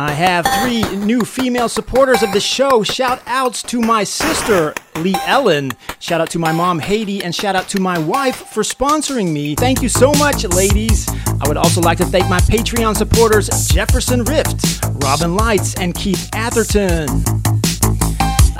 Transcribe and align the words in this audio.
I 0.00 0.12
have 0.12 0.46
three 0.62 0.82
new 0.96 1.22
female 1.22 1.68
supporters 1.68 2.22
of 2.22 2.32
the 2.32 2.38
show. 2.38 2.84
Shout 2.84 3.20
outs 3.26 3.64
to 3.64 3.80
my 3.80 4.04
sister, 4.04 4.72
Lee 4.94 5.16
Ellen. 5.26 5.72
Shout 5.98 6.20
out 6.20 6.30
to 6.30 6.38
my 6.38 6.52
mom, 6.52 6.78
Haiti, 6.78 7.24
and 7.24 7.34
shout 7.34 7.56
out 7.56 7.68
to 7.70 7.80
my 7.80 7.98
wife 7.98 8.36
for 8.36 8.62
sponsoring 8.62 9.32
me. 9.32 9.56
Thank 9.56 9.82
you 9.82 9.88
so 9.88 10.12
much, 10.12 10.44
ladies. 10.44 11.08
I 11.42 11.48
would 11.48 11.56
also 11.56 11.80
like 11.80 11.98
to 11.98 12.04
thank 12.04 12.30
my 12.30 12.38
Patreon 12.38 12.96
supporters, 12.96 13.48
Jefferson 13.66 14.22
Rift, 14.22 14.84
Robin 15.02 15.34
Lights, 15.34 15.74
and 15.80 15.96
Keith 15.96 16.30
Atherton. 16.32 17.08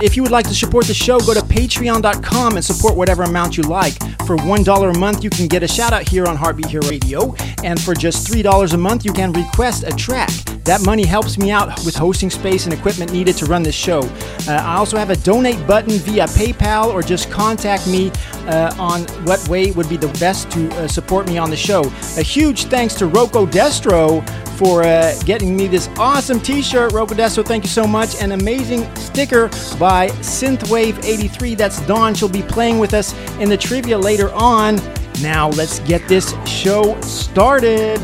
If 0.02 0.16
you 0.16 0.24
would 0.24 0.32
like 0.32 0.48
to 0.48 0.54
support 0.54 0.86
the 0.86 0.94
show, 0.94 1.20
go 1.20 1.34
to 1.34 1.40
patreon.com 1.40 2.56
and 2.56 2.64
support 2.64 2.96
whatever 2.96 3.22
amount 3.22 3.56
you 3.56 3.62
like. 3.62 3.94
For 4.26 4.36
$1 4.36 4.96
a 4.96 4.98
month, 4.98 5.22
you 5.22 5.30
can 5.30 5.46
get 5.46 5.62
a 5.62 5.68
shout 5.68 5.92
out 5.92 6.08
here 6.08 6.26
on 6.26 6.34
Heartbeat 6.34 6.66
Hero 6.66 6.88
Radio. 6.88 7.36
And 7.62 7.80
for 7.80 7.94
just 7.94 8.26
$3 8.26 8.74
a 8.74 8.76
month, 8.76 9.04
you 9.04 9.12
can 9.12 9.32
request 9.32 9.84
a 9.84 9.92
track. 9.92 10.30
That 10.68 10.84
money 10.84 11.06
helps 11.06 11.38
me 11.38 11.50
out 11.50 11.68
with 11.86 11.96
hosting 11.96 12.28
space 12.28 12.66
and 12.66 12.74
equipment 12.74 13.10
needed 13.10 13.38
to 13.38 13.46
run 13.46 13.62
this 13.62 13.74
show. 13.74 14.00
Uh, 14.46 14.52
I 14.52 14.76
also 14.76 14.98
have 14.98 15.08
a 15.08 15.16
donate 15.16 15.66
button 15.66 15.92
via 15.92 16.26
PayPal 16.26 16.92
or 16.92 17.00
just 17.00 17.30
contact 17.30 17.86
me 17.86 18.10
uh, 18.46 18.74
on 18.78 19.04
what 19.24 19.48
way 19.48 19.70
would 19.70 19.88
be 19.88 19.96
the 19.96 20.08
best 20.20 20.50
to 20.50 20.68
uh, 20.74 20.86
support 20.86 21.26
me 21.26 21.38
on 21.38 21.48
the 21.48 21.56
show. 21.56 21.84
A 22.18 22.22
huge 22.22 22.64
thanks 22.64 22.92
to 22.96 23.06
Rocco 23.06 23.46
Destro 23.46 24.22
for 24.58 24.82
uh, 24.82 25.18
getting 25.24 25.56
me 25.56 25.68
this 25.68 25.88
awesome 25.96 26.38
t-shirt, 26.38 26.92
Rocco 26.92 27.14
Destro. 27.14 27.46
Thank 27.46 27.64
you 27.64 27.70
so 27.70 27.86
much. 27.86 28.20
An 28.20 28.32
amazing 28.32 28.94
sticker 28.94 29.48
by 29.78 30.08
Synthwave83. 30.20 31.56
That's 31.56 31.80
Dawn. 31.86 32.14
She'll 32.14 32.28
be 32.28 32.42
playing 32.42 32.78
with 32.78 32.92
us 32.92 33.14
in 33.40 33.48
the 33.48 33.56
trivia 33.56 33.96
later 33.96 34.30
on. 34.34 34.76
Now 35.22 35.48
let's 35.48 35.78
get 35.80 36.06
this 36.08 36.34
show 36.46 37.00
started. 37.00 37.98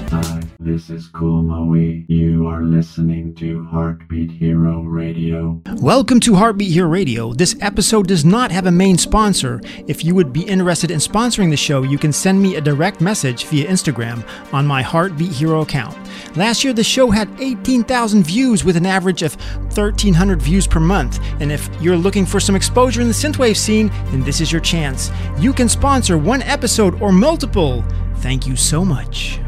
Hi, 0.65 0.71
this 0.71 0.91
is 0.91 1.11
Moe. 1.15 1.75
You 1.75 2.47
are 2.47 2.63
listening 2.63 3.35
to 3.37 3.65
Heartbeat 3.65 4.31
Hero 4.31 4.83
Radio. 4.83 5.61
Welcome 5.77 6.21
to 6.21 6.35
Heartbeat 6.35 6.73
Hero 6.73 6.89
Radio. 6.89 7.33
This 7.33 7.57
episode 7.61 8.07
does 8.09 8.25
not 8.25 8.51
have 8.51 8.67
a 8.67 8.71
main 8.71 8.97
sponsor. 8.97 9.61
If 9.87 10.05
you 10.05 10.15
would 10.15 10.33
be 10.33 10.43
interested 10.43 10.91
in 10.91 10.99
sponsoring 10.99 11.51
the 11.51 11.57
show, 11.57 11.83
you 11.83 11.99
can 11.99 12.13
send 12.13 12.41
me 12.41 12.57
a 12.57 12.61
direct 12.61 13.01
message 13.01 13.45
via 13.47 13.67
Instagram 13.69 14.27
on 14.53 14.67
my 14.67 14.83
Heartbeat 14.83 15.33
Hero 15.33 15.61
account. 15.63 15.97
Last 16.37 16.65
year, 16.65 16.73
the 16.73 16.85
show 16.85 17.11
had 17.11 17.29
18,000 17.41 18.25
views 18.25 18.65
with 18.65 18.77
an 18.77 18.87
average 18.87 19.23
of 19.23 19.35
1,300 19.77 20.41
views 20.41 20.67
per 20.67 20.81
month. 20.81 21.21
And 21.41 21.53
if 21.53 21.69
you're 21.81 21.97
looking 21.97 22.27
for 22.27 22.41
some 22.41 22.57
exposure 22.57 23.01
in 23.01 23.09
the 23.09 23.15
synthwave 23.15 23.57
scene, 23.57 23.89
then 24.07 24.23
this 24.23 24.41
is 24.41 24.51
your 24.51 24.63
chance. 24.63 25.11
You 25.39 25.53
can 25.53 25.69
sponsor 25.69 26.17
one 26.17 26.43
episode 26.43 27.01
or 27.03 27.13
multiple. 27.13 27.85
Thank 28.17 28.47
you 28.47 28.57
so 28.57 28.85
much. 28.85 29.41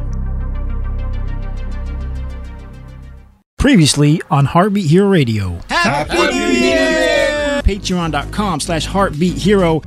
Previously 3.58 4.20
on 4.30 4.44
Heartbeat 4.44 4.86
Hero 4.90 5.08
Radio. 5.08 5.58
Happy 5.70 6.14
New 6.14 6.46
Year! 6.46 7.62
Patreon.com 7.62 8.60
slash 8.60 8.86
Heartbeat 8.86 9.36
Hero. 9.38 9.80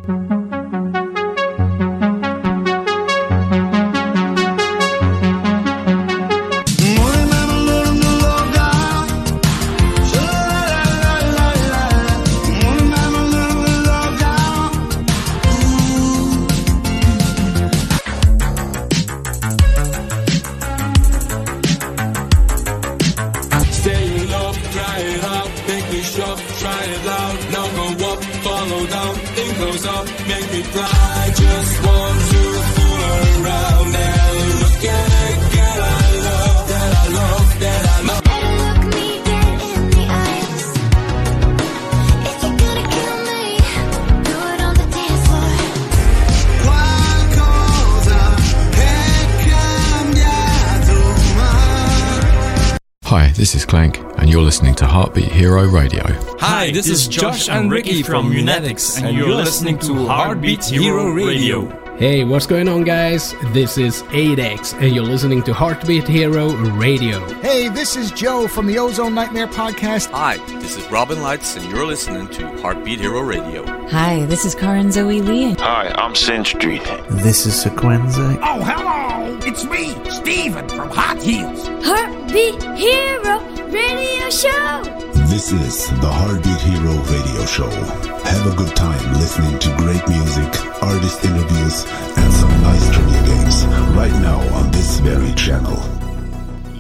Clank, 53.70 54.00
and 54.18 54.28
you're 54.28 54.42
listening 54.42 54.74
to 54.76 54.88
Heartbeat 54.88 55.32
Hero 55.32 55.68
Radio. 55.68 56.02
Hi, 56.40 56.72
this 56.72 56.88
is 56.88 57.08
Josh 57.08 57.48
and 57.48 57.72
Ricky 57.72 58.02
from 58.02 58.32
Munatics, 58.32 59.00
and 59.00 59.16
you're 59.16 59.30
listening 59.30 59.78
to 59.80 60.08
Heartbeat 60.08 60.66
Hero 60.66 61.12
Radio. 61.12 61.70
Hey, 62.00 62.24
what's 62.24 62.48
going 62.48 62.68
on, 62.68 62.84
guys? 62.84 63.36
This 63.54 63.78
is 63.78 64.02
8X, 64.04 64.74
and 64.82 64.96
you're 64.96 65.04
listening 65.04 65.44
to 65.44 65.54
Heartbeat 65.54 66.08
Hero 66.08 66.50
Radio. 66.72 67.20
Hey, 67.42 67.70
this 67.70 67.96
is 67.96 68.10
Joe 68.10 68.48
from 68.48 68.66
the 68.66 68.80
Ozone 68.80 69.14
Nightmare 69.14 69.48
podcast. 69.48 70.10
Hi, 70.12 70.38
this 70.60 70.76
is 70.76 70.90
Robin 70.90 71.22
Lights, 71.22 71.56
and 71.56 71.70
you're 71.70 71.86
listening 71.86 72.28
to 72.30 72.48
Heartbeat 72.62 73.00
Hero 73.00 73.22
Radio. 73.22 73.64
Hi, 73.90 74.26
this 74.26 74.46
is 74.46 74.56
Karen 74.56 74.92
Zoe 74.92 75.22
Lee. 75.22 75.54
Hi, 75.60 75.90
I'm 75.96 76.16
Sin 76.16 76.44
Street. 76.44 76.84
This 77.08 77.46
is 77.46 77.64
Sequenza. 77.64 78.40
Oh, 78.42 78.64
hello! 78.64 79.38
It's 79.44 79.64
me, 79.66 79.94
Steven 80.10 80.68
from 80.70 80.90
Hot 80.90 81.22
Heels. 81.22 81.68
Heartbeat 81.86 82.64
Hero 82.80 83.59
Radio 83.72 84.30
Show. 84.32 84.82
This 85.30 85.52
is 85.52 85.88
the 86.02 86.10
Heartbeat 86.10 86.60
Hero 86.62 86.96
Radio 87.04 87.46
Show. 87.46 87.70
Have 87.70 88.52
a 88.52 88.56
good 88.56 88.76
time 88.76 89.14
listening 89.14 89.60
to 89.60 89.70
great 89.78 90.08
music, 90.10 90.82
artist 90.82 91.24
interviews, 91.24 91.86
and 92.18 92.34
some 92.34 92.50
nice 92.64 92.92
trivia 92.92 93.22
games 93.28 93.66
right 93.96 94.12
now 94.24 94.40
on 94.56 94.72
this 94.72 95.00
very 95.02 95.32
channel. 95.36 95.78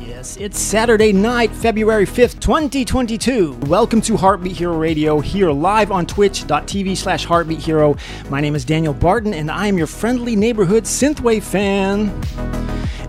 Yes, 0.01 0.37
it's 0.37 0.59
Saturday 0.59 1.13
night, 1.13 1.51
February 1.51 2.07
5th, 2.07 2.39
2022. 2.39 3.53
Welcome 3.67 4.01
to 4.01 4.17
Heartbeat 4.17 4.57
Hero 4.57 4.75
Radio, 4.75 5.19
here 5.19 5.51
live 5.51 5.91
on 5.91 6.07
twitch.tv 6.07 6.97
slash 6.97 7.23
Heartbeat 7.23 7.59
Hero. 7.59 7.97
My 8.31 8.41
name 8.41 8.55
is 8.55 8.65
Daniel 8.65 8.95
Barton, 8.95 9.35
and 9.35 9.51
I 9.51 9.67
am 9.67 9.77
your 9.77 9.87
friendly 9.87 10.35
neighborhood 10.35 10.85
synthwave 10.85 11.43
fan. 11.43 12.09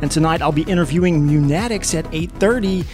And 0.02 0.10
tonight 0.10 0.40
I'll 0.42 0.52
be 0.52 0.62
interviewing 0.62 1.26
Munatics 1.26 1.94
at 1.98 2.04
8.30. 2.06 2.86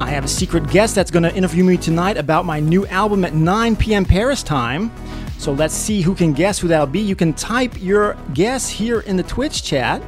I 0.00 0.10
have 0.10 0.24
a 0.24 0.28
secret 0.28 0.68
guest 0.70 0.96
that's 0.96 1.10
going 1.10 1.22
to 1.22 1.34
interview 1.34 1.62
me 1.62 1.76
tonight 1.76 2.16
about 2.16 2.44
my 2.44 2.58
new 2.58 2.84
album 2.88 3.24
at 3.24 3.32
9 3.32 3.76
p.m. 3.76 4.04
Paris 4.04 4.42
time. 4.42 4.90
So 5.38 5.52
let's 5.52 5.74
see 5.74 6.02
who 6.02 6.14
can 6.14 6.32
guess 6.32 6.58
who 6.58 6.68
that'll 6.68 6.86
be. 6.86 7.00
You 7.00 7.14
can 7.14 7.32
type 7.32 7.80
your 7.80 8.16
guess 8.32 8.68
here 8.68 9.00
in 9.00 9.16
the 9.16 9.22
Twitch 9.22 9.62
chat. 9.62 10.02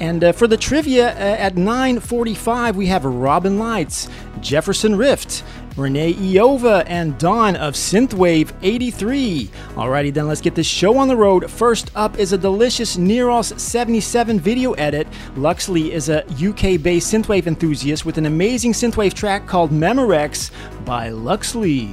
And 0.00 0.24
uh, 0.24 0.32
for 0.32 0.46
the 0.46 0.56
trivia 0.56 1.10
uh, 1.10 1.36
at 1.38 1.54
9:45, 1.54 2.74
we 2.74 2.86
have 2.86 3.04
Robin 3.04 3.58
Lights, 3.58 4.08
Jefferson 4.40 4.96
Rift, 4.96 5.42
Renee 5.76 6.14
Iova, 6.14 6.84
and 6.86 7.18
Dawn 7.18 7.56
of 7.56 7.74
Synthwave 7.74 8.52
83. 8.62 9.50
Alrighty, 9.74 10.12
then 10.12 10.26
let's 10.26 10.40
get 10.40 10.54
this 10.54 10.66
show 10.66 10.96
on 10.96 11.08
the 11.08 11.16
road. 11.16 11.50
First 11.50 11.90
up 11.94 12.18
is 12.18 12.32
a 12.32 12.38
delicious 12.38 12.96
Neros 12.96 13.60
77 13.60 14.40
video 14.40 14.72
edit. 14.72 15.06
Luxley 15.36 15.92
is 15.92 16.08
a 16.08 16.24
UK-based 16.24 17.12
synthwave 17.12 17.46
enthusiast 17.46 18.06
with 18.06 18.18
an 18.18 18.26
amazing 18.26 18.72
synthwave 18.72 19.14
track 19.14 19.46
called 19.46 19.70
Memorex 19.70 20.50
by 20.84 21.10
Luxley. 21.10 21.90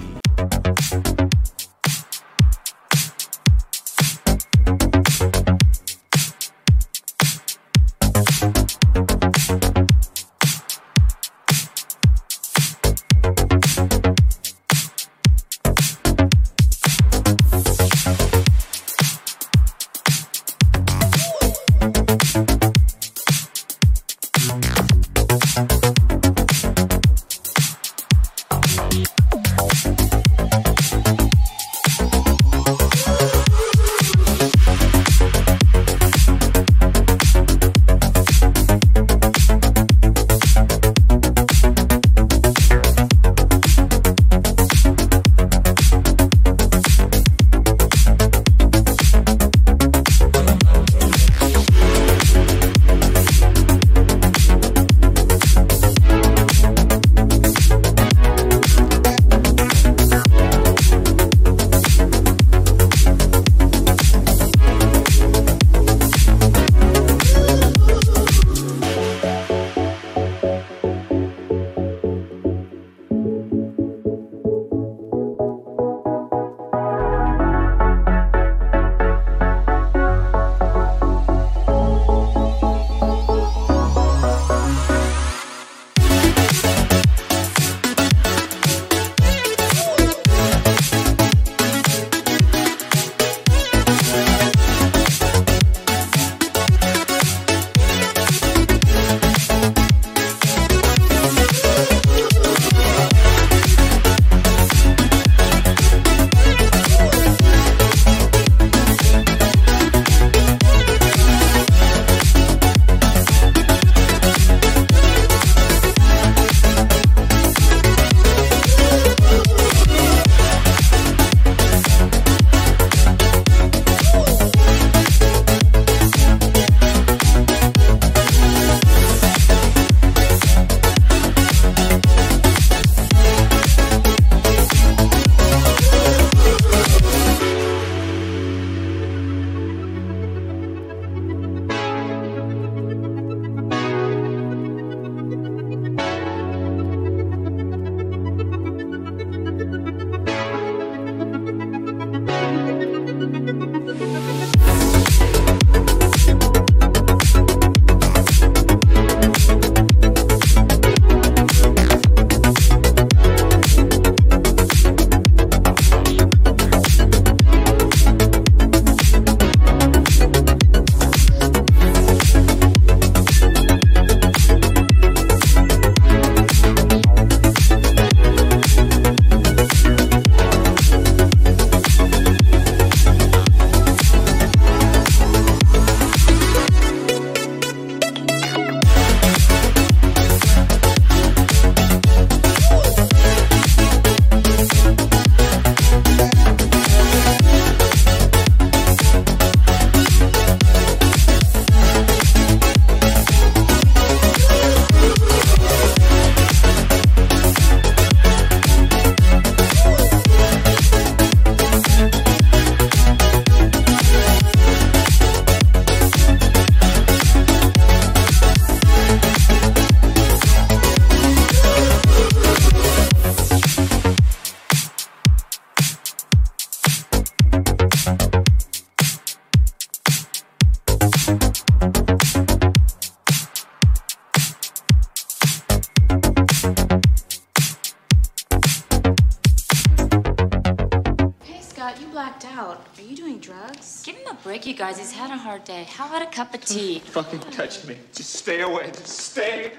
Fucking 247.14 247.42
touch 247.52 247.86
me. 247.86 247.96
Just 248.12 248.34
stay 248.34 248.62
away. 248.62 248.88
Just 248.88 249.06
stay 249.06 249.74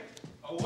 away. 0.49 0.64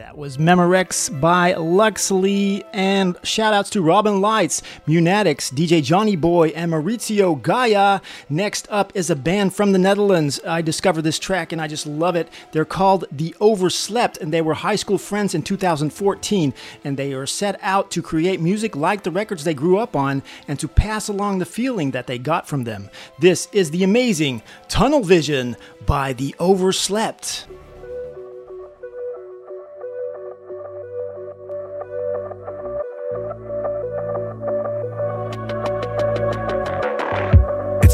That 0.00 0.16
was 0.16 0.38
Memorex 0.38 1.20
by 1.20 1.52
Luxley, 1.52 2.64
and 2.72 3.18
shout 3.22 3.52
outs 3.52 3.68
to 3.68 3.82
Robin 3.82 4.22
Lights, 4.22 4.62
Munatics, 4.88 5.52
DJ 5.52 5.82
Johnny 5.82 6.16
Boy, 6.16 6.48
and 6.56 6.72
Maurizio 6.72 7.40
Gaia. 7.40 8.00
Next 8.30 8.66
up 8.70 8.92
is 8.96 9.10
a 9.10 9.14
band 9.14 9.54
from 9.54 9.72
the 9.72 9.78
Netherlands. 9.78 10.40
I 10.46 10.62
discovered 10.62 11.02
this 11.02 11.18
track 11.18 11.52
and 11.52 11.60
I 11.60 11.66
just 11.66 11.86
love 11.86 12.16
it. 12.16 12.30
They're 12.52 12.64
called 12.64 13.04
The 13.12 13.36
Overslept, 13.40 14.16
and 14.16 14.32
they 14.32 14.40
were 14.40 14.54
high 14.54 14.76
school 14.76 14.96
friends 14.96 15.34
in 15.34 15.42
2014, 15.42 16.54
and 16.82 16.96
they 16.96 17.12
are 17.12 17.26
set 17.26 17.58
out 17.60 17.90
to 17.90 18.00
create 18.00 18.40
music 18.40 18.74
like 18.74 19.02
the 19.02 19.10
records 19.10 19.44
they 19.44 19.52
grew 19.52 19.76
up 19.76 19.94
on 19.94 20.22
and 20.48 20.58
to 20.60 20.66
pass 20.66 21.08
along 21.08 21.40
the 21.40 21.44
feeling 21.44 21.90
that 21.90 22.06
they 22.06 22.16
got 22.16 22.48
from 22.48 22.64
them. 22.64 22.88
This 23.18 23.48
is 23.52 23.70
the 23.70 23.84
amazing 23.84 24.40
Tunnel 24.66 25.02
Vision 25.02 25.56
by 25.84 26.14
The 26.14 26.34
Overslept. 26.38 27.46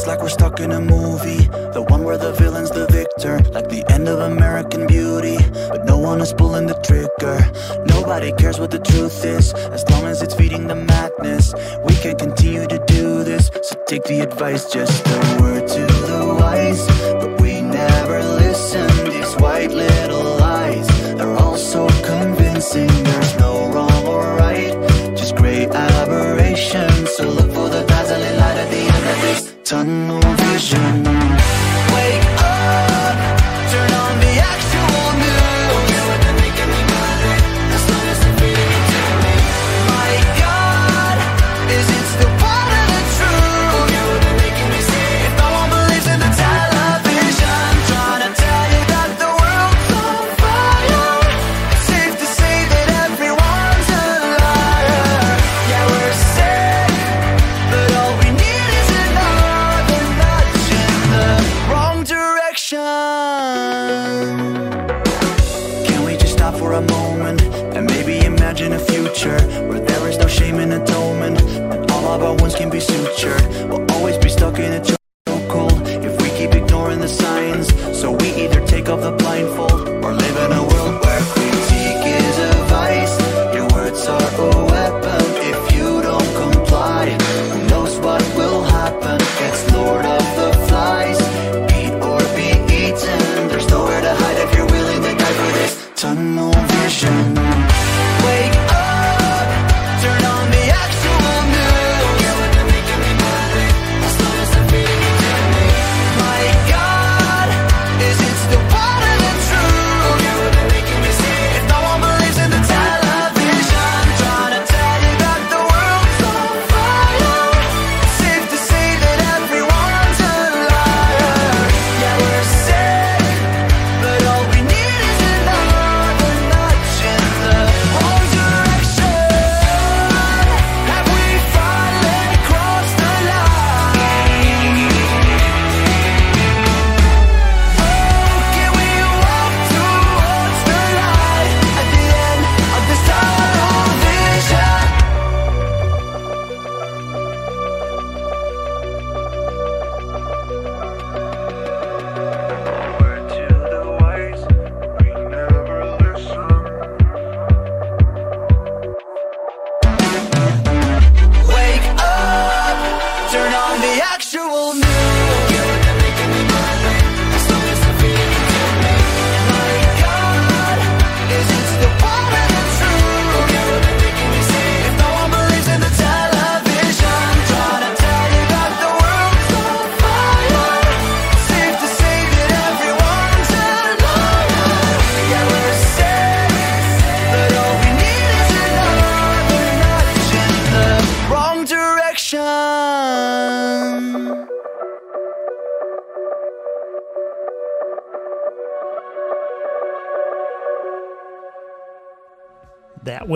Like 0.06 0.22
we're 0.22 0.28
stuck 0.28 0.60
in 0.60 0.70
a 0.70 0.80
movie, 0.80 1.48
the 1.74 1.84
one 1.88 2.04
where 2.04 2.16
the 2.16 2.32
villain's 2.32 2.70
the 2.70 2.86
victor, 2.86 3.40
like 3.50 3.68
the 3.68 3.84
end 3.92 4.06
of 4.08 4.20
American 4.20 4.86
Beauty. 4.86 5.36
But 5.68 5.84
no 5.84 5.98
one 5.98 6.20
is 6.20 6.32
pulling 6.32 6.68
the 6.68 6.78
trigger. 6.86 7.38
Nobody 7.86 8.30
cares 8.32 8.60
what 8.60 8.70
the 8.70 8.78
truth 8.78 9.24
is, 9.24 9.52
as 9.52 9.82
long 9.90 10.04
as 10.04 10.22
it's 10.22 10.34
feeding 10.34 10.68
the 10.68 10.76
madness. 10.76 11.52
We 11.84 11.94
can 11.96 12.16
continue 12.16 12.66
to 12.68 12.78
do 12.86 13.24
this, 13.24 13.50
so 13.62 13.74
take 13.88 14.04
the 14.04 14.20
advice, 14.20 14.72
just 14.72 15.04
a 15.08 15.42
word 15.42 15.66
to 15.66 15.86
the 16.06 16.36
wise. 16.38 16.86
But 17.20 17.40
we 17.40 17.60
never 17.60 18.22
listen. 18.22 18.86
These 19.10 19.34
white 19.42 19.72
little 19.72 20.36
lies, 20.38 20.86
they're 21.16 21.36
all 21.36 21.56
so 21.56 21.88
convincing. 22.04 22.86
There's 22.86 23.36
no 23.38 23.72
wrong 23.72 24.06
or 24.06 24.36
right, 24.36 24.72
just 25.16 25.34
great 25.34 25.70
aberration. 25.70 27.06
So 27.06 27.28
look 27.28 27.55
tunnel 29.66 30.20
vision. 30.36 31.15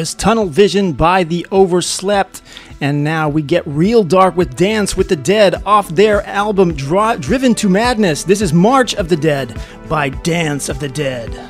Was 0.01 0.15
Tunnel 0.15 0.47
Vision 0.47 0.95
by 0.95 1.25
The 1.25 1.47
Overslept. 1.53 2.41
And 2.81 3.05
now 3.05 3.29
we 3.29 3.43
get 3.43 3.67
real 3.67 4.03
dark 4.03 4.35
with 4.35 4.57
Dance 4.57 4.97
with 4.97 5.11
the 5.11 5.17
Dead 5.17 5.63
off 5.67 5.91
their 5.91 6.23
album 6.23 6.73
Dri- 6.73 7.19
Driven 7.19 7.55
to 7.57 7.69
Madness. 7.69 8.25
This 8.25 8.41
is 8.41 8.51
March 8.51 8.95
of 8.95 9.11
the 9.11 9.17
Dead 9.17 9.61
by 9.91 10.09
Dance 10.09 10.71
of 10.71 10.81
the 10.81 10.89
Dead. 10.89 11.50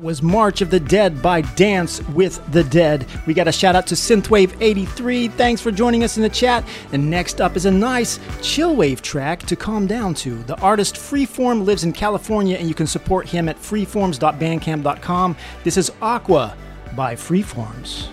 Was 0.00 0.22
March 0.22 0.62
of 0.62 0.70
the 0.70 0.80
Dead 0.80 1.20
by 1.20 1.42
Dance 1.42 2.02
with 2.08 2.40
the 2.52 2.64
Dead. 2.64 3.06
We 3.26 3.34
got 3.34 3.48
a 3.48 3.52
shout 3.52 3.76
out 3.76 3.86
to 3.88 3.94
Synthwave83. 3.94 5.30
Thanks 5.32 5.60
for 5.60 5.70
joining 5.70 6.04
us 6.04 6.16
in 6.16 6.22
the 6.22 6.30
chat. 6.30 6.64
And 6.92 7.10
next 7.10 7.42
up 7.42 7.54
is 7.54 7.66
a 7.66 7.70
nice 7.70 8.16
chillwave 8.38 9.02
track 9.02 9.40
to 9.40 9.56
calm 9.56 9.86
down 9.86 10.14
to. 10.14 10.42
The 10.44 10.58
artist 10.62 10.94
Freeform 10.94 11.66
lives 11.66 11.84
in 11.84 11.92
California 11.92 12.56
and 12.56 12.66
you 12.66 12.74
can 12.74 12.86
support 12.86 13.28
him 13.28 13.46
at 13.46 13.58
freeforms.bandcamp.com. 13.58 15.36
This 15.64 15.76
is 15.76 15.92
Aqua 16.00 16.56
by 16.96 17.14
Freeforms. 17.14 18.08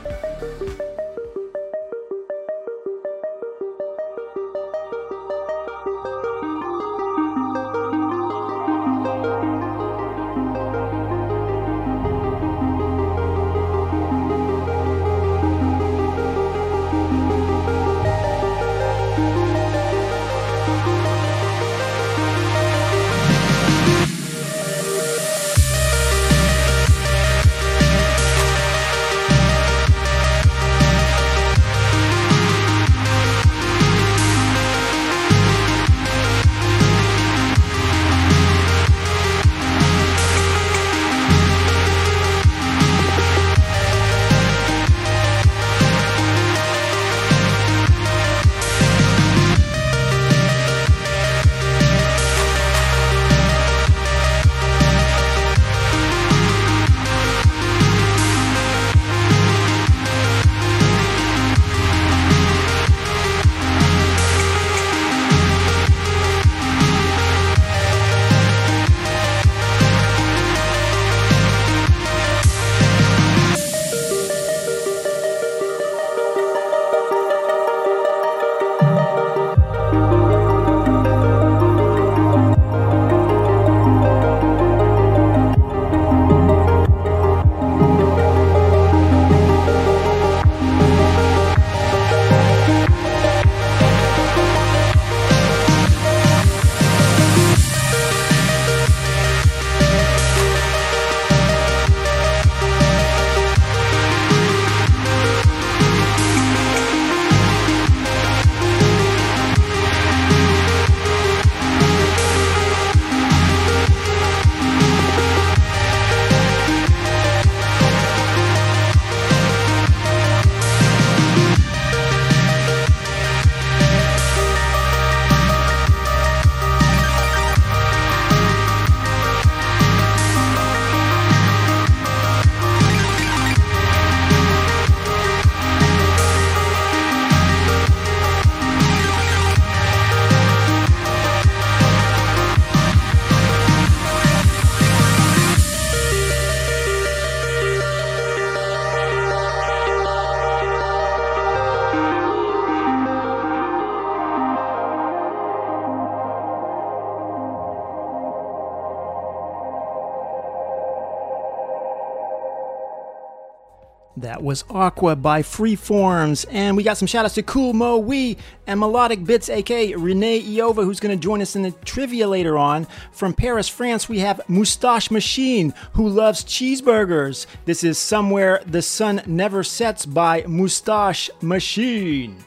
Was 164.48 164.64
Aqua 164.70 165.14
by 165.18 165.42
Freeforms. 165.42 166.46
And 166.50 166.78
we 166.78 166.84
got 166.84 166.98
some 166.98 167.06
shout 167.06 167.26
outs 167.26 167.36
to 167.36 167.44
Cool 167.44 167.74
Mo 167.74 167.98
Wee 167.98 168.38
and 168.66 168.80
Melodic 168.80 169.26
Bits, 169.26 169.50
aka 169.50 169.94
Renee 169.94 170.42
Iova, 170.42 170.86
who's 170.86 171.02
going 171.02 171.16
to 171.16 171.22
join 171.22 171.42
us 171.42 171.58
in 171.58 171.64
the 171.64 171.72
trivia 171.84 172.30
later 172.30 172.58
on. 172.58 172.88
From 173.12 173.34
Paris, 173.34 173.68
France, 173.68 174.08
we 174.08 174.20
have 174.20 174.40
Moustache 174.48 175.12
Machine, 175.12 175.74
who 175.94 176.08
loves 176.08 176.46
cheeseburgers. 176.46 177.46
This 177.66 177.84
is 177.84 177.98
Somewhere 177.98 178.62
the 178.66 178.82
Sun 178.82 179.22
Never 179.28 179.64
Sets 179.64 180.06
by 180.06 180.44
Moustache 180.48 181.30
Machine. 181.42 182.47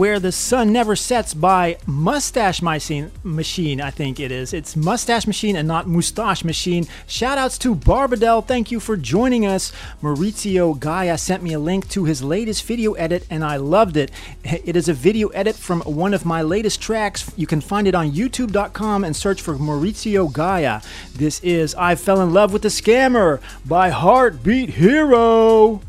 Where 0.00 0.18
the 0.18 0.32
Sun 0.32 0.72
Never 0.72 0.96
Sets 0.96 1.34
by 1.34 1.76
Mustache 1.84 2.62
Machine, 2.62 3.80
I 3.82 3.90
think 3.90 4.18
it 4.18 4.32
is. 4.32 4.54
It's 4.54 4.74
Mustache 4.74 5.26
Machine 5.26 5.56
and 5.56 5.68
not 5.68 5.88
Mustache 5.88 6.42
Machine. 6.42 6.86
Shout 7.06 7.36
outs 7.36 7.58
to 7.58 7.74
Barbadell. 7.74 8.46
Thank 8.46 8.70
you 8.70 8.80
for 8.80 8.96
joining 8.96 9.44
us. 9.44 9.72
Maurizio 10.00 10.80
Gaia 10.80 11.18
sent 11.18 11.42
me 11.42 11.52
a 11.52 11.58
link 11.58 11.86
to 11.90 12.06
his 12.06 12.22
latest 12.22 12.64
video 12.64 12.94
edit 12.94 13.26
and 13.28 13.44
I 13.44 13.56
loved 13.58 13.98
it. 13.98 14.10
It 14.64 14.74
is 14.74 14.88
a 14.88 14.94
video 14.94 15.28
edit 15.28 15.54
from 15.54 15.82
one 15.82 16.14
of 16.14 16.24
my 16.24 16.40
latest 16.40 16.80
tracks. 16.80 17.30
You 17.36 17.46
can 17.46 17.60
find 17.60 17.86
it 17.86 17.94
on 17.94 18.10
youtube.com 18.10 19.04
and 19.04 19.14
search 19.14 19.42
for 19.42 19.56
Maurizio 19.56 20.32
Gaia. 20.32 20.80
This 21.14 21.40
is 21.40 21.74
I 21.74 21.94
Fell 21.94 22.22
in 22.22 22.32
Love 22.32 22.54
with 22.54 22.62
the 22.62 22.68
Scammer 22.68 23.38
by 23.66 23.90
Heartbeat 23.90 24.70
Hero. 24.70 25.82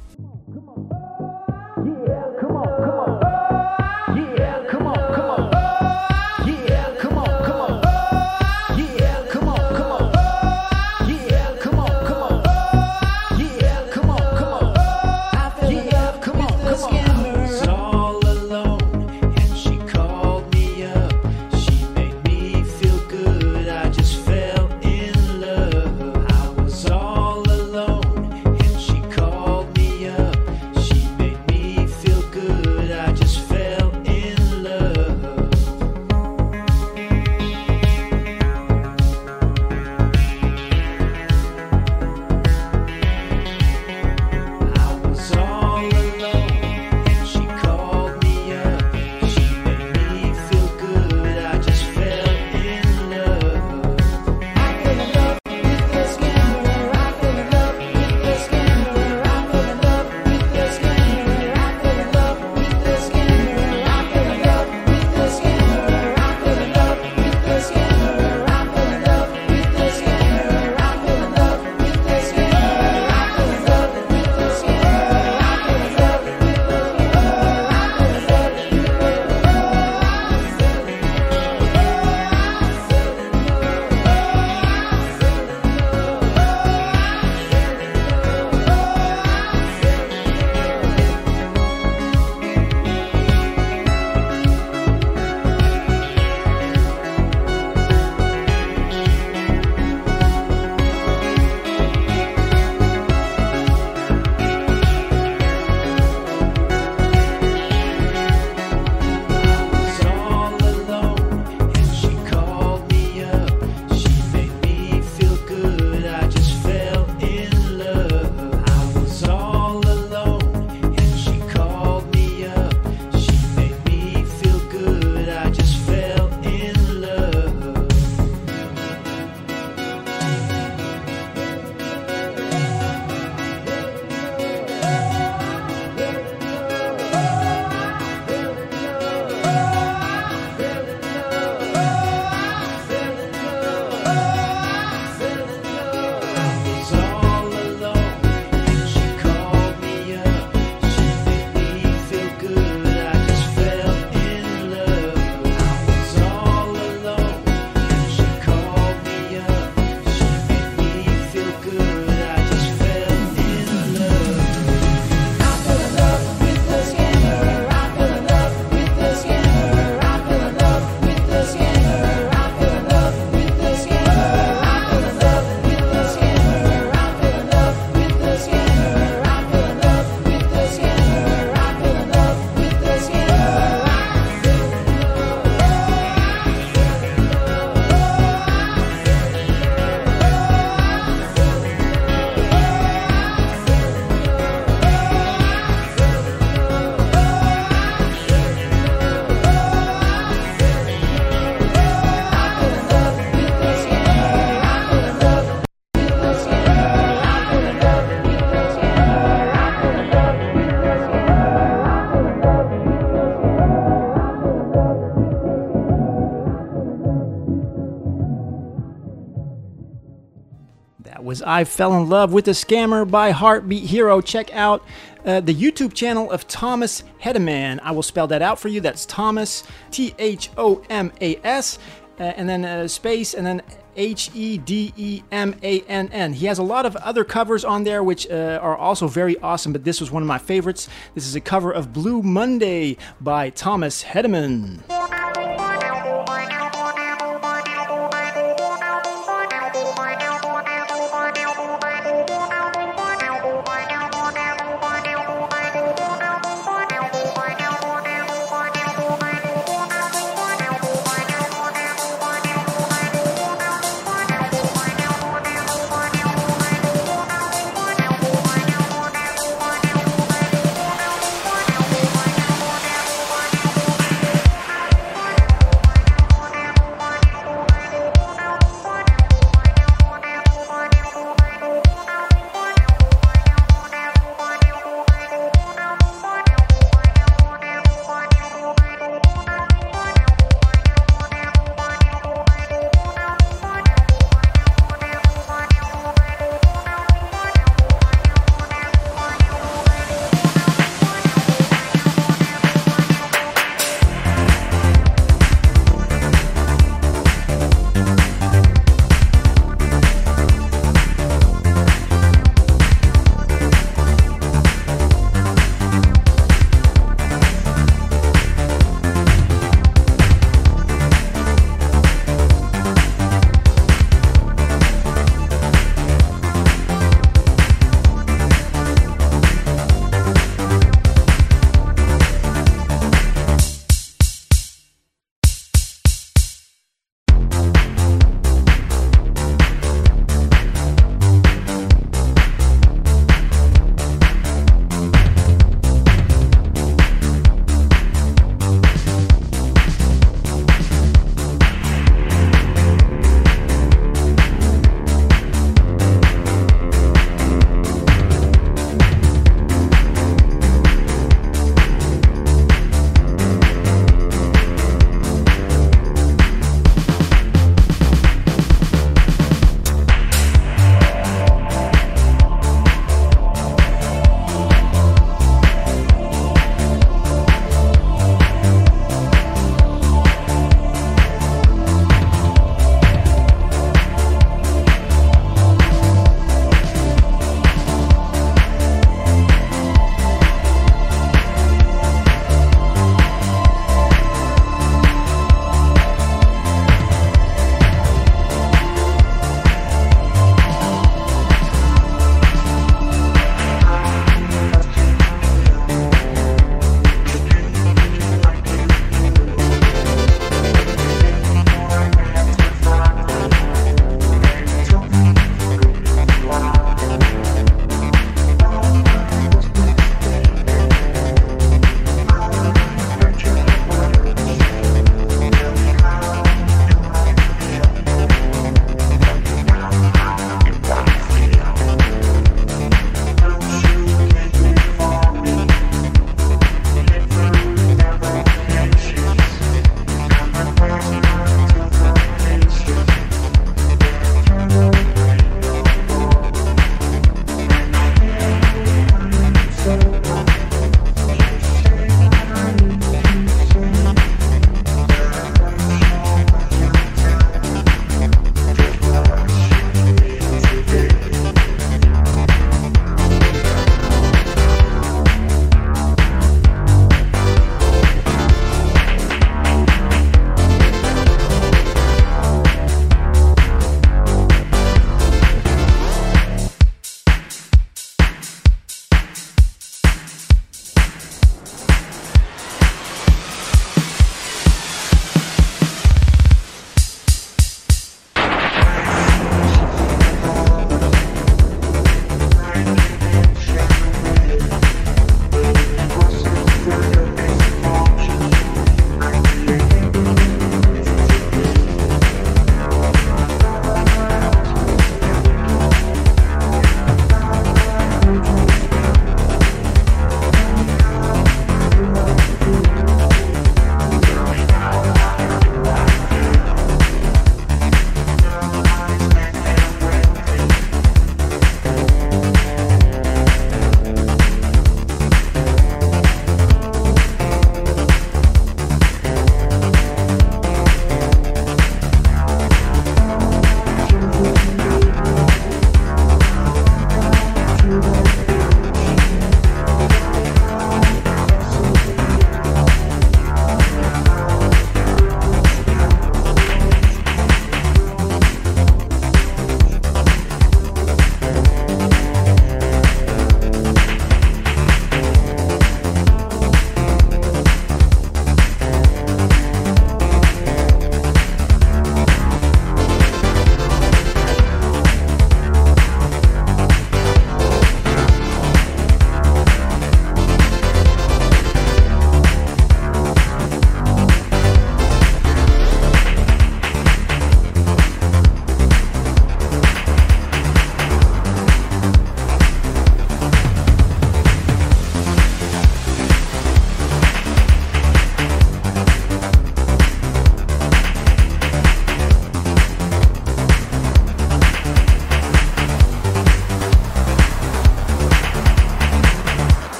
I 221.42 221.64
Fell 221.64 221.94
in 221.94 222.10
Love 222.10 222.34
with 222.34 222.48
a 222.48 222.52
Scammer 222.52 223.10
by 223.10 223.32
Heartbeat 223.32 223.84
Hero. 223.84 224.22
Check 224.22 224.54
out 224.56 224.86
uh, 225.26 225.40
the 225.42 225.54
YouTube 225.54 225.94
channel 225.94 226.32
of 226.32 226.48
Thomas 226.48 227.04
Hedemann. 227.22 227.80
I 227.82 227.92
will 227.92 228.04
spell 228.04 228.28
that 228.28 228.42
out 228.42 228.60
for 228.60 228.68
you. 228.68 228.82
That's 228.82 229.06
Thomas, 229.06 229.64
T 229.92 230.14
H 230.20 230.50
O 230.58 230.82
M 230.90 231.12
A 231.22 231.36
S, 231.44 231.80
uh, 232.20 232.24
and 232.24 232.48
then 232.48 232.66
uh, 232.66 232.88
space, 232.88 233.34
and 233.34 233.46
then 233.46 233.62
H 233.96 234.32
E 234.34 234.58
D 234.58 234.94
E 234.96 235.24
M 235.32 235.56
A 235.64 235.82
N 235.82 236.10
N. 236.12 236.34
He 236.34 236.46
has 236.46 236.60
a 236.60 236.64
lot 236.64 236.86
of 236.86 236.96
other 236.98 237.24
covers 237.24 237.66
on 237.66 237.84
there 237.84 238.04
which 238.04 238.30
uh, 238.30 238.60
are 238.62 238.76
also 238.76 239.08
very 239.08 239.38
awesome, 239.40 239.74
but 239.74 239.84
this 239.84 240.00
was 240.00 240.12
one 240.12 240.24
of 240.24 240.28
my 240.28 240.38
favorites. 240.38 240.88
This 241.16 241.26
is 241.26 241.36
a 241.36 241.42
cover 241.42 241.72
of 241.72 241.94
Blue 241.94 242.22
Monday 242.22 242.98
by 243.20 243.50
Thomas 243.50 244.04
Hedemann. 244.04 244.82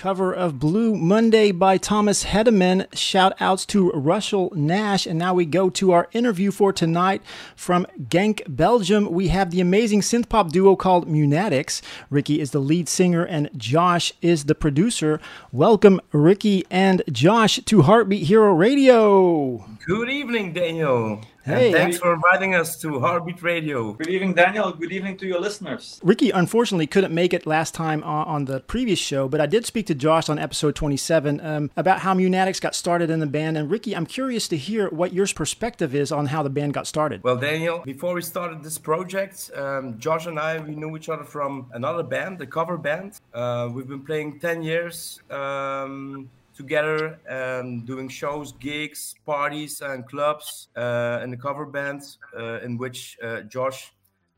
Cover 0.00 0.32
of 0.32 0.58
Blue 0.58 0.94
Monday 0.94 1.52
by 1.52 1.76
Thomas 1.76 2.24
Hedemann. 2.24 2.86
Shout 2.96 3.34
outs 3.38 3.66
to 3.66 3.90
Russell 3.90 4.50
Nash. 4.56 5.06
And 5.06 5.18
now 5.18 5.34
we 5.34 5.44
go 5.44 5.68
to 5.68 5.92
our 5.92 6.08
interview 6.14 6.50
for 6.50 6.72
tonight 6.72 7.20
from 7.54 7.86
Genk, 8.08 8.40
Belgium. 8.48 9.10
We 9.10 9.28
have 9.28 9.50
the 9.50 9.60
amazing 9.60 10.00
synth 10.00 10.30
pop 10.30 10.52
duo 10.52 10.74
called 10.74 11.06
Munatics. 11.06 11.82
Ricky 12.08 12.40
is 12.40 12.52
the 12.52 12.60
lead 12.60 12.88
singer 12.88 13.26
and 13.26 13.50
Josh 13.58 14.14
is 14.22 14.44
the 14.44 14.54
producer. 14.54 15.20
Welcome, 15.52 16.00
Ricky 16.12 16.64
and 16.70 17.02
Josh, 17.12 17.56
to 17.66 17.82
Heartbeat 17.82 18.26
Hero 18.26 18.54
Radio. 18.54 19.66
Good 19.86 20.08
evening, 20.08 20.54
Daniel. 20.54 21.20
Hey. 21.50 21.66
And 21.66 21.74
thanks 21.74 21.98
for 21.98 22.14
inviting 22.14 22.54
us 22.54 22.76
to 22.80 23.00
Heartbeat 23.00 23.42
Radio. 23.42 23.92
Good 23.94 24.08
evening, 24.08 24.34
Daniel. 24.34 24.72
Good 24.72 24.92
evening 24.92 25.16
to 25.18 25.26
your 25.26 25.40
listeners. 25.40 26.00
Ricky 26.02 26.30
unfortunately 26.30 26.86
couldn't 26.86 27.12
make 27.12 27.34
it 27.34 27.44
last 27.46 27.74
time 27.74 28.04
on, 28.04 28.26
on 28.26 28.44
the 28.44 28.60
previous 28.60 28.98
show, 28.98 29.28
but 29.28 29.40
I 29.40 29.46
did 29.46 29.66
speak 29.66 29.86
to 29.86 29.94
Josh 29.94 30.28
on 30.28 30.38
episode 30.38 30.76
27 30.76 31.40
um, 31.40 31.70
about 31.76 32.00
how 32.00 32.14
Munatics 32.14 32.60
got 32.60 32.74
started 32.74 33.10
in 33.10 33.18
the 33.20 33.26
band. 33.26 33.58
And 33.58 33.70
Ricky, 33.70 33.96
I'm 33.96 34.06
curious 34.06 34.46
to 34.48 34.56
hear 34.56 34.88
what 34.90 35.12
your 35.12 35.26
perspective 35.26 35.94
is 35.94 36.12
on 36.12 36.26
how 36.26 36.42
the 36.42 36.50
band 36.50 36.74
got 36.74 36.86
started. 36.86 37.22
Well, 37.22 37.36
Daniel, 37.36 37.80
before 37.84 38.14
we 38.14 38.22
started 38.22 38.62
this 38.62 38.78
project, 38.78 39.50
um, 39.56 39.98
Josh 39.98 40.26
and 40.26 40.38
I, 40.38 40.58
we 40.58 40.74
knew 40.74 40.96
each 40.96 41.08
other 41.08 41.24
from 41.24 41.66
another 41.72 42.02
band, 42.02 42.38
the 42.38 42.46
cover 42.46 42.76
band. 42.76 43.18
Uh, 43.34 43.68
we've 43.72 43.88
been 43.88 44.04
playing 44.04 44.38
10 44.40 44.62
years. 44.62 45.20
Um, 45.30 46.30
together 46.60 47.18
and 47.26 47.86
doing 47.86 48.08
shows, 48.08 48.52
gigs, 48.52 49.14
parties, 49.24 49.80
and 49.80 50.06
clubs 50.06 50.68
uh, 50.76 51.20
in 51.22 51.30
the 51.30 51.36
cover 51.36 51.64
band, 51.64 52.02
uh, 52.38 52.60
in 52.60 52.76
which 52.76 53.16
uh, 53.22 53.40
Josh 53.42 53.92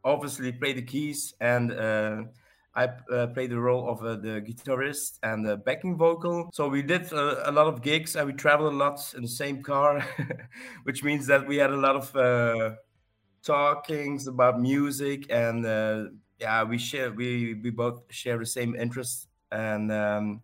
obviously 0.05 0.53
played 0.53 0.77
the 0.77 0.83
keys 0.83 1.35
and 1.41 1.73
uh, 1.73 2.23
I 2.75 2.85
uh, 2.85 3.27
played 3.35 3.51
the 3.51 3.61
role 3.61 3.89
of 3.93 4.03
uh, 4.03 4.17
the 4.27 4.41
guitarist 4.41 5.19
and 5.23 5.45
the 5.45 5.57
backing 5.57 5.97
vocal. 5.97 6.49
So 6.53 6.69
we 6.69 6.83
did 6.83 7.13
a, 7.13 7.51
a 7.51 7.53
lot 7.53 7.67
of 7.67 7.83
gigs 7.83 8.17
and 8.17 8.27
we 8.27 8.33
traveled 8.33 8.73
a 8.73 8.77
lot 8.77 8.99
in 9.17 9.23
the 9.23 9.35
same 9.43 9.63
car, 9.63 10.05
which 10.85 11.03
means 11.03 11.27
that 11.27 11.47
we 11.47 11.57
had 11.57 11.71
a 11.71 11.77
lot 11.77 11.97
of 11.97 12.77
talkings 13.43 14.29
about 14.29 14.61
music 14.61 15.27
and 15.29 15.65
yeah, 16.41 16.65
we 16.65 16.79
share 16.79 17.13
we 17.13 17.55
we 17.63 17.71
both 17.71 18.03
share 18.11 18.39
the 18.39 18.47
same 18.47 18.77
interests 18.77 19.27
and. 19.51 19.91
Um, 19.91 20.43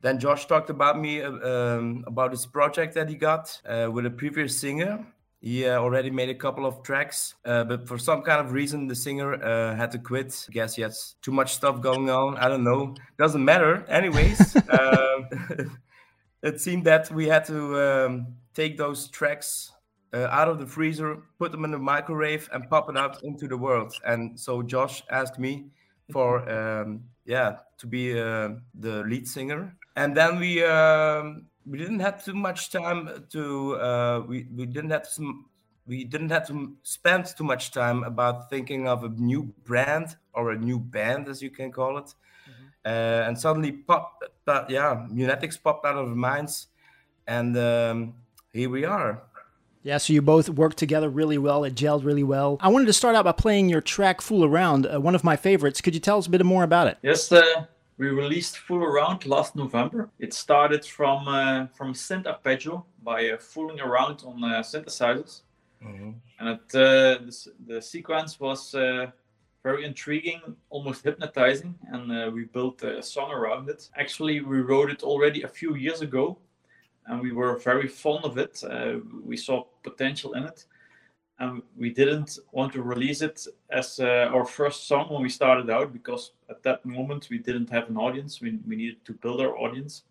then 0.00 0.20
Josh 0.20 0.46
talked 0.46 0.70
about 0.70 1.00
me 1.00 1.22
uh, 1.22 1.30
um, 1.30 2.04
about 2.06 2.30
his 2.30 2.46
project 2.46 2.94
that 2.94 3.08
he 3.08 3.16
got 3.16 3.60
uh, 3.66 3.88
with 3.90 4.06
a 4.06 4.10
previous 4.10 4.58
singer. 4.58 5.04
He 5.40 5.66
uh, 5.66 5.78
already 5.78 6.10
made 6.10 6.28
a 6.30 6.34
couple 6.34 6.66
of 6.66 6.82
tracks, 6.82 7.34
uh, 7.44 7.64
but 7.64 7.86
for 7.86 7.96
some 7.96 8.22
kind 8.22 8.40
of 8.40 8.52
reason, 8.52 8.88
the 8.88 8.94
singer 8.94 9.34
uh, 9.34 9.76
had 9.76 9.92
to 9.92 9.98
quit. 9.98 10.46
I 10.48 10.52
guess 10.52 10.74
he 10.74 10.82
has 10.82 11.14
too 11.22 11.30
much 11.30 11.54
stuff 11.54 11.80
going 11.80 12.10
on. 12.10 12.36
I 12.36 12.48
don't 12.48 12.64
know. 12.64 12.94
Doesn't 13.18 13.44
matter. 13.44 13.84
Anyways, 13.88 14.56
um, 14.68 15.28
it 16.42 16.60
seemed 16.60 16.84
that 16.84 17.10
we 17.12 17.26
had 17.28 17.44
to 17.46 17.80
um, 17.80 18.26
take 18.54 18.76
those 18.76 19.08
tracks 19.10 19.72
uh, 20.12 20.26
out 20.30 20.48
of 20.48 20.58
the 20.58 20.66
freezer, 20.66 21.18
put 21.38 21.52
them 21.52 21.64
in 21.64 21.70
the 21.70 21.78
microwave, 21.78 22.48
and 22.52 22.68
pop 22.68 22.90
it 22.90 22.96
out 22.96 23.22
into 23.22 23.46
the 23.46 23.56
world. 23.56 23.94
And 24.04 24.38
so 24.38 24.62
Josh 24.62 25.02
asked 25.10 25.38
me 25.38 25.66
for 26.12 26.48
um, 26.48 27.04
yeah 27.26 27.58
to 27.76 27.86
be 27.86 28.12
the 28.12 29.04
lead 29.06 29.28
singer 29.28 29.76
and 29.98 30.16
then 30.16 30.38
we 30.38 30.64
um, 30.64 31.46
we 31.66 31.76
didn't 31.76 31.98
have 31.98 32.24
too 32.24 32.34
much 32.34 32.70
time 32.70 33.24
to 33.30 33.74
uh, 33.76 34.22
we 34.26 34.46
we 34.54 34.64
didn't 34.64 34.90
have 34.90 35.06
some 35.06 35.46
we 35.86 36.04
didn't 36.04 36.30
have 36.30 36.46
to 36.46 36.76
spend 36.82 37.26
too 37.26 37.44
much 37.44 37.72
time 37.72 38.04
about 38.04 38.48
thinking 38.48 38.86
of 38.86 39.04
a 39.04 39.08
new 39.08 39.42
brand 39.64 40.16
or 40.34 40.52
a 40.52 40.56
new 40.56 40.78
band 40.78 41.28
as 41.28 41.42
you 41.42 41.50
can 41.50 41.72
call 41.72 41.98
it 41.98 42.06
mm-hmm. 42.06 42.66
uh, 42.84 43.26
and 43.26 43.36
suddenly 43.38 43.72
pop 43.72 44.22
uh, 44.46 44.64
yeah 44.68 45.06
munatics 45.10 45.60
popped 45.60 45.84
out 45.84 45.96
of 45.96 46.08
our 46.08 46.14
minds 46.30 46.68
and 47.26 47.56
um, 47.58 48.14
here 48.52 48.70
we 48.70 48.84
are 48.84 49.22
yeah, 49.84 49.96
so 49.98 50.12
you 50.12 50.20
both 50.20 50.50
worked 50.50 50.76
together 50.76 51.08
really 51.08 51.38
well. 51.38 51.62
It 51.64 51.74
gelled 51.74 52.04
really 52.04 52.24
well. 52.24 52.58
I 52.60 52.68
wanted 52.68 52.86
to 52.86 52.92
start 52.92 53.14
out 53.14 53.24
by 53.24 53.32
playing 53.32 53.68
your 53.70 53.80
track 53.80 54.20
"Fool 54.20 54.44
Around," 54.44 54.86
uh, 54.86 55.00
one 55.00 55.14
of 55.14 55.22
my 55.22 55.36
favorites. 55.36 55.80
Could 55.80 55.94
you 55.94 56.00
tell 56.00 56.18
us 56.18 56.26
a 56.26 56.30
bit 56.30 56.44
more 56.44 56.64
about 56.64 56.88
it? 56.88 56.98
Yes, 57.00 57.30
uh, 57.30 57.64
we 57.98 58.08
released 58.08 58.58
Fool 58.58 58.84
Around 58.84 59.26
last 59.26 59.56
November. 59.56 60.08
It 60.20 60.32
started 60.32 60.84
from 60.84 61.28
uh, 61.28 61.66
from 61.74 61.92
synth 61.92 62.26
arpeggio 62.26 62.86
by 63.02 63.30
uh, 63.30 63.38
fooling 63.38 63.80
around 63.80 64.22
on 64.24 64.42
uh, 64.42 64.62
synthesizers, 64.62 65.42
mm-hmm. 65.84 66.12
and 66.38 66.48
it, 66.48 66.74
uh, 66.74 67.18
the, 67.26 67.52
the, 67.66 67.82
sequence 67.82 68.38
was 68.38 68.74
uh, 68.74 69.10
very 69.64 69.84
intriguing, 69.84 70.40
almost 70.70 71.04
hypnotizing, 71.04 71.74
and 71.92 72.12
uh, 72.12 72.30
we 72.32 72.44
built 72.44 72.82
a 72.84 73.02
song 73.02 73.32
around 73.32 73.68
it. 73.68 73.88
Actually, 73.96 74.40
we 74.40 74.60
wrote 74.60 74.90
it 74.90 75.02
already 75.02 75.42
a 75.42 75.48
few 75.48 75.74
years 75.74 76.00
ago, 76.00 76.38
and 77.06 77.20
we 77.20 77.32
were 77.32 77.56
very 77.58 77.88
fond 77.88 78.24
of 78.24 78.38
it. 78.38 78.62
we 79.24 79.36
saw 79.36 79.64
potential 79.82 80.34
in 80.34 80.44
it 80.44 80.64
and 81.40 81.62
we 81.76 81.90
didn't 81.90 82.38
want 82.52 82.72
to 82.72 82.82
release 82.82 83.22
it 83.22 83.46
as 83.70 84.00
uh, 84.00 84.28
our 84.32 84.44
first 84.44 84.88
song 84.88 85.06
when 85.08 85.22
we 85.22 85.28
started 85.28 85.70
out 85.70 85.92
because 85.92 86.32
at 86.50 86.62
that 86.64 86.84
moment 86.84 87.28
we 87.30 87.38
didn't 87.38 87.70
have 87.70 87.88
an 87.88 87.96
audience. 87.96 88.40
We, 88.40 88.58
we 88.66 88.76
needed 88.76 89.04
to 89.04 89.12
build 89.12 89.40
our 89.40 89.56
audience. 89.56 90.02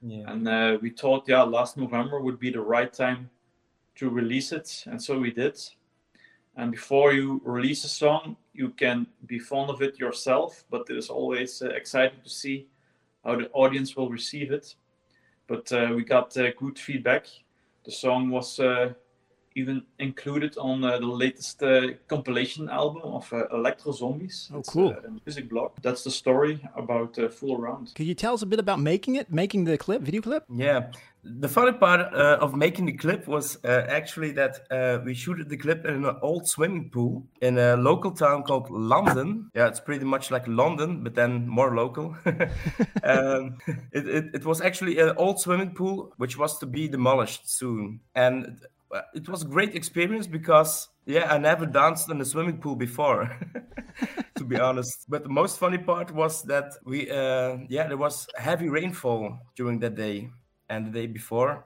Yeah. 0.00 0.30
and 0.30 0.46
uh, 0.46 0.78
we 0.80 0.90
thought 0.90 1.24
yeah 1.26 1.42
last 1.42 1.76
november 1.76 2.20
would 2.20 2.38
be 2.38 2.50
the 2.50 2.60
right 2.60 2.92
time 2.92 3.28
to 3.96 4.08
release 4.08 4.52
it. 4.52 4.84
And 4.86 5.02
so 5.02 5.18
we 5.18 5.32
did. 5.32 5.58
And 6.56 6.70
before 6.70 7.12
you 7.12 7.40
release 7.44 7.82
a 7.84 7.88
song 7.88 8.36
you 8.52 8.68
can 8.70 9.06
be 9.26 9.38
fond 9.40 9.70
of 9.70 9.82
it 9.82 9.98
yourself 9.98 10.64
but 10.70 10.88
it 10.88 10.96
is 10.96 11.08
always 11.08 11.62
uh, 11.62 11.70
exciting 11.70 12.20
to 12.22 12.30
see 12.30 12.68
how 13.24 13.36
the 13.36 13.48
audience 13.50 13.96
will 13.96 14.08
receive 14.08 14.52
it. 14.52 14.76
But 15.48 15.72
uh, 15.72 15.92
we 15.96 16.04
got 16.04 16.36
uh, 16.36 16.52
good 16.56 16.78
feedback. 16.78 17.26
The 17.84 17.90
song 17.90 18.30
was 18.30 18.60
uh, 18.60 18.92
even 19.58 19.82
included 19.98 20.56
on 20.56 20.84
uh, 20.84 20.98
the 20.98 21.06
latest 21.06 21.62
uh, 21.62 21.88
compilation 22.06 22.68
album 22.68 23.02
of 23.02 23.30
uh, 23.32 23.48
Electro 23.48 23.92
Zombies. 23.92 24.48
Oh, 24.54 24.62
cool! 24.62 24.90
It's, 24.90 25.04
a 25.04 25.10
music 25.26 25.48
blog. 25.50 25.72
That's 25.82 26.04
the 26.04 26.10
story 26.10 26.60
about 26.76 27.18
uh, 27.18 27.28
Fool 27.28 27.60
Around. 27.60 27.94
Could 27.96 28.06
you 28.06 28.14
tell 28.14 28.34
us 28.34 28.42
a 28.42 28.46
bit 28.46 28.60
about 28.60 28.78
making 28.78 29.16
it, 29.16 29.32
making 29.32 29.64
the 29.64 29.76
clip, 29.76 30.02
video 30.02 30.22
clip? 30.22 30.44
Yeah, 30.54 30.92
the 31.24 31.48
funny 31.48 31.72
part 31.72 32.00
uh, 32.14 32.38
of 32.40 32.54
making 32.54 32.86
the 32.86 32.92
clip 32.92 33.26
was 33.26 33.58
uh, 33.64 33.84
actually 33.88 34.30
that 34.32 35.02
we 35.04 35.14
shooted 35.14 35.48
the 35.48 35.56
clip 35.56 35.84
in 35.84 36.04
an 36.04 36.16
old 36.22 36.48
swimming 36.48 36.90
pool 36.90 37.26
in 37.42 37.58
a 37.58 37.76
local 37.76 38.12
town 38.12 38.44
called 38.44 38.70
London. 38.70 39.50
Yeah, 39.54 39.66
it's 39.66 39.80
pretty 39.80 40.04
much 40.04 40.30
like 40.30 40.46
London, 40.46 41.02
but 41.02 41.14
then 41.14 41.48
more 41.48 41.74
local. 41.74 42.16
um, 43.02 43.58
it, 43.92 44.08
it, 44.08 44.24
it 44.34 44.44
was 44.44 44.60
actually 44.60 45.00
an 45.00 45.14
old 45.16 45.40
swimming 45.40 45.74
pool 45.74 46.12
which 46.16 46.38
was 46.38 46.58
to 46.58 46.66
be 46.66 46.86
demolished 46.86 47.50
soon, 47.50 48.00
and 48.14 48.60
it 49.14 49.28
was 49.28 49.42
a 49.42 49.46
great 49.46 49.74
experience 49.74 50.26
because 50.26 50.88
yeah 51.04 51.32
i 51.32 51.38
never 51.38 51.66
danced 51.66 52.08
in 52.10 52.20
a 52.20 52.24
swimming 52.24 52.58
pool 52.58 52.76
before 52.76 53.38
to 54.38 54.44
be 54.44 54.58
honest. 54.58 55.04
But 55.08 55.24
the 55.24 55.28
most 55.28 55.58
funny 55.58 55.78
part 55.78 56.10
was 56.12 56.42
that 56.44 56.74
we 56.84 57.10
uh, 57.10 57.58
yeah 57.68 57.86
there 57.86 57.96
was 57.96 58.26
heavy 58.36 58.68
rainfall 58.68 59.38
during 59.56 59.78
that 59.80 59.96
day 59.96 60.30
and 60.70 60.86
the 60.86 60.90
day 60.90 61.06
before. 61.06 61.64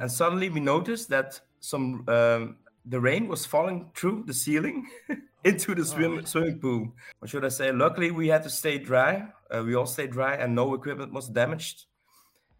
And 0.00 0.10
suddenly 0.10 0.48
we 0.48 0.60
noticed 0.60 1.08
that 1.10 1.40
some 1.60 2.04
um, 2.08 2.56
the 2.84 3.00
rain 3.00 3.28
was 3.28 3.46
falling 3.46 3.90
through 3.94 4.24
the 4.26 4.34
ceiling 4.34 4.86
into 5.44 5.74
the 5.74 5.84
swim, 5.84 6.18
oh. 6.18 6.24
swimming 6.24 6.58
pool. 6.58 6.92
What 7.18 7.30
should 7.30 7.44
i 7.44 7.48
say 7.48 7.70
luckily 7.72 8.10
we 8.10 8.28
had 8.28 8.42
to 8.42 8.50
stay 8.50 8.78
dry. 8.78 9.28
Uh, 9.50 9.62
we 9.64 9.74
all 9.74 9.86
stayed 9.86 10.10
dry 10.10 10.34
and 10.34 10.54
no 10.54 10.74
equipment 10.74 11.12
was 11.12 11.28
damaged. 11.28 11.84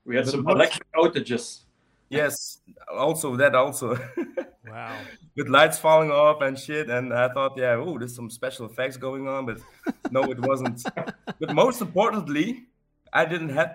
We 0.05 0.17
had 0.17 0.27
but 0.27 0.33
some 0.33 0.49
electric 0.49 0.87
outages 0.93 1.64
Yes, 2.15 2.61
also 2.93 3.37
that 3.37 3.55
also. 3.55 3.99
wow. 4.69 4.97
With 5.37 5.49
lights 5.49 5.79
falling 5.79 6.11
off 6.11 6.43
and 6.43 6.59
shit, 6.59 6.89
and 6.91 7.13
I 7.13 7.29
thought, 7.29 7.55
yeah, 7.57 7.75
oh, 7.75 7.99
there's 7.99 8.15
some 8.15 8.31
special 8.31 8.67
effects 8.67 8.97
going 8.97 9.27
on, 9.27 9.47
but 9.47 9.59
no, 10.11 10.23
it 10.25 10.41
wasn't. 10.41 10.83
but 11.41 11.55
most 11.55 11.81
importantly, 11.81 12.67
I 13.13 13.25
didn't 13.25 13.51
have 13.51 13.75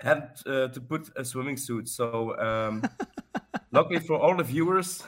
had 0.00 0.38
uh, 0.46 0.68
to 0.68 0.80
put 0.80 1.10
a 1.16 1.24
swimming 1.24 1.56
suit, 1.56 1.88
so 1.88 2.38
um, 2.38 2.82
luckily 3.72 4.00
for 4.00 4.18
all 4.18 4.36
the 4.36 4.44
viewers. 4.44 5.02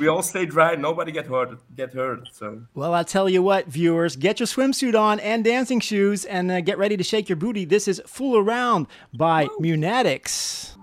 we 0.00 0.08
all 0.08 0.22
stay 0.22 0.44
dry. 0.44 0.74
Nobody 0.74 1.12
get 1.12 1.26
hurt. 1.26 1.60
Get 1.76 1.92
hurt. 1.94 2.28
So. 2.32 2.62
Well, 2.74 2.94
I'll 2.94 3.04
tell 3.04 3.28
you 3.28 3.42
what, 3.42 3.66
viewers, 3.66 4.16
get 4.16 4.40
your 4.40 4.46
swimsuit 4.48 4.98
on 4.98 5.20
and 5.20 5.44
dancing 5.44 5.80
shoes, 5.80 6.24
and 6.24 6.50
uh, 6.50 6.60
get 6.60 6.78
ready 6.78 6.96
to 6.96 7.04
shake 7.04 7.28
your 7.28 7.36
booty. 7.36 7.64
This 7.64 7.86
is 7.86 8.02
"Fool 8.06 8.36
Around" 8.38 8.88
by 9.14 9.44
Woo. 9.44 9.58
Munatics. 9.60 10.76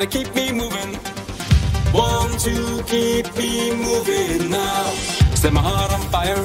Gotta 0.00 0.18
keep 0.18 0.34
me 0.34 0.50
moving. 0.50 0.98
Want 1.92 2.40
to 2.40 2.82
keep 2.84 3.36
me 3.36 3.70
moving 3.72 4.50
now. 4.50 4.84
Set 5.34 5.52
my 5.52 5.60
heart 5.60 5.92
on 5.92 6.00
fire 6.08 6.40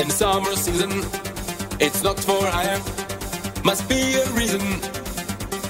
in 0.00 0.06
the 0.06 0.14
summer 0.14 0.54
season. 0.54 0.92
It's 1.80 2.04
not 2.04 2.20
for 2.20 2.46
hire. 2.46 2.78
Must 3.64 3.88
be 3.88 4.14
a 4.14 4.24
reason. 4.38 4.62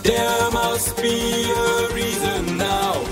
There 0.02 0.50
must 0.50 0.94
be 0.98 1.50
a 1.50 1.94
reason 1.94 2.58
now. 2.58 3.02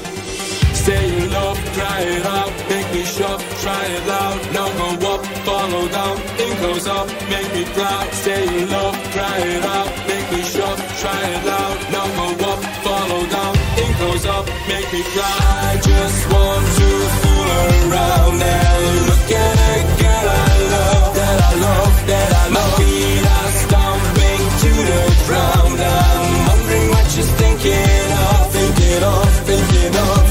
Say 0.75 1.21
you 1.21 1.27
love, 1.29 1.59
cry 1.77 2.01
it 2.01 2.27
out, 2.27 2.53
make 2.69 2.93
me 2.93 3.05
shock, 3.05 3.41
try 3.61 3.85
it 3.87 4.07
loud. 4.07 4.41
Now 4.53 4.69
go 4.79 5.15
up, 5.15 5.25
follow 5.49 5.89
down, 5.89 6.17
in 6.41 6.57
close 6.61 6.87
up, 6.87 7.09
make 7.29 7.51
me 7.55 7.65
proud. 7.73 8.13
Say 8.13 8.45
you 8.55 8.67
love, 8.67 8.95
cry 9.13 9.39
it 9.39 9.65
out, 9.65 9.91
make 10.09 10.31
me 10.33 10.43
shock, 10.43 10.79
try 11.01 11.21
it 11.35 11.45
loud. 11.45 11.77
Now 11.93 12.07
go 12.17 12.53
up, 12.53 12.61
follow 12.85 13.27
down, 13.27 13.58
close 13.99 14.27
up, 14.27 14.47
make 14.69 14.89
me 14.93 15.03
cry. 15.15 15.81
Just 15.83 16.21
want 16.33 16.65
to 16.79 16.89
fool 17.21 17.49
around 17.91 18.39
and 18.39 18.83
look 19.11 19.29
at 19.45 19.57
a 19.71 19.77
girl 20.01 20.27
I 20.29 20.55
love, 20.75 21.15
that 21.19 21.39
I 21.49 21.53
love, 21.67 21.97
that 22.11 22.31
I 22.33 22.47
love. 22.47 22.55
My 22.57 22.67
feet 22.79 23.25
are 23.37 23.53
stomping 23.63 24.43
to 24.63 24.71
the 24.91 25.03
ground. 25.27 25.79
I'm 25.83 26.27
wondering 26.49 26.89
what 26.95 27.07
you're 27.17 27.33
thinking 27.43 28.09
of, 28.27 28.41
thinking 28.57 29.03
of, 29.15 29.31
thinking 29.51 29.95
of. 30.09 30.25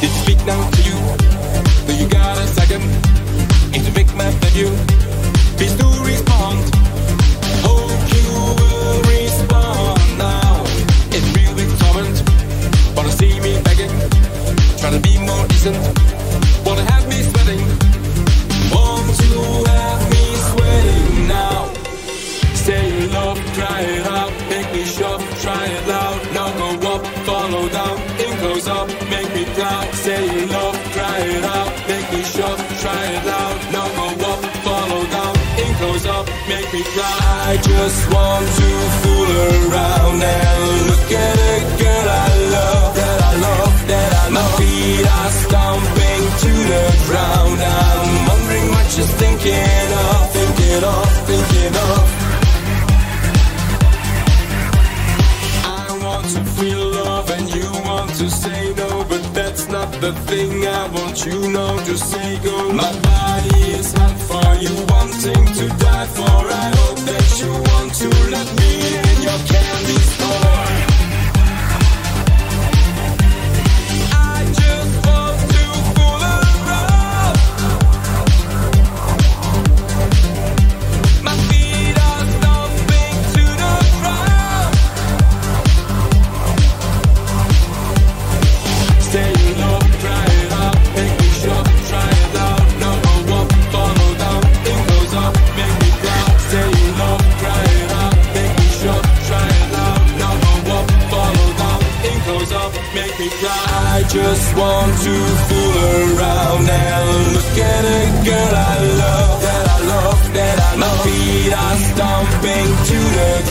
Did 0.00 0.10
you 0.10 0.20
speak 0.24 0.40
now 0.46 0.62
to 0.76 0.80
you? 0.88 0.98
Do 1.86 1.92
you 2.00 2.08
got 2.08 2.38
a 2.38 2.46
second? 2.58 2.84
To 3.80 3.90
make 3.92 4.14
my 4.14 4.30
debut. 4.40 4.89
I 36.98 37.56
just 37.62 38.12
want 38.12 38.46
to 38.46 38.70
fool 39.00 39.30
around 39.30 40.22
and 40.22 40.86
look 40.90 41.10
at 41.12 41.36
a 41.38 41.58
girl 41.78 42.06
I 42.08 42.30
love, 42.50 42.94
that 42.96 43.20
I 43.22 43.34
love, 43.46 43.88
that 43.88 44.12
I 44.12 44.24
love. 44.24 44.32
My 44.34 44.46
feet 44.58 45.06
are 45.06 45.30
stomping 45.30 46.22
to 46.44 46.52
the 46.72 46.84
ground. 47.06 47.60
I'm 47.62 48.28
wondering 48.28 48.68
what 48.70 48.96
you're 48.96 49.14
thinking 49.22 49.88
of, 50.02 50.32
thinking 50.32 50.84
of, 50.84 51.26
thinking 51.26 51.76
of. 51.76 52.19
The 60.00 60.12
thing 60.12 60.66
I 60.66 60.88
want 60.88 61.26
you 61.26 61.50
know. 61.50 61.76
to 61.84 61.96
say 61.96 62.38
go. 62.42 62.72
My 62.72 62.92
body 63.00 63.60
is 63.78 63.92
hot 63.92 64.16
for 64.28 64.50
you, 64.56 64.74
wanting 64.88 65.46
to 65.58 65.68
die 65.78 66.06
for. 66.06 66.42
I 66.64 66.66
hope 66.78 67.00
that 67.10 67.28
you 67.40 67.52
want 67.70 67.94
to 68.00 68.08
let 68.30 68.48
me 68.58 68.70
in 68.96 69.22
your 69.22 69.40
candy 69.46 70.09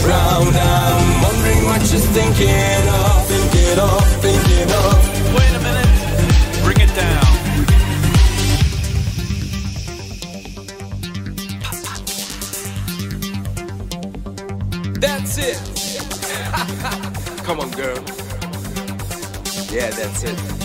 ground. 0.09 0.55
I'm 0.55 1.21
wondering 1.21 1.61
what 1.69 1.81
you're 1.91 2.07
thinking 2.17 2.83
of, 2.99 3.27
thinking 3.31 3.77
of, 3.77 4.03
thinking 4.25 4.69
of. 4.81 4.97
Wait 5.35 5.53
a 5.53 5.61
minute. 5.67 5.91
Bring 6.65 6.79
it 6.85 6.93
down. 6.95 7.27
That's 14.99 15.37
it. 15.37 15.57
Come 17.45 17.59
on, 17.59 17.69
girl. 17.71 17.99
Yeah, 19.71 19.89
that's 19.91 20.23
it. 20.23 20.58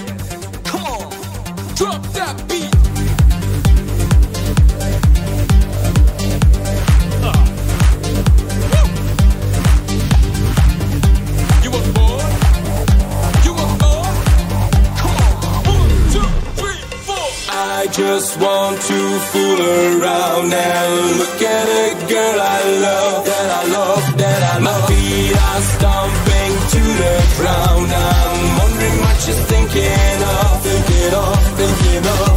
Want 18.40 18.80
to 18.80 18.98
fool 19.30 19.60
around 19.60 20.52
and 20.52 21.18
look 21.18 21.40
at 21.42 21.66
a 21.68 21.94
girl 22.08 22.38
I 22.40 22.60
love, 22.86 23.24
that 23.26 23.48
I 23.50 23.62
love, 23.70 24.18
that 24.18 24.42
I 24.42 24.58
love. 24.58 24.64
My 24.64 24.86
feet 24.88 25.36
are 25.48 25.62
stomping 25.74 26.52
to 26.74 26.82
the 27.00 27.14
ground. 27.38 27.90
I'm 27.92 28.58
wondering 28.58 28.98
what 29.04 29.18
you're 29.26 29.44
thinking 29.52 30.18
of, 30.34 30.62
thinking 30.62 31.14
of, 31.14 31.38
thinking 31.58 32.06
of. 32.06 32.33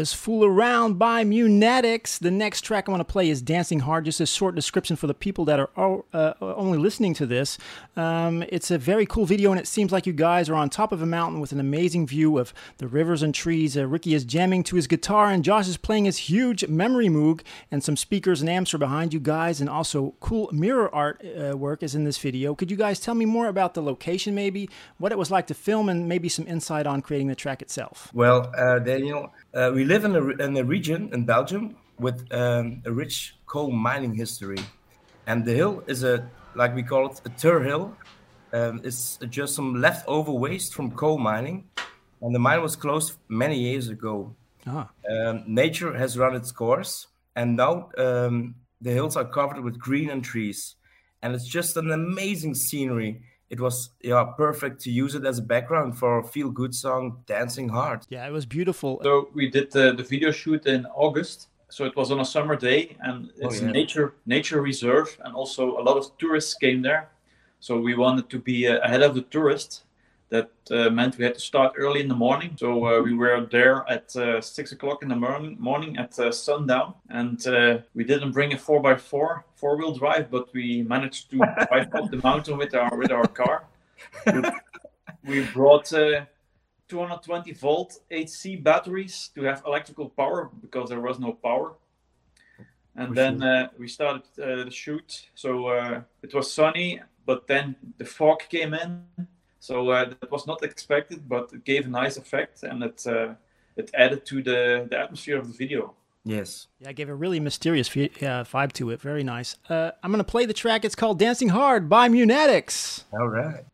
Was 0.00 0.14
Fool 0.14 0.46
Around 0.46 0.98
by 0.98 1.24
Munatics. 1.24 2.18
The 2.18 2.30
next 2.30 2.62
track 2.62 2.88
I 2.88 2.90
want 2.90 3.06
to 3.06 3.12
play 3.12 3.28
is 3.28 3.42
Dancing 3.42 3.80
Hard. 3.80 4.06
Just 4.06 4.18
a 4.18 4.24
short 4.24 4.54
description 4.54 4.96
for 4.96 5.06
the 5.06 5.12
people 5.12 5.44
that 5.44 5.60
are 5.60 6.02
uh, 6.14 6.32
only 6.40 6.78
listening 6.78 7.12
to 7.12 7.26
this. 7.26 7.58
Um, 7.98 8.42
it's 8.48 8.70
a 8.70 8.78
very 8.78 9.04
cool 9.04 9.26
video, 9.26 9.50
and 9.50 9.60
it 9.60 9.66
seems 9.66 9.92
like 9.92 10.06
you 10.06 10.14
guys 10.14 10.48
are 10.48 10.54
on 10.54 10.70
top 10.70 10.92
of 10.92 11.02
a 11.02 11.06
mountain 11.06 11.38
with 11.38 11.52
an 11.52 11.60
amazing 11.60 12.06
view 12.06 12.38
of 12.38 12.54
the 12.78 12.88
rivers 12.88 13.22
and 13.22 13.34
trees. 13.34 13.76
Uh, 13.76 13.86
Ricky 13.86 14.14
is 14.14 14.24
jamming 14.24 14.62
to 14.64 14.76
his 14.76 14.86
guitar, 14.86 15.26
and 15.26 15.44
Josh 15.44 15.68
is 15.68 15.76
playing 15.76 16.06
his 16.06 16.16
huge 16.16 16.62
Memorymoog, 16.62 17.42
and 17.70 17.84
some 17.84 17.98
speakers 17.98 18.40
and 18.40 18.48
amps 18.48 18.72
are 18.72 18.78
behind 18.78 19.12
you 19.12 19.20
guys, 19.20 19.60
and 19.60 19.68
also 19.68 20.14
cool 20.20 20.48
mirror 20.50 20.88
art 20.94 21.22
uh, 21.22 21.58
work 21.58 21.82
is 21.82 21.94
in 21.94 22.04
this 22.04 22.16
video. 22.16 22.54
Could 22.54 22.70
you 22.70 22.78
guys 22.78 23.00
tell 23.00 23.14
me 23.14 23.26
more 23.26 23.48
about 23.48 23.74
the 23.74 23.82
location, 23.82 24.34
maybe, 24.34 24.70
what 24.96 25.12
it 25.12 25.18
was 25.18 25.30
like 25.30 25.46
to 25.48 25.54
film, 25.54 25.90
and 25.90 26.08
maybe 26.08 26.30
some 26.30 26.46
insight 26.46 26.86
on 26.86 27.02
creating 27.02 27.28
the 27.28 27.34
track 27.34 27.60
itself? 27.60 28.10
Well, 28.14 28.50
uh, 28.56 28.78
Daniel, 28.78 29.34
uh, 29.52 29.72
we 29.74 29.89
live 29.90 30.04
in 30.04 30.14
a, 30.14 30.24
in 30.46 30.56
a 30.56 30.62
region 30.62 31.10
in 31.12 31.24
Belgium 31.24 31.74
with 31.98 32.18
um, 32.32 32.80
a 32.84 32.92
rich 32.92 33.34
coal 33.46 33.72
mining 33.72 34.14
history, 34.14 34.62
and 35.26 35.44
the 35.44 35.52
hill 35.52 35.82
is 35.88 36.04
a 36.04 36.16
like 36.54 36.72
we 36.76 36.82
call 36.82 37.10
it 37.10 37.20
a 37.24 37.30
tur 37.30 37.60
hill. 37.70 37.84
Um, 38.52 38.80
it's 38.84 39.18
just 39.38 39.54
some 39.54 39.80
leftover 39.80 40.32
waste 40.46 40.74
from 40.74 40.92
coal 40.92 41.18
mining, 41.18 41.58
and 42.22 42.32
the 42.32 42.38
mine 42.38 42.62
was 42.62 42.76
closed 42.76 43.10
many 43.28 43.58
years 43.58 43.88
ago. 43.88 44.34
Ah. 44.66 44.88
Um, 45.12 45.42
nature 45.46 45.92
has 46.02 46.16
run 46.16 46.36
its 46.36 46.52
course, 46.52 47.08
and 47.34 47.56
now 47.56 47.90
um, 47.98 48.54
the 48.80 48.92
hills 48.92 49.16
are 49.16 49.28
covered 49.38 49.60
with 49.66 49.76
green 49.78 50.08
and 50.10 50.22
trees, 50.22 50.76
and 51.20 51.34
it's 51.34 51.48
just 51.48 51.76
an 51.76 51.90
amazing 51.90 52.54
scenery. 52.54 53.22
It 53.50 53.60
was 53.60 53.90
yeah 54.00 54.24
perfect 54.36 54.80
to 54.82 54.90
use 54.90 55.16
it 55.16 55.24
as 55.26 55.38
a 55.38 55.42
background 55.42 55.98
for 55.98 56.20
a 56.20 56.24
feel 56.24 56.50
good 56.50 56.74
song, 56.74 57.22
"Dancing 57.26 57.68
Hard." 57.68 58.06
Yeah, 58.08 58.26
it 58.26 58.30
was 58.30 58.46
beautiful. 58.46 59.00
So 59.02 59.28
we 59.34 59.50
did 59.50 59.72
the, 59.72 59.92
the 59.92 60.04
video 60.04 60.30
shoot 60.30 60.66
in 60.66 60.86
August. 60.86 61.48
So 61.68 61.84
it 61.84 61.94
was 61.94 62.10
on 62.10 62.20
a 62.20 62.24
summer 62.24 62.56
day, 62.56 62.96
and 63.00 63.30
it's 63.36 63.60
yeah. 63.60 63.68
a 63.68 63.72
nature 63.72 64.14
nature 64.26 64.60
reserve, 64.62 65.18
and 65.24 65.34
also 65.34 65.78
a 65.78 65.82
lot 65.82 65.96
of 65.96 66.16
tourists 66.18 66.54
came 66.54 66.82
there. 66.82 67.10
So 67.60 67.78
we 67.78 67.94
wanted 67.94 68.28
to 68.30 68.38
be 68.38 68.66
uh, 68.66 68.78
ahead 68.78 69.02
of 69.02 69.14
the 69.14 69.22
tourists. 69.22 69.82
That 70.30 70.50
uh, 70.70 70.90
meant 70.90 71.18
we 71.18 71.24
had 71.24 71.34
to 71.34 71.40
start 71.40 71.72
early 71.76 72.00
in 72.00 72.08
the 72.08 72.14
morning. 72.14 72.56
So 72.56 72.86
uh, 72.86 73.02
we 73.02 73.14
were 73.14 73.48
there 73.50 73.84
at 73.88 74.14
uh, 74.14 74.40
six 74.40 74.70
o'clock 74.70 75.02
in 75.02 75.08
the 75.08 75.16
morning, 75.16 75.56
morning 75.58 75.96
at 75.98 76.16
uh, 76.18 76.30
sundown, 76.30 76.94
and 77.08 77.44
uh, 77.48 77.78
we 77.94 78.04
didn't 78.04 78.32
bring 78.32 78.52
a 78.52 78.58
four 78.58 78.86
x 78.92 79.02
four 79.02 79.44
four 79.56 79.76
wheel 79.76 79.92
drive, 79.92 80.30
but 80.30 80.52
we 80.54 80.82
managed 80.82 81.30
to 81.30 81.36
drive 81.68 81.92
up 81.94 82.10
the 82.10 82.20
mountain 82.22 82.56
with 82.58 82.74
our 82.74 82.96
with 82.96 83.10
our 83.10 83.26
car. 83.26 83.66
We, 85.24 85.44
brought 85.52 85.92
uh, 85.92 86.24
220 86.88 87.52
volt 87.52 87.98
AC 88.10 88.56
batteries 88.56 89.30
to 89.34 89.42
have 89.42 89.62
electrical 89.66 90.08
power 90.08 90.50
because 90.60 90.88
there 90.88 91.00
was 91.00 91.18
no 91.18 91.32
power. 91.32 91.74
And 92.96 93.16
then 93.16 93.42
uh, 93.42 93.68
we 93.78 93.88
started 93.88 94.22
uh, 94.42 94.64
the 94.64 94.70
shoot. 94.70 95.28
So 95.34 95.68
uh, 95.68 96.02
it 96.22 96.34
was 96.34 96.52
sunny, 96.52 97.00
but 97.24 97.46
then 97.46 97.76
the 97.98 98.04
fog 98.04 98.40
came 98.48 98.74
in. 98.74 99.04
So 99.60 99.90
uh, 99.90 100.06
that 100.08 100.30
was 100.30 100.46
not 100.46 100.62
expected, 100.62 101.28
but 101.28 101.52
it 101.52 101.64
gave 101.64 101.86
a 101.86 101.90
nice 101.90 102.16
effect 102.16 102.62
and 102.62 102.82
it 102.82 103.06
uh, 103.06 103.34
it 103.76 103.90
added 103.94 104.26
to 104.26 104.42
the, 104.42 104.86
the 104.90 104.98
atmosphere 104.98 105.38
of 105.38 105.46
the 105.46 105.56
video. 105.56 105.94
Yes. 106.24 106.66
Yeah, 106.80 106.90
I 106.90 106.92
gave 106.92 107.08
a 107.08 107.14
really 107.14 107.40
mysterious 107.40 107.88
fi- 107.88 108.10
uh, 108.20 108.44
vibe 108.44 108.72
to 108.72 108.90
it. 108.90 109.00
Very 109.00 109.24
nice. 109.24 109.56
Uh, 109.68 109.92
I'm 110.02 110.10
going 110.10 110.18
to 110.18 110.30
play 110.30 110.44
the 110.44 110.52
track. 110.52 110.84
It's 110.84 110.94
called 110.94 111.18
Dancing 111.18 111.50
Hard 111.50 111.88
by 111.88 112.08
Munatics. 112.08 113.04
All 113.12 113.28
right. 113.28 113.64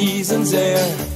Season's 0.00 0.54
air. 0.54 1.09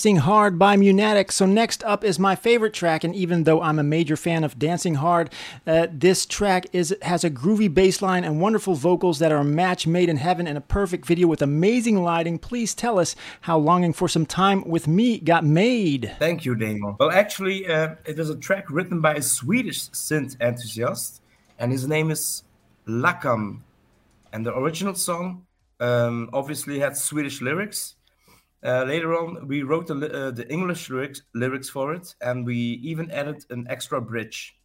Dancing 0.00 0.16
Hard 0.16 0.58
by 0.58 0.78
Munatic. 0.78 1.30
So 1.30 1.44
next 1.44 1.84
up 1.84 2.04
is 2.04 2.18
my 2.18 2.34
favorite 2.34 2.72
track, 2.72 3.04
and 3.04 3.14
even 3.14 3.44
though 3.44 3.60
I'm 3.60 3.78
a 3.78 3.82
major 3.82 4.16
fan 4.16 4.44
of 4.44 4.58
Dancing 4.58 4.94
Hard, 4.94 5.30
uh, 5.66 5.88
this 5.92 6.24
track 6.24 6.64
is 6.72 6.96
has 7.02 7.22
a 7.22 7.28
groovy 7.28 7.68
bass 7.68 8.00
line 8.00 8.24
and 8.24 8.40
wonderful 8.40 8.74
vocals 8.76 9.18
that 9.18 9.30
are 9.30 9.40
a 9.40 9.44
match 9.44 9.86
made 9.86 10.08
in 10.08 10.16
heaven 10.16 10.46
and 10.46 10.56
a 10.56 10.62
perfect 10.62 11.04
video 11.04 11.26
with 11.26 11.42
amazing 11.42 12.02
lighting. 12.02 12.38
Please 12.38 12.74
tell 12.74 12.98
us 12.98 13.14
how 13.42 13.58
Longing 13.58 13.92
for 13.92 14.08
Some 14.08 14.24
Time 14.24 14.66
with 14.66 14.88
Me 14.88 15.18
got 15.18 15.44
made. 15.44 16.16
Thank 16.18 16.46
you, 16.46 16.54
Daniel. 16.54 16.96
Well, 16.98 17.10
actually, 17.10 17.66
uh, 17.66 17.96
it 18.06 18.18
is 18.18 18.30
a 18.30 18.36
track 18.36 18.70
written 18.70 19.02
by 19.02 19.16
a 19.16 19.22
Swedish 19.22 19.90
synth 19.90 20.40
enthusiast, 20.40 21.20
and 21.58 21.70
his 21.70 21.86
name 21.86 22.10
is 22.10 22.42
Lakam. 22.88 23.60
And 24.32 24.46
the 24.46 24.56
original 24.56 24.94
song 24.94 25.44
um, 25.78 26.30
obviously 26.32 26.78
had 26.78 26.96
Swedish 26.96 27.42
lyrics. 27.42 27.96
Uh, 28.62 28.84
later 28.84 29.16
on, 29.16 29.46
we 29.48 29.62
wrote 29.62 29.86
the, 29.86 29.94
uh, 29.94 30.30
the 30.30 30.50
English 30.52 30.90
lyrics, 30.90 31.22
lyrics 31.34 31.70
for 31.70 31.94
it, 31.94 32.14
and 32.20 32.44
we 32.44 32.56
even 32.82 33.10
added 33.10 33.44
an 33.50 33.66
extra 33.70 34.00
bridge. 34.00 34.56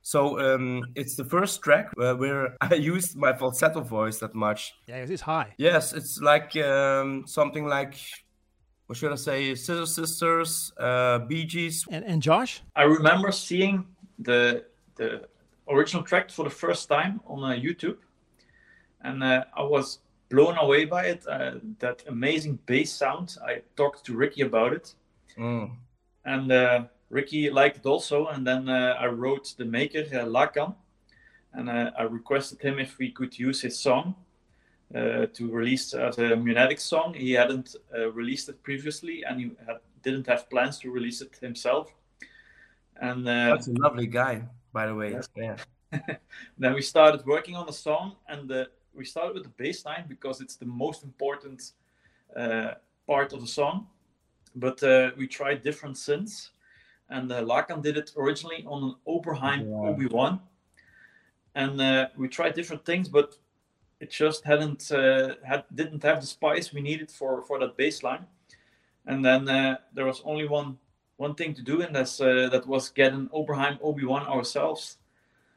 So 0.00 0.38
um, 0.38 0.84
it's 0.94 1.16
the 1.16 1.24
first 1.24 1.62
track 1.62 1.90
uh, 1.98 2.14
where 2.14 2.56
I 2.60 2.74
used 2.74 3.16
my 3.16 3.32
falsetto 3.32 3.80
voice 3.80 4.18
that 4.18 4.34
much. 4.34 4.74
Yeah, 4.86 4.96
it's 4.96 5.22
high. 5.22 5.54
Yes, 5.58 5.92
it's 5.92 6.20
like 6.20 6.56
um, 6.56 7.24
something 7.26 7.66
like 7.66 7.96
what 8.86 8.98
should 8.98 9.12
I 9.12 9.16
say? 9.16 9.54
Scissor 9.54 9.86
Sisters, 9.86 10.72
uh, 10.78 11.20
Bee 11.20 11.44
Gees. 11.44 11.86
And, 11.90 12.04
and 12.04 12.20
Josh? 12.20 12.62
I 12.76 12.82
remember 12.82 13.32
seeing 13.32 13.86
the 14.18 14.64
the 14.96 15.26
original 15.68 16.02
track 16.02 16.30
for 16.30 16.44
the 16.44 16.50
first 16.50 16.88
time 16.88 17.20
on 17.26 17.42
uh, 17.42 17.56
YouTube, 17.56 17.96
and 19.00 19.22
uh, 19.22 19.44
I 19.56 19.62
was 19.62 20.00
blown 20.28 20.56
away 20.58 20.84
by 20.84 21.06
it. 21.06 21.26
Uh, 21.26 21.54
that 21.78 22.02
amazing 22.08 22.58
bass 22.66 22.92
sound. 22.92 23.36
I 23.46 23.62
talked 23.76 24.04
to 24.06 24.16
Ricky 24.16 24.42
about 24.42 24.72
it, 24.72 24.94
Mm. 25.38 25.70
and 26.24 26.52
uh, 26.52 26.84
Ricky 27.10 27.50
liked 27.50 27.78
it 27.78 27.86
also. 27.86 28.26
And 28.28 28.46
then 28.46 28.68
uh, 28.68 28.96
I 28.98 29.06
wrote 29.06 29.54
the 29.56 29.64
maker 29.64 30.04
uh, 30.12 30.24
Lakan, 30.26 30.74
and 31.52 31.68
uh, 31.68 31.90
I 31.98 32.02
requested 32.02 32.60
him 32.60 32.78
if 32.78 32.98
we 32.98 33.10
could 33.10 33.38
use 33.38 33.60
his 33.60 33.78
song 33.78 34.14
uh, 34.94 35.26
to 35.32 35.50
release 35.50 35.94
as 35.94 36.18
a 36.18 36.36
Munatic 36.36 36.80
song. 36.80 37.14
He 37.14 37.32
hadn't 37.32 37.76
uh, 37.96 38.10
released 38.12 38.48
it 38.48 38.62
previously, 38.62 39.24
and 39.24 39.40
he 39.40 39.50
had, 39.66 39.78
didn't 40.02 40.26
have 40.26 40.48
plans 40.50 40.78
to 40.80 40.90
release 40.90 41.20
it 41.20 41.36
himself. 41.40 41.90
And 43.00 43.26
uh, 43.28 43.54
That's 43.54 43.68
a 43.68 43.72
lovely 43.72 44.06
guy, 44.06 44.42
by 44.72 44.86
the 44.86 44.94
way. 44.94 45.12
Yes. 45.12 45.28
Yeah. 45.36 45.56
then 46.58 46.74
we 46.74 46.82
started 46.82 47.24
working 47.26 47.56
on 47.56 47.66
the 47.66 47.72
song, 47.72 48.16
and 48.28 48.48
the, 48.48 48.68
we 48.94 49.04
started 49.04 49.34
with 49.34 49.44
the 49.44 49.52
bass 49.56 49.84
line 49.84 50.04
because 50.08 50.40
it's 50.40 50.56
the 50.56 50.66
most 50.66 51.02
important 51.04 51.72
uh, 52.36 52.74
part 53.06 53.32
of 53.32 53.40
the 53.40 53.46
song. 53.46 53.86
But 54.56 54.82
uh, 54.82 55.10
we 55.16 55.26
tried 55.26 55.62
different 55.62 55.96
synths, 55.96 56.50
and 57.08 57.30
uh, 57.32 57.42
Lakan 57.42 57.82
did 57.82 57.96
it 57.96 58.12
originally 58.16 58.64
on 58.66 58.84
an 58.84 58.94
Oberheim 59.06 59.60
Yeah. 59.60 60.06
OB1, 60.06 60.40
and 61.54 61.80
uh, 61.80 62.08
we 62.16 62.28
tried 62.28 62.54
different 62.54 62.84
things, 62.84 63.08
but 63.08 63.36
it 64.00 64.10
just 64.10 64.44
hadn't 64.44 64.92
uh, 64.92 65.34
had 65.42 65.64
didn't 65.74 66.02
have 66.02 66.20
the 66.20 66.26
spice 66.26 66.72
we 66.72 66.80
needed 66.80 67.10
for 67.10 67.42
for 67.42 67.58
that 67.58 67.76
bass 67.76 68.02
line. 68.02 68.26
And 69.06 69.24
then 69.24 69.48
uh, 69.48 69.78
there 69.92 70.06
was 70.06 70.22
only 70.24 70.46
one 70.46 70.78
one 71.16 71.34
thing 71.34 71.54
to 71.54 71.62
do, 71.62 71.82
and 71.82 71.94
that's 71.94 72.20
uh, 72.20 72.48
that 72.52 72.66
was 72.66 72.90
get 72.90 73.12
an 73.12 73.28
Oberheim 73.32 73.80
OB1 73.80 74.28
ourselves. 74.28 74.98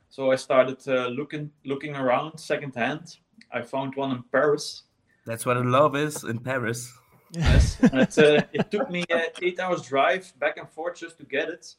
So 0.09 0.31
I 0.31 0.37
started 0.37 0.87
uh, 0.87 1.07
looking 1.07 1.51
looking 1.65 1.95
around 1.95 2.39
secondhand. 2.39 3.17
I 3.51 3.61
found 3.61 3.95
one 3.95 4.11
in 4.11 4.23
Paris. 4.31 4.83
That's 5.25 5.45
what 5.45 5.57
love 5.65 5.95
is 5.95 6.23
in 6.23 6.39
Paris. 6.39 6.91
Yes, 7.31 7.77
and 7.81 8.01
it, 8.01 8.17
uh, 8.17 8.41
it 8.53 8.71
took 8.71 8.89
me 8.89 9.03
uh, 9.11 9.19
eight 9.41 9.59
hours 9.59 9.81
drive 9.83 10.31
back 10.39 10.57
and 10.57 10.69
forth 10.69 10.99
just 10.99 11.17
to 11.17 11.25
get 11.25 11.49
it. 11.49 11.75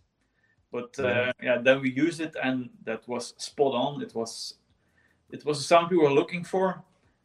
But 0.70 0.98
uh, 0.98 1.32
Yeah. 1.42 1.58
then 1.58 1.80
we 1.80 1.90
used 1.90 2.20
it, 2.20 2.36
and 2.42 2.68
that 2.84 3.08
was 3.08 3.34
spot 3.38 3.74
on. 3.74 4.02
It 4.02 4.14
was 4.14 4.54
it 5.30 5.44
was 5.44 5.58
the 5.58 5.64
sound 5.64 5.90
we 5.90 5.96
were 5.98 6.12
looking 6.12 6.44
for, 6.44 6.82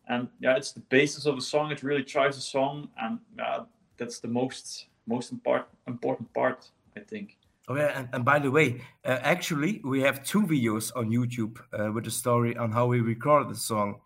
and 0.08 0.28
yeah, 0.40 0.56
it's 0.56 0.72
the 0.72 0.82
basis 0.90 1.26
of 1.26 1.36
the 1.36 1.42
song. 1.42 1.72
It 1.72 1.84
really 1.84 2.04
drives 2.04 2.36
the 2.38 2.42
song, 2.42 2.90
and 3.02 3.20
yeah, 3.38 3.66
that's 3.98 4.20
the 4.20 4.28
most 4.30 4.88
most 5.06 5.32
important 5.32 5.68
important 5.88 6.34
part, 6.34 6.72
I 6.96 7.02
think. 7.02 7.38
Oh 7.68 7.76
yeah, 7.76 7.98
and, 8.00 8.10
and 8.14 8.26
by 8.26 8.40
the 8.40 8.52
way, 8.52 8.82
uh, 9.06 9.20
actually, 9.22 9.82
we 9.84 10.02
have 10.02 10.24
two 10.24 10.42
videos 10.42 10.92
on 10.96 11.10
YouTube 11.10 11.60
uh, 11.78 11.92
with 11.92 12.04
the 12.06 12.12
story 12.12 12.56
on 12.58 12.72
how 12.72 12.88
we 12.88 13.00
recorded 13.02 13.50
the 13.50 13.60
song. 13.60 14.00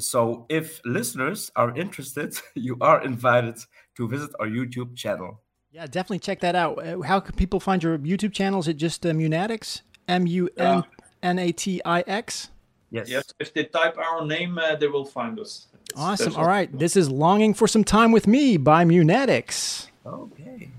So 0.00 0.46
if 0.48 0.80
listeners 0.84 1.50
are 1.56 1.76
interested, 1.76 2.36
you 2.54 2.76
are 2.80 3.02
invited 3.02 3.56
to 3.96 4.08
visit 4.08 4.30
our 4.40 4.46
YouTube 4.46 4.96
channel. 4.96 5.40
Yeah, 5.72 5.86
definitely 5.86 6.18
check 6.18 6.40
that 6.40 6.54
out. 6.56 6.84
Uh, 6.84 7.00
How 7.02 7.20
can 7.20 7.34
people 7.36 7.60
find 7.60 7.82
your 7.82 7.96
YouTube 7.98 8.32
channel? 8.32 8.58
Is 8.60 8.66
it 8.68 8.74
just 8.76 9.06
uh, 9.06 9.10
Munatix? 9.10 9.82
M 10.08 10.26
U 10.26 10.48
N 10.56 10.82
N 11.22 11.38
A 11.38 11.52
T 11.52 11.80
I 11.84 12.00
X? 12.06 12.50
Yes. 12.90 13.08
Yes. 13.08 13.24
If 13.38 13.54
they 13.54 13.64
type 13.64 13.96
our 13.96 14.26
name, 14.26 14.58
uh, 14.58 14.74
they 14.74 14.88
will 14.88 15.04
find 15.04 15.38
us. 15.38 15.68
It's- 15.72 15.80
Awesome. 15.96 16.24
there's 16.24 16.36
All 16.36 16.46
right. 16.46 16.76
This 16.76 16.96
is 16.96 17.08
Longing 17.10 17.54
for 17.54 17.66
Some 17.68 17.84
Time 17.84 18.10
with 18.12 18.26
Me 18.26 18.56
by 18.56 18.84
Munatics. 18.84 19.88
Okay. 20.04 20.70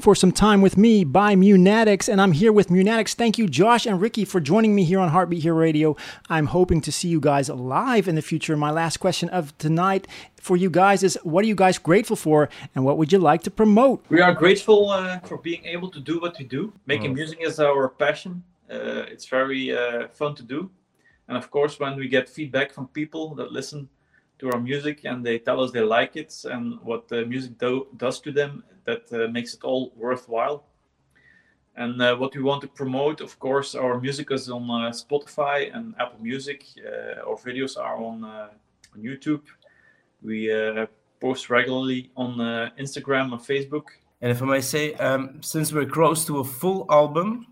For 0.00 0.14
Some 0.14 0.32
Time 0.32 0.62
with 0.62 0.76
Me 0.78 1.04
by 1.04 1.34
Munatics, 1.34 2.08
and 2.08 2.20
I'm 2.22 2.32
here 2.32 2.52
with 2.52 2.68
Munatics. 2.68 3.12
Thank 3.14 3.36
you, 3.36 3.46
Josh 3.46 3.84
and 3.84 4.00
Ricky, 4.00 4.24
for 4.24 4.40
joining 4.40 4.74
me 4.74 4.84
here 4.84 4.98
on 4.98 5.10
Heartbeat 5.10 5.42
Hero 5.42 5.56
Radio. 5.58 5.94
I'm 6.30 6.46
hoping 6.46 6.80
to 6.82 6.90
see 6.92 7.08
you 7.08 7.20
guys 7.20 7.50
live 7.50 8.08
in 8.08 8.14
the 8.14 8.22
future. 8.22 8.56
My 8.56 8.70
last 8.70 8.96
question 8.96 9.28
of 9.28 9.56
tonight 9.58 10.06
for 10.40 10.56
you 10.56 10.70
guys 10.70 11.02
is 11.02 11.18
what 11.22 11.44
are 11.44 11.48
you 11.48 11.54
guys 11.54 11.76
grateful 11.76 12.16
for, 12.16 12.48
and 12.74 12.84
what 12.84 12.96
would 12.96 13.12
you 13.12 13.18
like 13.18 13.42
to 13.42 13.50
promote? 13.50 14.02
We 14.08 14.22
are 14.22 14.32
grateful 14.32 14.88
uh, 14.90 15.18
for 15.20 15.36
being 15.36 15.64
able 15.66 15.90
to 15.90 16.00
do 16.00 16.18
what 16.18 16.38
we 16.38 16.44
do. 16.46 16.72
Making 16.86 17.12
Mm. 17.12 17.16
music 17.16 17.38
is 17.42 17.60
our 17.60 17.88
passion. 17.90 18.42
Uh, 18.70 19.04
it's 19.12 19.26
very 19.26 19.76
uh, 19.76 20.08
fun 20.08 20.34
to 20.36 20.42
do. 20.42 20.70
And 21.28 21.36
of 21.36 21.50
course, 21.50 21.78
when 21.78 21.96
we 21.96 22.08
get 22.08 22.28
feedback 22.28 22.72
from 22.72 22.88
people 22.88 23.34
that 23.34 23.52
listen 23.52 23.88
to 24.40 24.52
our 24.52 24.60
music 24.60 25.04
and 25.04 25.24
they 25.24 25.38
tell 25.38 25.62
us 25.62 25.70
they 25.70 25.80
like 25.80 26.16
it 26.16 26.34
and 26.44 26.80
what 26.82 27.08
the 27.08 27.24
music 27.24 27.58
do- 27.58 27.86
does 27.96 28.20
to 28.20 28.32
them, 28.32 28.64
that 28.84 29.02
uh, 29.12 29.28
makes 29.28 29.54
it 29.54 29.62
all 29.64 29.92
worthwhile. 29.96 30.64
And 31.76 32.00
uh, 32.02 32.16
what 32.16 32.34
we 32.34 32.42
want 32.42 32.60
to 32.62 32.68
promote, 32.68 33.20
of 33.20 33.38
course, 33.38 33.74
our 33.74 34.00
music 34.00 34.30
is 34.30 34.50
on 34.50 34.64
uh, 34.64 34.90
Spotify 34.90 35.74
and 35.74 35.94
Apple 35.98 36.20
Music. 36.20 36.64
Uh, 36.78 37.28
our 37.28 37.36
videos 37.36 37.78
are 37.78 37.96
on, 37.96 38.24
uh, 38.24 38.48
on 38.94 39.02
YouTube. 39.02 39.42
We 40.22 40.52
uh, 40.52 40.86
post 41.20 41.48
regularly 41.48 42.10
on 42.16 42.40
uh, 42.40 42.70
Instagram 42.78 43.32
and 43.32 43.40
Facebook. 43.40 43.84
And 44.20 44.30
if 44.30 44.42
I 44.42 44.46
may 44.46 44.60
say, 44.60 44.94
um, 44.94 45.40
since 45.42 45.72
we're 45.72 45.86
close 45.86 46.26
to 46.26 46.40
a 46.40 46.44
full 46.44 46.86
album, 46.90 47.46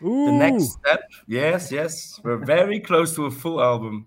the 0.00 0.32
next 0.32 0.72
step, 0.72 1.00
yes, 1.26 1.72
yes, 1.72 2.20
we're 2.22 2.36
very 2.36 2.80
close 2.80 3.14
to 3.16 3.26
a 3.26 3.30
full 3.30 3.62
album. 3.62 4.06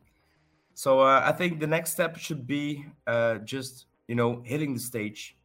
So 0.79 1.01
uh, 1.01 1.21
I 1.25 1.33
think 1.33 1.59
the 1.59 1.67
next 1.67 1.91
step 1.91 2.15
should 2.15 2.47
be 2.47 2.85
uh, 3.05 3.39
just 3.39 3.87
you 4.07 4.15
know 4.15 4.41
hitting 4.45 4.73
the 4.73 4.79
stage, 4.79 5.35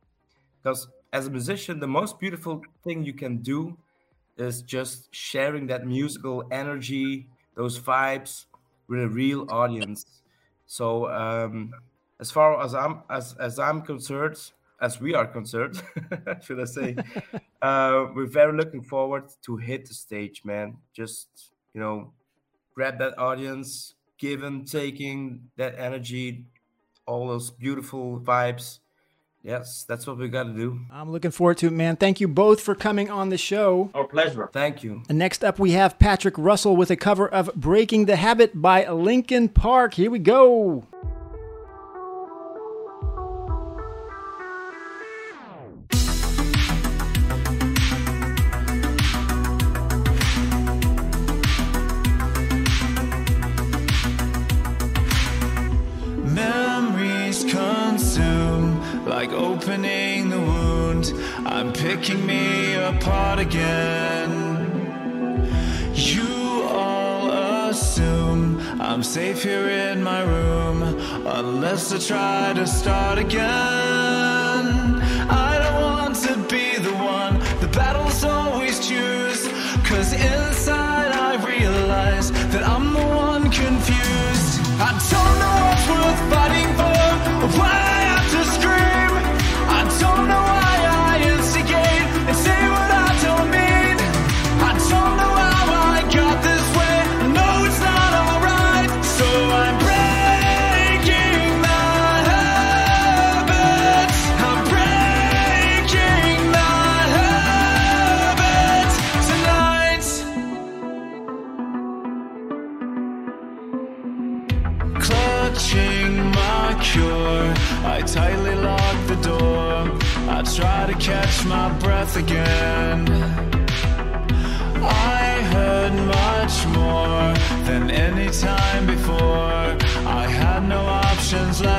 because 0.63 0.87
as 1.13 1.27
a 1.27 1.31
musician, 1.31 1.81
the 1.81 1.89
most 1.89 2.21
beautiful 2.21 2.63
thing 2.85 3.03
you 3.03 3.15
can 3.15 3.39
do 3.39 3.77
is 4.37 4.63
just 4.63 5.13
sharing 5.13 5.67
that 5.67 5.89
musical 5.89 6.45
energy, 6.53 7.27
those 7.57 7.81
vibes 7.81 8.47
with 8.87 9.01
a 9.01 9.09
real 9.09 9.45
audience. 9.51 10.23
So 10.67 11.11
um, 11.11 11.73
as 12.21 12.31
far 12.31 12.63
as 12.63 12.73
I'm 12.73 13.03
as 13.11 13.35
as 13.41 13.59
I'm 13.59 13.83
concerned, 13.83 14.39
as 14.81 15.01
we 15.01 15.17
are 15.17 15.27
concerned, 15.27 15.83
should 16.45 16.61
I 16.61 16.65
say, 16.65 16.97
uh, 17.61 18.07
we're 18.15 18.31
very 18.31 18.57
looking 18.57 18.83
forward 18.85 19.25
to 19.47 19.57
hit 19.57 19.89
the 19.89 19.95
stage, 19.95 20.45
man. 20.45 20.77
Just 20.93 21.51
you 21.75 21.81
know, 21.81 22.13
grab 22.77 23.01
that 23.01 23.19
audience, 23.19 23.97
giving, 24.25 24.65
taking 24.65 25.51
that 25.59 25.75
energy, 25.79 26.47
all 27.07 27.29
those 27.29 27.51
beautiful 27.51 28.19
vibes. 28.19 28.79
Yes, 29.43 29.85
that's 29.87 30.07
what 30.07 30.17
we 30.17 30.29
got 30.29 30.45
to 30.45 30.55
do. 30.55 30.81
I'm 30.91 31.13
looking 31.13 31.31
forward 31.31 31.59
to 31.59 31.67
it, 31.67 31.75
man. 31.75 31.97
Thank 31.97 32.23
you 32.23 32.27
both 32.27 32.63
for 32.63 32.75
coming 32.75 33.11
on 33.11 33.29
the 33.29 33.37
show. 33.37 33.91
Our 33.93 34.07
pleasure. 34.07 34.49
Thank 34.51 34.83
you. 34.83 35.03
And 35.11 35.19
next 35.19 35.45
up, 35.45 35.59
we 35.59 35.73
have 35.73 35.99
Patrick 35.99 36.39
Russell 36.39 36.75
with 36.75 36.91
a 36.91 36.97
cover 36.97 37.29
of 37.29 37.55
Breaking 37.55 38.07
the 38.07 38.17
Habit 38.17 38.63
by 38.63 38.89
Linkin 38.89 39.51
Park. 39.51 39.93
Here 39.93 40.11
we 40.11 40.19
go. 40.19 40.87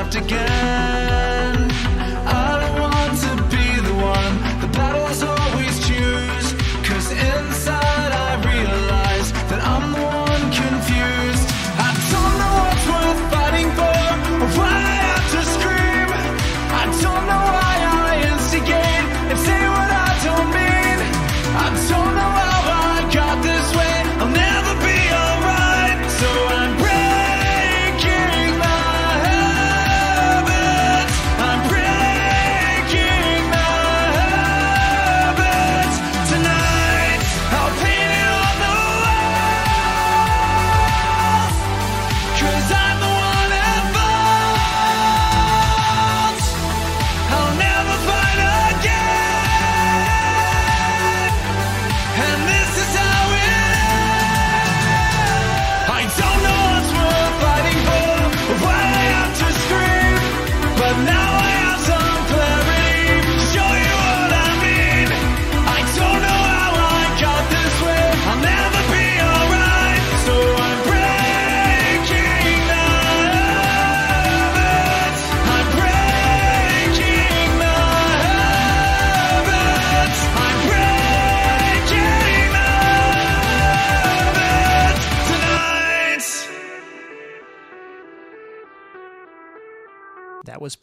Left 0.06 0.14
again. 0.14 1.15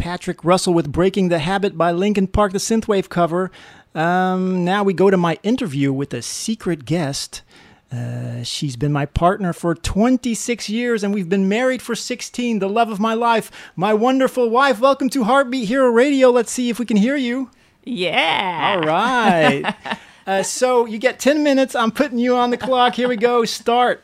Patrick 0.04 0.44
Russell 0.44 0.74
with 0.74 0.92
Breaking 0.92 1.30
the 1.30 1.40
Habit 1.40 1.78
by 1.78 1.94
Linkin 1.94 2.28
Park, 2.28 2.52
the 2.52 2.58
synthwave 2.58 3.08
cover. 3.08 3.52
Um, 3.96 4.66
now 4.66 4.84
we 4.84 4.94
go 4.94 5.10
to 5.10 5.16
my 5.16 5.40
interview 5.44 5.94
with 5.94 6.14
a 6.14 6.22
secret 6.22 6.84
guest. 6.84 7.42
Uh, 7.90 8.44
she's 8.44 8.76
been 8.76 8.92
my 8.92 9.06
partner 9.06 9.54
for 9.54 9.74
26 9.74 10.68
years 10.68 11.06
and 11.06 11.14
we've 11.14 11.30
been 11.30 11.48
married 11.48 11.82
for 11.82 11.96
16, 11.96 12.60
the 12.60 12.68
love 12.68 12.90
of 12.90 13.00
my 13.00 13.14
life, 13.14 13.50
my 13.78 13.94
wonderful 13.94 14.50
wife. 14.50 14.82
Welcome 14.82 15.10
to 15.12 15.24
Heartbeat 15.24 15.70
Hero 15.70 15.90
Radio. 15.90 16.32
Let's 16.32 16.52
see 16.52 16.70
if 16.70 16.80
we 16.80 16.86
can 16.86 16.98
hear 16.98 17.16
you. 17.16 17.50
Yeah. 17.86 18.76
All 18.76 18.86
right. 18.86 19.74
uh, 20.28 20.44
so 20.44 20.86
you 20.86 20.98
get 20.98 21.18
10 21.18 21.44
minutes. 21.44 21.76
I'm 21.76 21.92
putting 21.92 22.20
you 22.20 22.36
on 22.36 22.50
the 22.50 22.58
clock. 22.58 22.96
Here 22.96 23.08
we 23.08 23.16
go. 23.16 23.46
Start. 23.46 24.04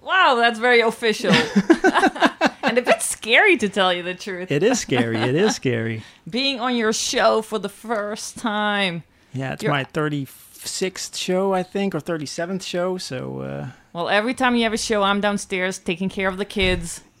Wow, 0.00 0.36
that's 0.36 0.60
very 0.60 0.82
official. 0.82 1.32
and 2.66 2.78
a 2.78 2.82
bit 2.82 3.02
scary 3.02 3.56
to 3.56 3.68
tell 3.68 3.92
you 3.92 4.02
the 4.02 4.14
truth. 4.14 4.50
It 4.50 4.62
is 4.62 4.78
scary. 4.80 5.16
It 5.16 5.34
is 5.34 5.54
scary. 5.54 6.02
Being 6.30 6.60
on 6.60 6.76
your 6.76 6.92
show 6.92 7.42
for 7.42 7.58
the 7.58 7.68
first 7.68 8.38
time. 8.38 9.02
Yeah, 9.32 9.52
it's 9.52 9.62
You're- 9.62 9.72
my 9.76 9.84
36th 9.84 11.16
show, 11.16 11.52
I 11.54 11.62
think, 11.62 11.94
or 11.94 12.00
37th 12.00 12.62
show. 12.62 12.98
So, 12.98 13.40
uh, 13.40 13.66
Well, 13.92 14.08
every 14.08 14.34
time 14.34 14.56
you 14.56 14.62
have 14.64 14.72
a 14.72 14.78
show, 14.78 15.02
I'm 15.02 15.20
downstairs 15.20 15.78
taking 15.78 16.08
care 16.08 16.28
of 16.28 16.36
the 16.38 16.44
kids, 16.44 17.02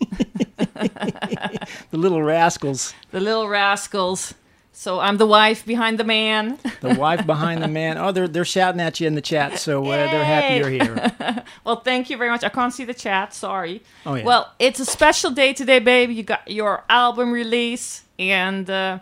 the 0.70 1.68
little 1.92 2.22
rascals, 2.22 2.94
the 3.10 3.20
little 3.20 3.48
rascals. 3.48 4.34
So 4.78 5.00
I'm 5.00 5.16
the 5.16 5.26
wife 5.26 5.64
behind 5.64 5.98
the 5.98 6.04
man. 6.04 6.58
the 6.82 6.94
wife 6.94 7.24
behind 7.24 7.62
the 7.62 7.66
man. 7.68 7.96
Oh, 7.96 8.12
they're, 8.12 8.28
they're 8.28 8.44
shouting 8.44 8.78
at 8.78 9.00
you 9.00 9.06
in 9.06 9.14
the 9.14 9.22
chat. 9.22 9.58
So 9.58 9.82
uh, 9.82 10.10
they're 10.10 10.22
happy 10.22 10.56
you're 10.56 10.68
here. 10.68 11.42
well, 11.64 11.80
thank 11.80 12.10
you 12.10 12.18
very 12.18 12.28
much. 12.28 12.44
I 12.44 12.50
can't 12.50 12.74
see 12.74 12.84
the 12.84 12.92
chat. 12.92 13.32
Sorry. 13.32 13.82
Oh, 14.04 14.16
yeah. 14.16 14.24
Well, 14.24 14.52
it's 14.58 14.78
a 14.78 14.84
special 14.84 15.30
day 15.30 15.54
today, 15.54 15.78
baby. 15.78 16.12
You 16.12 16.24
got 16.24 16.50
your 16.50 16.84
album 16.90 17.32
release, 17.32 18.02
and 18.18 18.68
uh, 18.68 18.98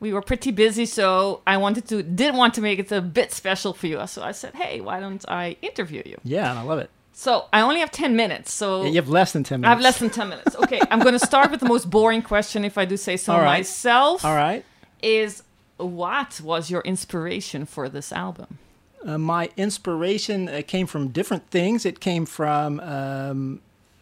we 0.00 0.12
were 0.12 0.20
pretty 0.20 0.50
busy, 0.50 0.84
so 0.84 1.42
I 1.46 1.58
wanted 1.58 1.86
to 1.90 2.02
didn't 2.02 2.36
want 2.36 2.54
to 2.54 2.60
make 2.60 2.80
it 2.80 2.90
a 2.90 3.00
bit 3.00 3.32
special 3.32 3.72
for 3.72 3.86
you. 3.86 4.04
So 4.08 4.20
I 4.20 4.32
said, 4.32 4.56
hey, 4.56 4.80
why 4.80 4.98
don't 4.98 5.24
I 5.28 5.56
interview 5.62 6.02
you? 6.04 6.18
Yeah, 6.24 6.50
and 6.50 6.58
I 6.58 6.62
love 6.62 6.80
it. 6.80 6.90
So 7.12 7.44
I 7.52 7.60
only 7.60 7.78
have 7.78 7.92
ten 7.92 8.16
minutes. 8.16 8.52
So 8.52 8.82
Yeah, 8.82 8.88
you 8.88 8.96
have 8.96 9.08
less 9.08 9.30
than 9.30 9.44
10 9.44 9.60
minutes. 9.60 9.68
I 9.68 9.74
have 9.74 9.80
less 9.80 9.98
than 10.00 10.10
10 10.10 10.28
minutes. 10.28 10.56
Okay, 10.56 10.80
I'm 10.90 10.98
going 10.98 11.12
to 11.12 11.24
start 11.24 11.52
with 11.52 11.60
the 11.60 11.68
most 11.68 11.88
boring 11.88 12.20
question, 12.22 12.64
if 12.64 12.76
I 12.76 12.84
do 12.84 12.96
say 12.96 13.16
so 13.16 13.32
All 13.34 13.38
right. 13.38 13.58
myself. 13.58 14.24
All 14.24 14.34
right. 14.34 14.64
Is 15.04 15.42
what 15.76 16.40
was 16.40 16.70
your 16.70 16.80
inspiration 16.80 17.66
for 17.66 17.90
this 17.90 18.10
album? 18.10 18.58
Uh, 19.04 19.18
my 19.18 19.50
inspiration 19.54 20.48
uh, 20.48 20.62
came 20.66 20.86
from 20.86 21.08
different 21.08 21.50
things. 21.50 21.84
It 21.84 22.00
came 22.00 22.24
from 22.24 22.80
um, 22.80 23.60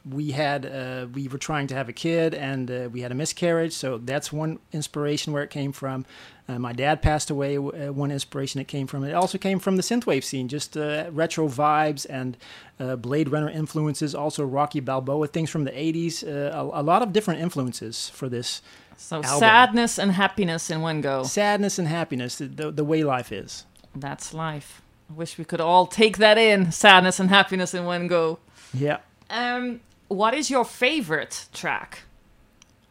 we 0.09 0.30
had 0.30 0.64
uh, 0.64 1.07
we 1.12 1.26
were 1.26 1.38
trying 1.38 1.66
to 1.68 1.74
have 1.74 1.88
a 1.88 1.92
kid 1.92 2.34
and 2.34 2.70
uh, 2.70 2.88
we 2.92 3.00
had 3.00 3.11
a 3.11 3.16
miscarriage, 3.16 3.72
so 3.72 3.98
that's 3.98 4.32
one 4.32 4.61
inspiration 4.70 5.32
where 5.32 5.42
it 5.42 5.50
came 5.50 5.72
from. 5.72 6.05
Uh, 6.48 6.61
my 6.61 6.72
dad 6.72 7.03
passed 7.03 7.30
away. 7.30 7.57
Uh, 7.57 7.92
one 7.92 8.12
inspiration 8.12 8.61
it 8.61 8.68
came 8.68 8.86
from. 8.86 9.03
It 9.03 9.12
also 9.12 9.38
came 9.38 9.59
from 9.59 9.76
the 9.76 9.82
synthwave 9.82 10.22
scene, 10.22 10.46
just 10.46 10.76
retro 10.76 11.48
vibes 11.48 12.07
and 12.09 12.36
Blade 13.00 13.28
Runner 13.28 13.50
influences. 13.50 14.14
Also 14.14 14.44
Rocky 14.44 14.78
Balboa 14.78 15.26
things 15.26 15.50
from 15.50 15.64
the 15.64 15.72
'80s. 15.72 16.22
Uh, 16.24 16.57
a, 16.57 16.80
a 16.80 16.82
lot 16.82 17.03
of 17.03 17.12
different 17.12 17.40
influences 17.40 18.09
for 18.09 18.28
this. 18.28 18.62
So 19.03 19.16
album. 19.16 19.38
sadness 19.40 19.98
and 19.98 20.12
happiness 20.12 20.70
in 20.70 20.80
one 20.80 21.00
go. 21.00 21.24
sadness 21.24 21.78
and 21.78 21.88
happiness, 21.88 22.36
the, 22.36 22.46
the, 22.46 22.70
the 22.70 22.84
way 22.84 23.03
life 23.03 23.32
is. 23.32 23.66
That's 23.96 24.32
life. 24.32 24.80
I 25.11 25.14
wish 25.14 25.36
we 25.36 25.44
could 25.44 25.61
all 25.61 25.86
take 25.86 26.18
that 26.18 26.38
in. 26.38 26.70
Sadness 26.72 27.18
and 27.20 27.28
happiness 27.28 27.74
in 27.74 27.84
one 27.84 28.07
go. 28.07 28.38
Yeah. 28.72 28.98
Um, 29.28 29.80
what 30.09 30.34
is 30.34 30.50
your 30.50 30.64
favorite 30.64 31.46
track? 31.53 32.05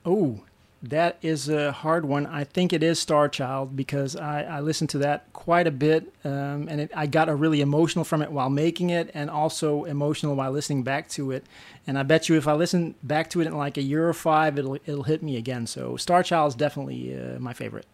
Oh, 0.06 0.42
that 0.84 1.18
is 1.22 1.48
a 1.50 1.72
hard 1.72 2.06
one. 2.06 2.26
I 2.26 2.44
think 2.44 2.74
it 2.74 2.82
is 2.82 3.00
Star 3.00 3.30
Child 3.30 3.76
because 3.76 4.16
I, 4.16 4.44
I 4.44 4.60
listened 4.62 4.90
to 4.92 4.98
that 5.00 5.32
quite 5.34 5.68
a 5.68 5.72
bit, 5.72 6.12
um, 6.26 6.68
and 6.70 6.82
it, 6.82 6.92
I 6.96 7.06
got 7.08 7.30
a 7.30 7.36
really 7.36 7.62
emotional 7.62 8.04
from 8.04 8.22
it 8.22 8.32
while 8.32 8.50
making 8.50 8.90
it, 8.90 9.12
and 9.14 9.30
also 9.30 9.84
emotional 9.84 10.36
while 10.36 10.52
listening 10.52 10.84
back 10.84 11.08
to 11.10 11.32
it. 11.32 11.46
And 11.86 11.98
I 12.00 12.04
bet 12.04 12.30
you, 12.30 12.36
if 12.36 12.48
I 12.48 12.54
listen 12.54 12.96
back 13.04 13.30
to 13.32 13.42
it 13.42 13.48
in 13.48 13.56
like 13.58 13.78
a 13.78 13.82
year 13.84 14.08
or 14.08 14.14
five, 14.14 14.58
it'll 14.58 14.76
it'll 14.86 15.04
hit 15.04 15.22
me 15.22 15.38
again. 15.38 15.68
So 15.68 15.98
Star 15.98 16.24
Child 16.24 16.50
is 16.50 16.56
definitely 16.56 17.16
uh, 17.16 17.40
my 17.40 17.54
favorite. 17.54 17.86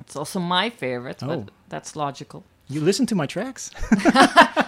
It's 0.00 0.16
also 0.16 0.40
my 0.40 0.70
favorite, 0.70 1.22
Oh. 1.22 1.26
but 1.26 1.50
that's 1.68 1.94
logical. 1.94 2.42
You 2.70 2.80
listen 2.80 3.06
to 3.06 3.14
my 3.14 3.26
tracks? 3.26 3.70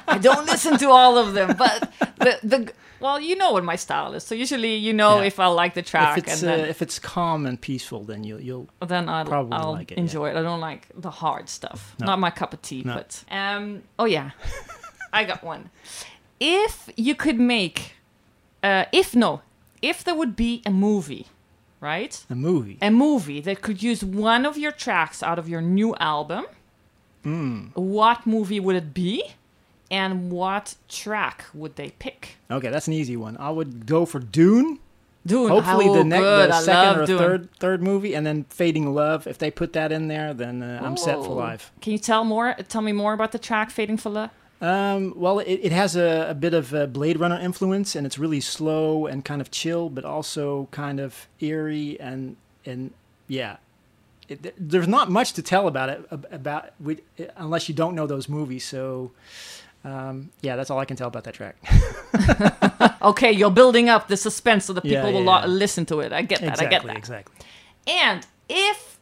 I 0.09 0.19
don't 0.21 0.47
listen 0.47 0.77
to 0.79 0.91
all 0.91 1.17
of 1.19 1.35
them, 1.35 1.55
but 1.57 1.91
the 2.19 2.39
the 2.43 2.73
well, 3.01 3.19
you 3.21 3.35
know 3.37 3.53
what 3.53 3.65
my 3.65 3.77
style 3.77 4.15
is. 4.15 4.23
So 4.25 4.35
usually, 4.35 4.77
you 4.77 4.93
know 4.93 5.19
Yeah. 5.21 5.27
if 5.27 5.41
I 5.41 5.47
like 5.47 5.75
the 5.75 5.83
track, 5.83 6.19
if 6.19 6.25
it's 6.25 6.43
and 6.43 6.49
then, 6.51 6.61
uh, 6.61 6.69
if 6.69 6.83
it's 6.83 6.99
calm 6.99 7.47
and 7.47 7.61
peaceful, 7.61 8.05
then 8.05 8.25
you'll 8.25 8.41
you'll 8.41 8.69
then 8.87 9.09
I'll, 9.09 9.25
probably 9.25 9.59
I'll 9.59 9.73
like 9.73 9.93
it. 9.93 9.99
yeah. 9.99 10.03
enjoy 10.05 10.31
it. 10.31 10.37
I 10.37 10.43
don't 10.43 10.61
like 10.61 10.89
the 10.95 11.11
hard 11.11 11.49
stuff. 11.49 11.95
No. 12.01 12.07
Not 12.07 12.19
my 12.19 12.31
cup 12.31 12.53
of 12.53 12.61
tea. 12.63 12.83
No. 12.85 12.95
But 12.95 13.25
um, 13.31 13.83
oh 13.99 14.05
yeah, 14.05 14.31
I 15.13 15.25
got 15.25 15.43
one. 15.45 15.71
If 16.41 16.91
you 16.97 17.15
could 17.15 17.39
make, 17.39 17.95
uh, 18.63 18.85
if 18.93 19.15
no, 19.15 19.43
if 19.81 20.03
there 20.05 20.15
would 20.15 20.35
be 20.37 20.63
a 20.67 20.71
movie, 20.71 21.27
right? 21.81 22.25
A 22.31 22.35
movie. 22.35 22.79
A 22.83 22.91
movie 22.91 23.41
that 23.41 23.63
could 23.63 23.83
use 23.83 24.05
one 24.05 24.45
of 24.47 24.57
your 24.59 24.73
tracks 24.73 25.23
out 25.23 25.39
of 25.39 25.49
your 25.49 25.61
new 25.61 25.95
album. 26.01 26.47
Mm. 27.25 27.75
What 27.77 28.27
movie 28.27 28.61
would 28.61 28.77
it 28.77 28.93
be? 28.95 29.23
And 29.91 30.31
what 30.31 30.75
track 30.89 31.45
would 31.53 31.77
they 31.77 31.91
pick? 31.99 32.37
Okay, 32.51 32.71
that's 32.71 32.87
an 32.87 32.95
easy 32.95 33.17
one. 33.17 33.37
I 33.37 33.51
would 33.51 33.87
go 33.87 34.07
for 34.07 34.19
Dune. 34.19 34.79
Dune. 35.27 35.49
Hopefully, 35.51 35.87
Oh, 35.89 35.95
the 35.95 36.05
next, 36.05 36.23
the 36.25 36.61
second 36.63 37.01
or 37.03 37.07
Dune. 37.07 37.19
third 37.19 37.49
third 37.61 37.83
movie, 37.83 38.15
and 38.15 38.27
then 38.27 38.45
Fading 38.49 38.93
Love. 38.95 39.27
If 39.27 39.39
they 39.39 39.51
put 39.51 39.73
that 39.75 39.93
in 39.93 40.09
there, 40.09 40.35
then 40.35 40.63
uh, 40.63 40.81
I'm 40.83 40.97
set 40.97 41.17
for 41.17 41.29
Oh. 41.29 41.35
life. 41.35 41.71
Can 41.81 41.93
you 41.93 41.99
tell 41.99 42.25
more? 42.25 42.55
Tell 42.69 42.83
me 42.83 42.93
more 42.93 43.13
about 43.13 43.31
the 43.33 43.39
track 43.39 43.71
"Fading 43.71 43.99
for 43.99 44.11
Love"? 44.11 44.31
Um, 44.61 45.13
well, 45.17 45.39
it, 45.41 45.61
it 45.63 45.73
has 45.73 45.95
a, 45.97 46.27
a 46.31 46.35
bit 46.35 46.55
of 46.55 46.73
a 46.73 46.87
Blade 46.87 47.21
Runner 47.21 47.39
influence, 47.39 47.95
and 47.95 48.07
it's 48.07 48.19
really 48.19 48.41
slow 48.41 49.07
and 49.07 49.25
kind 49.25 49.41
of 49.41 49.51
chill, 49.51 49.91
but 49.91 50.05
also 50.05 50.69
kind 50.71 50.99
of 51.01 51.29
eerie 51.41 52.01
and 52.01 52.37
and 52.65 52.93
yeah. 53.29 53.57
It, 54.33 54.55
there's 54.59 54.89
not 54.89 55.11
much 55.11 55.33
to 55.35 55.43
tell 55.43 55.67
about 55.69 55.89
it 55.89 56.07
about 56.31 56.71
we, 56.81 56.99
unless 57.37 57.69
you 57.69 57.75
don't 57.75 57.95
know 57.95 58.07
those 58.07 58.29
movies. 58.29 58.65
So, 58.65 59.13
um, 59.85 60.31
yeah, 60.41 60.57
that's 60.57 60.71
all 60.71 60.79
I 60.79 60.85
can 60.85 60.97
tell 60.97 61.09
about 61.09 61.25
that 61.25 61.35
track. 61.35 61.57
Okay, 63.03 63.33
you're 63.33 63.51
building 63.51 63.89
up 63.89 64.07
the 64.07 64.17
suspense 64.17 64.67
so 64.67 64.73
the 64.73 64.81
people 64.81 64.97
Yeah, 64.97 65.05
will 65.07 65.25
yeah, 65.25 65.31
lo- 65.31 65.41
yeah. 65.41 65.47
listen 65.47 65.85
to 65.87 65.99
it. 66.01 66.13
I 66.13 66.23
get 66.23 66.41
that. 66.41 66.51
exactly, 66.51 66.67
I 66.67 66.71
get 66.71 66.87
that. 66.87 66.97
exactly. 66.97 67.35
And 67.89 68.25
if 68.49 68.99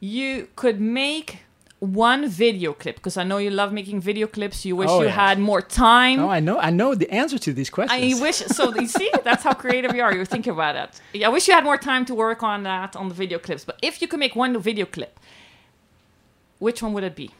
you 0.00 0.48
could 0.56 0.80
make 0.80 1.40
one 1.80 2.28
video 2.28 2.72
clip, 2.72 2.96
because 2.96 3.16
I 3.16 3.24
know 3.24 3.36
you 3.36 3.50
love 3.50 3.72
making 3.72 4.00
video 4.00 4.26
clips, 4.26 4.64
you 4.64 4.74
wish 4.76 4.88
Oh, 4.90 5.00
you 5.00 5.06
yeah. 5.06 5.12
had 5.28 5.38
more 5.38 5.60
time. 5.60 6.20
Oh, 6.20 6.28
I 6.30 6.40
know, 6.40 6.58
I 6.58 6.70
know 6.70 6.94
the 6.94 7.10
answer 7.10 7.38
to 7.38 7.52
these 7.52 7.68
questions. 7.70 8.16
I 8.18 8.20
wish 8.20 8.36
so. 8.36 8.74
You 8.80 8.86
see, 8.86 9.10
that's 9.24 9.42
how 9.42 9.52
creative 9.52 9.94
you 9.94 10.02
are. 10.02 10.14
You 10.14 10.24
think 10.24 10.46
about 10.46 10.76
it. 10.76 11.24
I 11.24 11.28
wish 11.28 11.48
you 11.48 11.54
had 11.54 11.64
more 11.64 11.76
time 11.76 12.04
to 12.06 12.14
work 12.14 12.42
on 12.42 12.62
that 12.62 12.96
on 12.96 13.08
the 13.08 13.14
video 13.14 13.38
clips. 13.38 13.64
But 13.64 13.78
if 13.82 14.00
you 14.00 14.08
could 14.08 14.20
make 14.20 14.34
one 14.34 14.58
video 14.58 14.86
clip, 14.86 15.20
which 16.58 16.82
one 16.82 16.92
would 16.94 17.04
it 17.04 17.14
be? 17.14 17.30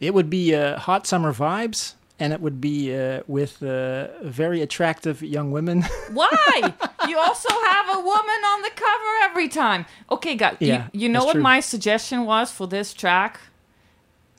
It 0.00 0.12
would 0.14 0.28
be 0.30 0.54
uh, 0.54 0.78
hot 0.78 1.06
summer 1.06 1.32
vibes, 1.32 1.94
and 2.18 2.32
it 2.32 2.40
would 2.40 2.60
be 2.60 2.94
uh, 2.94 3.22
with 3.26 3.62
uh, 3.62 4.08
very 4.22 4.60
attractive 4.60 5.22
young 5.22 5.50
women. 5.52 5.82
Why? 6.12 6.74
you 7.08 7.18
also 7.18 7.48
have 7.48 7.98
a 7.98 8.00
woman 8.00 8.40
on 8.52 8.62
the 8.62 8.70
cover 8.74 9.12
every 9.24 9.48
time. 9.48 9.86
Okay, 10.10 10.36
guys. 10.36 10.56
Yeah, 10.60 10.88
you, 10.92 11.00
you 11.02 11.08
know 11.08 11.24
what 11.24 11.32
true. 11.32 11.42
my 11.42 11.60
suggestion 11.60 12.24
was 12.26 12.50
for 12.50 12.66
this 12.66 12.92
track? 12.92 13.40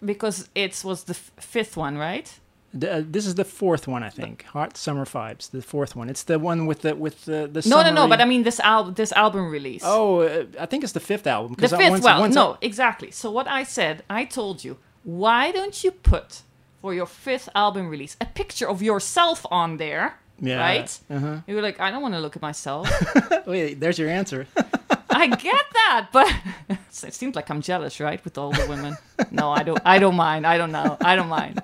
Because 0.04 0.50
it 0.56 0.82
was 0.84 1.04
the 1.04 1.14
f- 1.14 1.32
fifth 1.40 1.78
one, 1.78 1.98
right? 1.98 2.28
The- 2.74 2.92
uh, 2.98 3.04
this 3.06 3.26
is 3.28 3.36
the 3.36 3.44
fourth 3.44 3.88
one, 3.88 4.02
I 4.04 4.10
think. 4.10 4.44
Hot 4.54 4.78
summer 4.78 5.06
vibes, 5.06 5.52
the 5.52 5.62
fourth 5.62 5.96
one. 5.96 6.10
It's 6.10 6.24
the 6.24 6.40
one 6.40 6.66
with 6.66 6.82
the 6.82 6.96
with 6.96 7.26
the 7.26 7.48
the. 7.52 7.62
No, 7.68 7.82
no, 7.84 7.92
no. 7.92 8.08
But 8.08 8.20
I 8.22 8.26
mean 8.26 8.44
this 8.44 8.60
album, 8.62 8.94
this 8.96 9.12
album 9.12 9.52
release. 9.52 9.84
Oh, 9.86 10.22
uh, 10.22 10.46
I 10.60 10.66
think 10.66 10.84
it's 10.84 10.94
the 10.94 11.00
fifth 11.12 11.28
album. 11.28 11.56
the 11.58 11.68
fifth. 11.68 11.90
once- 11.92 12.04
well, 12.04 12.20
once 12.22 12.36
no, 12.36 12.54
I- 12.54 12.58
exactly. 12.62 13.12
So 13.12 13.30
what 13.30 13.48
I 13.48 13.64
said, 13.64 14.04
I 14.10 14.26
told 14.26 14.64
you, 14.64 14.78
why 15.04 15.52
don't 15.52 15.84
you 15.84 15.92
put 15.92 16.42
for 16.82 16.94
your 16.94 17.06
fifth 17.08 17.50
album 17.54 17.90
release 17.90 18.16
a 18.22 18.26
picture 18.26 18.68
of 18.70 18.82
yourself 18.82 19.46
on 19.52 19.78
there? 19.78 20.18
Yeah, 20.44 20.60
Right. 20.60 21.00
uh-huh. 21.12 21.42
You 21.46 21.54
were 21.56 21.62
like, 21.62 21.80
I 21.80 21.92
don't 21.92 22.02
want 22.02 22.16
to 22.16 22.20
look 22.20 22.36
at 22.36 22.42
myself. 22.42 22.90
Wait, 23.46 23.80
there's 23.80 24.00
your 24.00 24.10
answer. 24.10 24.48
I 25.22 25.28
get 25.28 25.66
that, 25.74 26.08
but 26.12 26.34
it 26.70 27.14
seems 27.14 27.36
like 27.36 27.50
I'm 27.50 27.62
jealous, 27.62 28.00
right, 28.00 28.24
with 28.24 28.38
all 28.38 28.52
the 28.52 28.66
women. 28.68 28.98
No, 29.30 29.52
I 29.52 29.64
don't. 29.64 29.80
I 29.86 30.00
don't 30.00 30.16
mind. 30.16 30.46
I 30.48 30.58
don't 30.58 30.72
know. 30.72 30.98
I 31.02 31.16
don't 31.16 31.30
mind. 31.30 31.62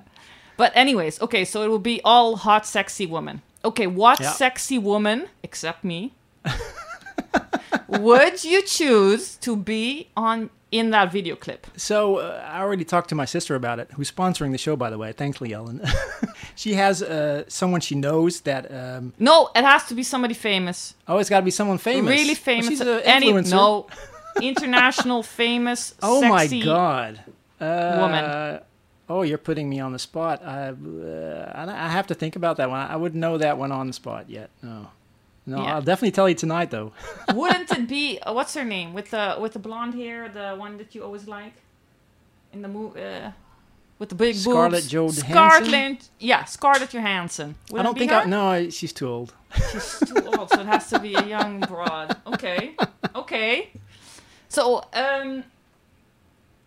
But 0.57 0.71
anyways, 0.75 1.21
okay. 1.21 1.43
So 1.45 1.63
it 1.63 1.67
will 1.67 1.79
be 1.93 2.01
all 2.03 2.35
hot, 2.37 2.65
sexy 2.65 3.05
women. 3.05 3.41
Okay, 3.65 3.87
what 3.87 4.19
Yeah. 4.19 4.31
sexy 4.31 4.77
woman, 4.77 5.27
except 5.43 5.83
me, 5.83 6.13
would 7.87 8.43
you 8.43 8.61
choose 8.63 9.35
to 9.37 9.55
be 9.55 10.09
on 10.15 10.49
in 10.71 10.89
that 10.91 11.11
video 11.11 11.35
clip? 11.35 11.67
So 11.77 12.17
uh, 12.17 12.43
I 12.47 12.61
already 12.61 12.83
talked 12.83 13.09
to 13.09 13.15
my 13.15 13.25
sister 13.25 13.55
about 13.55 13.79
it, 13.79 13.89
who's 13.95 14.11
sponsoring 14.11 14.51
the 14.51 14.57
show, 14.57 14.75
by 14.75 14.89
the 14.89 14.97
way. 14.97 15.11
Thanks, 15.13 15.39
Lee 15.41 15.53
Ellen. 15.53 15.81
she 16.55 16.73
has 16.73 17.01
uh, 17.01 17.43
someone 17.47 17.81
she 17.81 17.95
knows 17.95 18.41
that. 18.41 18.71
Um, 18.71 19.13
No, 19.19 19.49
it 19.55 19.63
has 19.63 19.85
to 19.85 19.95
be 19.95 20.03
somebody 20.03 20.33
famous. 20.33 20.95
oh, 21.07 21.17
it's 21.19 21.29
got 21.29 21.39
to 21.39 21.45
be 21.45 21.51
someone 21.51 21.77
famous. 21.77 22.09
Really 22.11 22.27
Well, 22.33 22.35
famous. 22.35 22.67
she's 22.67 22.81
an 22.81 23.01
Any 23.03 23.31
no. 23.33 23.87
international 24.41 25.23
famous 25.23 25.93
Oh 26.01 26.21
sexy 26.21 26.59
my 26.59 26.65
god. 26.65 27.19
Uh, 27.59 27.97
woman. 27.99 28.59
Oh, 29.09 29.21
you're 29.21 29.37
putting 29.37 29.69
me 29.69 29.79
on 29.79 29.93
the 29.93 29.99
spot. 29.99 30.43
I, 30.45 30.67
uh, 30.69 31.51
I 31.55 31.85
I 31.85 31.89
have 31.89 32.07
to 32.07 32.13
think 32.13 32.35
about 32.35 32.57
that 32.57 32.69
one. 32.69 32.79
I 32.79 32.97
wouldn't 32.97 33.19
know 33.19 33.37
that 33.37 33.57
one 33.57 33.71
on 33.71 33.87
the 33.87 33.93
spot 33.93 34.29
yet. 34.29 34.49
No, 34.61 34.87
no. 35.47 35.63
Yeah. 35.63 35.75
I'll 35.75 35.81
definitely 35.81 36.11
tell 36.11 36.27
you 36.27 36.35
tonight, 36.35 36.71
though. 36.71 36.91
Wouldn't 37.33 37.71
it 37.71 37.87
be 37.87 38.19
uh, 38.19 38.33
what's 38.33 38.53
her 38.53 38.65
name 38.65 38.93
with 38.93 39.11
the 39.11 39.37
with 39.39 39.53
the 39.53 39.59
blonde 39.59 39.95
hair, 39.95 40.27
the 40.27 40.55
one 40.55 40.77
that 40.77 40.93
you 40.93 41.03
always 41.03 41.27
like 41.27 41.53
in 42.51 42.61
the 42.61 42.67
movie 42.67 43.01
uh, 43.01 43.31
with 43.97 44.09
the 44.09 44.15
big 44.15 44.35
Scarlett 44.35 44.83
boobs? 44.91 44.91
Johansson? 44.91 45.23
Scarlett, 45.31 46.09
yeah, 46.19 46.43
Scarlett 46.43 46.93
Johansson. 46.93 47.55
I 47.69 47.73
Wouldn't 47.73 47.85
don't 47.87 47.97
think 47.97 48.11
I. 48.11 48.25
No, 48.25 48.47
I, 48.47 48.69
she's 48.69 48.91
too 48.91 49.07
old. 49.07 49.33
She's 49.71 49.99
too 50.05 50.21
old, 50.37 50.49
so 50.49 50.59
it 50.59 50.67
has 50.67 50.89
to 50.89 50.99
be 50.99 51.15
a 51.15 51.25
young 51.25 51.61
broad. 51.61 52.17
Okay, 52.27 52.75
okay. 53.15 53.71
So, 54.49 54.83
um, 54.93 55.43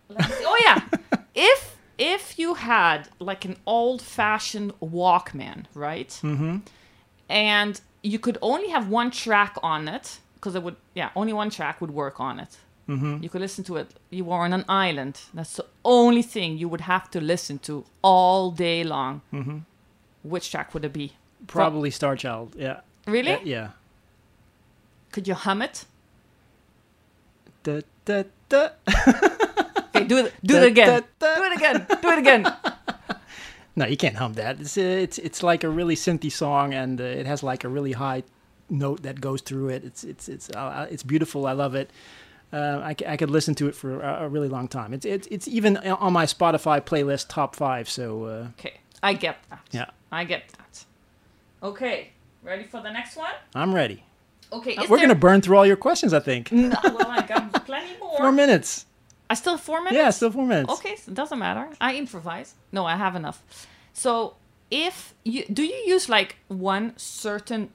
let's 0.09 0.27
see. 0.37 0.43
oh 0.45 0.59
yeah, 0.65 0.81
if 1.35 1.77
if 1.99 2.39
you 2.39 2.55
had 2.55 3.09
like 3.19 3.45
an 3.45 3.57
old-fashioned 3.67 4.73
Walkman, 4.79 5.65
right? 5.75 6.09
Mm-hmm. 6.23 6.57
and 7.29 7.79
you 8.03 8.19
could 8.19 8.37
only 8.41 8.69
have 8.69 8.87
one 8.89 9.11
track 9.11 9.55
on 9.63 9.87
it 9.87 10.19
because 10.35 10.55
it 10.55 10.63
would 10.63 10.75
yeah 10.95 11.09
only 11.15 11.33
one 11.33 11.49
track 11.49 11.79
would 11.81 11.91
work 11.91 12.19
on 12.19 12.39
it 12.39 12.57
Mhm. 12.89 13.21
you 13.23 13.29
could 13.29 13.41
listen 13.41 13.63
to 13.65 13.77
it 13.77 13.87
you 14.09 14.25
were 14.25 14.37
on 14.45 14.53
an 14.53 14.65
island 14.67 15.19
that's 15.33 15.55
the 15.55 15.65
only 15.85 16.23
thing 16.23 16.57
you 16.57 16.67
would 16.67 16.81
have 16.81 17.09
to 17.11 17.21
listen 17.21 17.59
to 17.59 17.85
all 18.01 18.51
day 18.51 18.83
long 18.83 19.21
Mm-hmm. 19.31 19.57
which 20.23 20.49
track 20.51 20.73
would 20.73 20.83
it 20.85 20.93
be 20.93 21.13
Probably 21.47 21.89
Star 21.91 22.15
Child. 22.15 22.55
Yeah. 22.57 22.81
Really? 23.07 23.33
Uh, 23.33 23.39
yeah. 23.43 23.67
could 25.11 25.27
you 25.27 25.33
hum 25.35 25.61
it 25.61 25.85
Da, 27.63 27.81
da, 28.05 28.23
da. 28.49 28.69
okay 29.95 30.05
do 30.05 30.17
it 30.17 30.33
do 30.43 30.53
Da, 30.55 30.61
it 30.61 30.67
again 30.67 31.03
da, 31.19 31.35
do 31.37 31.43
it 31.43 31.53
again 31.57 31.87
do 32.01 32.09
it 32.09 32.19
again 32.19 32.41
No, 33.75 33.85
you 33.85 33.95
can't 33.97 34.15
hum 34.17 34.33
that. 34.33 34.59
It's 34.59 34.77
uh, 34.77 34.81
it's 34.81 35.17
it's 35.17 35.41
like 35.43 35.63
a 35.63 35.69
really 35.69 35.95
synthy 35.95 36.31
song, 36.31 36.73
and 36.73 36.99
uh, 36.99 37.03
it 37.05 37.25
has 37.25 37.41
like 37.43 37.63
a 37.63 37.69
really 37.69 37.93
high 37.93 38.23
note 38.69 39.03
that 39.03 39.21
goes 39.21 39.41
through 39.41 39.69
it. 39.69 39.83
It's 39.85 40.03
it's 40.03 40.27
it's 40.29 40.49
uh, 40.49 40.87
it's 40.91 41.03
beautiful. 41.03 41.45
I 41.47 41.53
love 41.53 41.73
it. 41.75 41.89
Uh, 42.53 42.81
I, 42.83 42.95
I 43.07 43.15
could 43.15 43.29
listen 43.29 43.55
to 43.55 43.69
it 43.69 43.75
for 43.75 44.01
a, 44.01 44.25
a 44.25 44.27
really 44.27 44.49
long 44.49 44.67
time. 44.67 44.93
It's 44.93 45.05
it's 45.05 45.27
it's 45.31 45.47
even 45.47 45.77
on 45.77 46.11
my 46.11 46.25
Spotify 46.25 46.81
playlist 46.81 47.27
top 47.29 47.55
five. 47.55 47.89
So 47.89 48.25
uh, 48.25 48.47
okay 48.59 48.73
i 49.03 49.13
get 49.13 49.37
that 49.49 49.61
yeah, 49.71 49.85
i 50.11 50.23
get 50.23 50.43
that 50.59 50.85
okay 51.63 52.09
ready 52.43 52.65
for 52.65 52.81
the 52.83 52.91
next 52.91 53.15
one 53.17 53.33
I'm 53.55 53.73
ready. 53.73 54.03
okay 54.53 54.75
Uh, 54.75 54.81
We're 54.89 54.97
there- 54.97 55.07
gonna 55.07 55.15
burn 55.19 55.41
through 55.41 55.57
all 55.57 55.65
your 55.65 55.77
questions. 55.77 56.13
I 56.13 56.19
think. 56.19 56.51
no, 56.51 56.75
well 56.83 57.07
i 57.07 57.25
got 57.25 57.65
plenty 57.65 57.97
more 57.99 58.17
Four 58.17 58.31
minutes. 58.31 58.85
I 59.31 59.35
still 59.35 59.53
have 59.55 59.61
four 59.71 59.79
minutes. 59.85 59.95
Yeah, 60.01 60.09
still 60.09 60.31
four 60.31 60.45
minutes. 60.45 60.71
Okay, 60.75 60.95
so 60.97 61.05
it 61.11 61.15
doesn't 61.21 61.39
matter. 61.39 61.65
I 61.79 61.95
improvise. 61.95 62.49
No, 62.71 62.81
I 62.85 62.95
have 63.05 63.15
enough. 63.15 63.37
So, 63.93 64.35
if 64.69 65.13
you 65.23 65.41
do 65.57 65.63
you 65.63 65.79
use 65.93 66.09
like 66.17 66.31
one 66.49 66.85
certain 66.97 67.69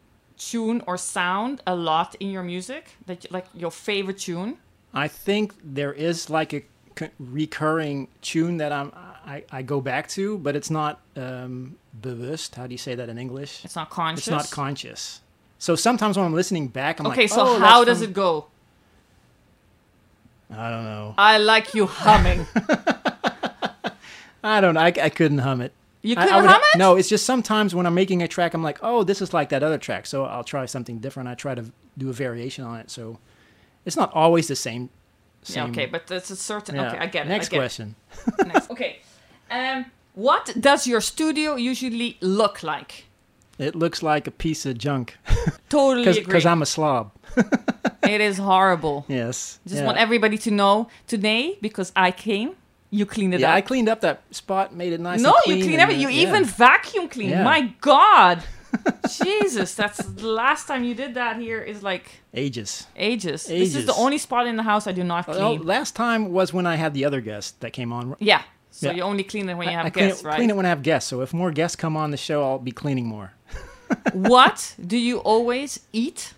tune 0.50 0.82
or 0.86 0.96
sound 0.98 1.62
a 1.66 1.74
lot 1.74 2.14
in 2.20 2.28
your 2.30 2.42
music 2.42 2.84
that 3.06 3.24
you, 3.24 3.30
like 3.32 3.46
your 3.54 3.70
favorite 3.70 4.18
tune? 4.18 4.58
I 4.92 5.08
think 5.08 5.54
there 5.80 5.94
is 6.08 6.28
like 6.38 6.52
a 6.52 6.62
c- 6.98 7.14
recurring 7.18 8.08
tune 8.20 8.58
that 8.58 8.72
I'm 8.72 8.92
I, 9.34 9.44
I 9.50 9.62
go 9.62 9.80
back 9.80 10.08
to, 10.16 10.38
but 10.38 10.54
it's 10.58 10.70
not 10.70 11.00
um, 11.16 11.76
bewust. 12.00 12.54
How 12.54 12.66
do 12.66 12.72
you 12.74 12.78
say 12.78 12.94
that 12.94 13.08
in 13.08 13.18
English? 13.18 13.64
It's 13.64 13.76
not 13.76 13.88
conscious. 13.90 14.28
It's 14.28 14.36
not 14.40 14.50
conscious. 14.50 15.20
So 15.58 15.74
sometimes 15.74 16.16
when 16.18 16.26
I'm 16.26 16.34
listening 16.34 16.68
back, 16.68 17.00
I'm 17.00 17.06
okay, 17.08 17.22
like, 17.22 17.30
so 17.30 17.42
oh, 17.46 17.58
how 17.58 17.82
does 17.82 18.00
from- 18.00 18.10
it 18.10 18.14
go? 18.14 18.46
I 20.50 20.70
don't 20.70 20.84
know. 20.84 21.14
I 21.18 21.38
like 21.38 21.74
you 21.74 21.86
humming. 21.86 22.46
I 24.42 24.60
don't 24.60 24.74
know. 24.74 24.80
I, 24.80 24.86
I 25.02 25.08
couldn't 25.08 25.38
hum 25.38 25.60
it. 25.60 25.72
You 26.02 26.14
I- 26.16 26.22
I 26.22 26.24
couldn't 26.26 26.42
would- 26.42 26.50
hum 26.50 26.62
it? 26.74 26.78
No, 26.78 26.96
it's 26.96 27.08
just 27.08 27.26
sometimes 27.26 27.74
when 27.74 27.86
I'm 27.86 27.94
making 27.94 28.22
a 28.22 28.28
track, 28.28 28.54
I'm 28.54 28.62
like, 28.62 28.78
oh, 28.82 29.02
this 29.02 29.20
is 29.20 29.34
like 29.34 29.48
that 29.48 29.62
other 29.62 29.78
track, 29.78 30.06
so 30.06 30.24
I'll 30.24 30.44
try 30.44 30.66
something 30.66 30.98
different. 30.98 31.28
I 31.28 31.34
try 31.34 31.54
to 31.54 31.64
do 31.98 32.10
a 32.10 32.12
variation 32.12 32.64
on 32.64 32.78
it, 32.80 32.90
so 32.90 33.18
it's 33.84 33.96
not 33.96 34.12
always 34.14 34.46
the 34.48 34.56
same. 34.56 34.90
yeah, 35.46 35.64
okay, 35.66 35.86
but 35.86 36.10
it's 36.10 36.30
a 36.30 36.36
certain. 36.36 36.76
Yeah. 36.76 36.88
Okay, 36.88 36.98
I 36.98 37.06
get 37.06 37.26
it. 37.26 37.28
Next 37.28 37.48
get 37.48 37.58
question. 37.58 37.96
It. 38.38 38.46
Next. 38.46 38.70
Okay. 38.70 39.00
Um, 39.50 39.86
what 40.14 40.54
does 40.60 40.86
your 40.86 41.00
studio 41.00 41.56
usually 41.56 42.16
look 42.20 42.62
like? 42.62 43.06
It 43.58 43.74
looks 43.74 44.02
like 44.02 44.26
a 44.26 44.30
piece 44.30 44.66
of 44.66 44.76
junk. 44.78 45.16
Totally 45.68 46.06
agree. 46.08 46.24
Because 46.24 46.46
I'm 46.46 46.62
a 46.62 46.66
slob. 46.66 47.10
It 48.08 48.20
is 48.20 48.38
horrible. 48.38 49.04
Yes. 49.08 49.58
Just 49.66 49.80
yeah. 49.80 49.86
want 49.86 49.98
everybody 49.98 50.38
to 50.38 50.50
know 50.52 50.88
today 51.08 51.58
because 51.60 51.90
I 51.96 52.12
came, 52.12 52.54
you 52.90 53.04
cleaned 53.04 53.34
it 53.34 53.40
Yeah, 53.40 53.50
up. 53.50 53.56
I 53.56 53.60
cleaned 53.62 53.88
up 53.88 54.00
that 54.02 54.22
spot, 54.30 54.72
made 54.72 54.92
it 54.92 55.00
nice. 55.00 55.20
no, 55.20 55.34
and 55.34 55.46
you 55.46 55.54
clean 55.54 55.62
clean 55.62 55.72
and, 55.74 55.82
everything. 55.82 56.02
You 56.02 56.08
yeah. 56.10 56.28
even 56.28 56.44
vacuum 56.44 57.08
clean. 57.08 57.30
Yeah. 57.30 57.42
My 57.42 57.72
God, 57.80 58.44
Jesus, 59.24 59.74
that's 59.74 59.98
the 59.98 60.28
last 60.28 60.66
time 60.68 60.84
you 60.84 60.94
did 60.94 61.14
that. 61.14 61.36
Here 61.36 61.60
is 61.60 61.82
like 61.82 62.20
ages. 62.32 62.86
ages. 62.96 63.50
Ages. 63.50 63.72
This 63.72 63.80
is 63.80 63.86
the 63.86 63.94
only 63.94 64.18
spot 64.18 64.46
in 64.46 64.56
the 64.56 64.62
house 64.62 64.86
I 64.86 64.92
do 64.92 65.02
not 65.02 65.24
clean. 65.24 65.38
Well, 65.38 65.56
last 65.56 65.96
time 65.96 66.30
was 66.32 66.52
when 66.52 66.66
I 66.66 66.76
had 66.76 66.94
the 66.94 67.04
other 67.04 67.20
guest 67.20 67.60
that 67.60 67.72
came 67.72 67.92
on. 67.92 68.14
yeah. 68.20 68.42
So 68.70 68.88
Yeah. 68.88 68.96
you 68.96 69.02
only 69.02 69.24
clean 69.24 69.48
it 69.48 69.54
when 69.54 69.68
you 69.68 69.74
have 69.74 69.86
I 69.86 69.90
guests, 69.90 70.22
it, 70.22 70.26
right? 70.26 70.36
Clean 70.36 70.50
it 70.50 70.56
when 70.56 70.66
I 70.66 70.68
have 70.68 70.82
guests. 70.82 71.08
So 71.08 71.22
if 71.22 71.32
more 71.32 71.50
guests 71.50 71.76
come 71.76 71.96
on 71.96 72.10
the 72.10 72.18
show, 72.18 72.44
I'll 72.44 72.58
be 72.58 72.72
cleaning 72.72 73.06
more. 73.06 73.32
what 74.12 74.74
do 74.86 74.98
you 74.98 75.18
always 75.18 75.80
eat 75.94 76.34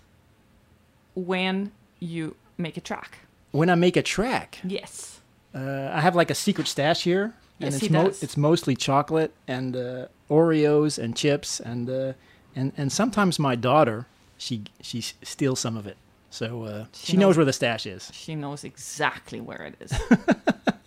when 1.15 1.71
you 1.99 2.35
make 2.57 2.77
a 2.77 2.81
track? 2.81 3.19
When 3.51 3.69
I 3.69 3.75
make 3.75 3.97
a 3.97 4.03
track, 4.03 4.59
Yes. 4.63 5.19
uh, 5.55 5.89
I 5.93 6.01
have 6.01 6.15
like 6.15 6.29
a 6.31 6.35
secret 6.35 6.67
stash 6.67 7.03
here, 7.03 7.33
and 7.59 7.71
Yes, 7.73 7.81
it's 7.83 7.87
does. 7.93 8.23
it's 8.23 8.37
mostly 8.37 8.75
chocolate 8.75 9.31
and 9.47 9.75
uh, 9.75 10.05
Oreos 10.29 10.97
and 10.97 11.15
chips 11.15 11.59
and 11.59 11.89
uh, 11.89 12.13
and 12.55 12.71
and 12.77 12.91
sometimes 12.91 13.39
my 13.39 13.55
daughter 13.55 14.05
she 14.37 14.63
she 14.81 15.01
steals 15.23 15.59
some 15.59 15.75
of 15.77 15.85
it. 15.87 15.97
So 16.31 16.63
uh, 16.63 16.85
she, 16.93 17.17
knows 17.17 17.21
knows- 17.21 17.37
where 17.37 17.45
the 17.45 17.53
stash 17.53 17.85
is. 17.87 18.11
She 18.13 18.35
knows 18.35 18.63
exactly 18.63 19.41
where 19.41 19.63
it 19.63 19.75
is. 19.81 19.91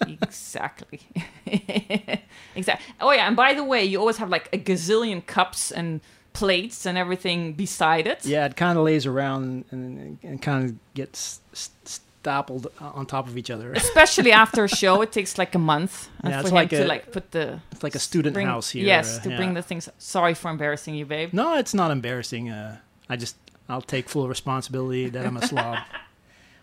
exactly. 0.22 1.00
exactly. 2.54 2.94
Oh 3.00 3.10
yeah, 3.12 3.26
and 3.26 3.36
by 3.36 3.54
the 3.54 3.64
way, 3.64 3.84
you 3.84 3.98
always 3.98 4.18
have 4.18 4.30
like 4.30 4.48
a 4.52 4.58
gazillion 4.58 5.24
cups 5.26 5.70
and 5.72 6.00
plates 6.32 6.86
and 6.86 6.96
everything 6.98 7.52
beside 7.52 8.06
it. 8.06 8.24
Yeah, 8.24 8.46
it 8.46 8.56
kind 8.56 8.78
of 8.78 8.84
lays 8.84 9.06
around 9.06 9.64
and, 9.70 10.18
and 10.22 10.40
kind 10.42 10.64
of 10.70 10.94
gets 10.94 11.40
stapled 11.84 12.68
on 12.80 13.06
top 13.06 13.26
of 13.28 13.36
each 13.36 13.50
other. 13.50 13.72
Especially 13.76 14.32
after 14.32 14.64
a 14.64 14.68
show, 14.68 15.02
it 15.02 15.12
takes 15.12 15.38
like 15.38 15.54
a 15.54 15.58
month 15.58 16.08
uh, 16.24 16.28
Yeah, 16.28 16.36
for 16.36 16.40
it's 16.40 16.48
him 16.50 16.54
like 16.54 16.70
to 16.70 16.84
a- 16.84 16.86
like 16.86 17.12
put 17.12 17.30
the. 17.32 17.60
it's 17.72 17.82
like 17.82 17.94
a 17.94 17.98
student 17.98 18.34
bring- 18.34 18.46
house 18.46 18.70
here, 18.70 18.84
Yes, 18.84 19.18
uh, 19.18 19.22
to 19.24 19.36
bring 19.36 19.54
the 19.54 19.62
things. 19.62 19.88
Sorry 19.98 20.34
for 20.34 20.50
embarrassing 20.50 20.94
you, 20.94 21.04
babe. 21.06 21.30
No, 21.32 21.56
it's 21.56 21.74
not 21.74 21.90
embarrassing. 21.90 22.50
Uh, 22.50 22.78
I 23.08 23.16
just 23.16 23.36
I'll 23.68 23.80
take 23.82 24.08
full 24.08 24.28
responsibility 24.28 25.08
that 25.10 25.26
I'm 25.26 25.36
a 25.36 25.46
slob. 25.46 25.78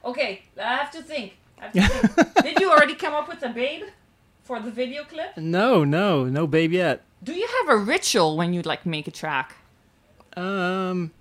Okay, 0.05 0.43
I 0.57 0.75
have 0.77 0.91
to 0.91 1.01
think. 1.01 1.33
I 1.61 1.67
have 1.77 2.01
to 2.01 2.07
think. 2.07 2.33
Did 2.43 2.59
you 2.61 2.71
already 2.71 2.95
come 2.95 3.13
up 3.13 3.27
with 3.27 3.43
a 3.43 3.49
babe 3.49 3.83
for 4.43 4.61
the 4.61 4.71
video 4.71 5.03
clip? 5.03 5.35
no, 5.35 5.83
no, 5.83 6.23
no, 6.23 6.47
babe 6.47 6.71
yet. 6.71 7.01
Do 7.21 7.33
you 7.33 7.45
have 7.59 7.67
a 7.69 7.77
ritual 7.77 8.37
when 8.37 8.53
you 8.53 8.61
like 8.61 8.85
make 8.85 9.09
a 9.09 9.11
track? 9.11 9.55
Um, 10.39 11.11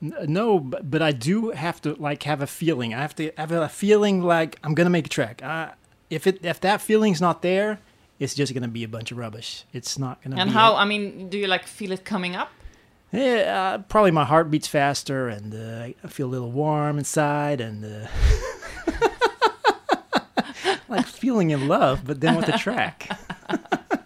no, 0.00 0.58
but, 0.58 0.90
but 0.90 1.02
I 1.02 1.12
do 1.12 1.50
have 1.50 1.80
to 1.82 1.94
like 1.94 2.22
have 2.24 2.40
a 2.40 2.46
feeling. 2.46 2.94
I 2.94 3.00
have 3.00 3.14
to 3.16 3.30
have 3.36 3.52
a 3.52 3.68
feeling 3.68 4.22
like 4.22 4.58
I'm 4.64 4.74
gonna 4.74 4.90
make 4.90 5.06
a 5.06 5.10
track. 5.10 5.42
Uh, 5.42 5.70
if 6.10 6.26
it 6.26 6.44
if 6.44 6.60
that 6.60 6.80
feeling's 6.80 7.20
not 7.20 7.42
there, 7.42 7.78
it's 8.18 8.34
just 8.34 8.54
gonna 8.54 8.68
be 8.68 8.84
a 8.84 8.88
bunch 8.88 9.12
of 9.12 9.18
rubbish. 9.18 9.64
It's 9.72 9.98
not 9.98 10.22
gonna. 10.22 10.36
And 10.36 10.50
be 10.50 10.54
how? 10.54 10.74
it. 10.74 10.78
I 10.78 10.84
mean, 10.84 11.28
do 11.28 11.38
you 11.38 11.46
like 11.46 11.66
feel 11.66 11.92
it 11.92 12.04
coming 12.04 12.34
up? 12.34 12.50
Yeah, 13.12 13.74
uh, 13.74 13.78
probably 13.78 14.10
my 14.10 14.24
heart 14.24 14.50
beats 14.50 14.66
faster, 14.66 15.28
and 15.28 15.54
uh, 15.54 15.92
I 16.02 16.08
feel 16.08 16.26
a 16.26 16.30
little 16.30 16.50
warm 16.50 16.98
inside, 16.98 17.60
and 17.60 17.84
uh, 17.84 18.08
like 20.88 21.06
feeling 21.06 21.50
in 21.50 21.68
love, 21.68 22.06
but 22.06 22.22
then 22.22 22.36
with 22.36 22.46
the 22.46 22.52
track. 22.52 23.10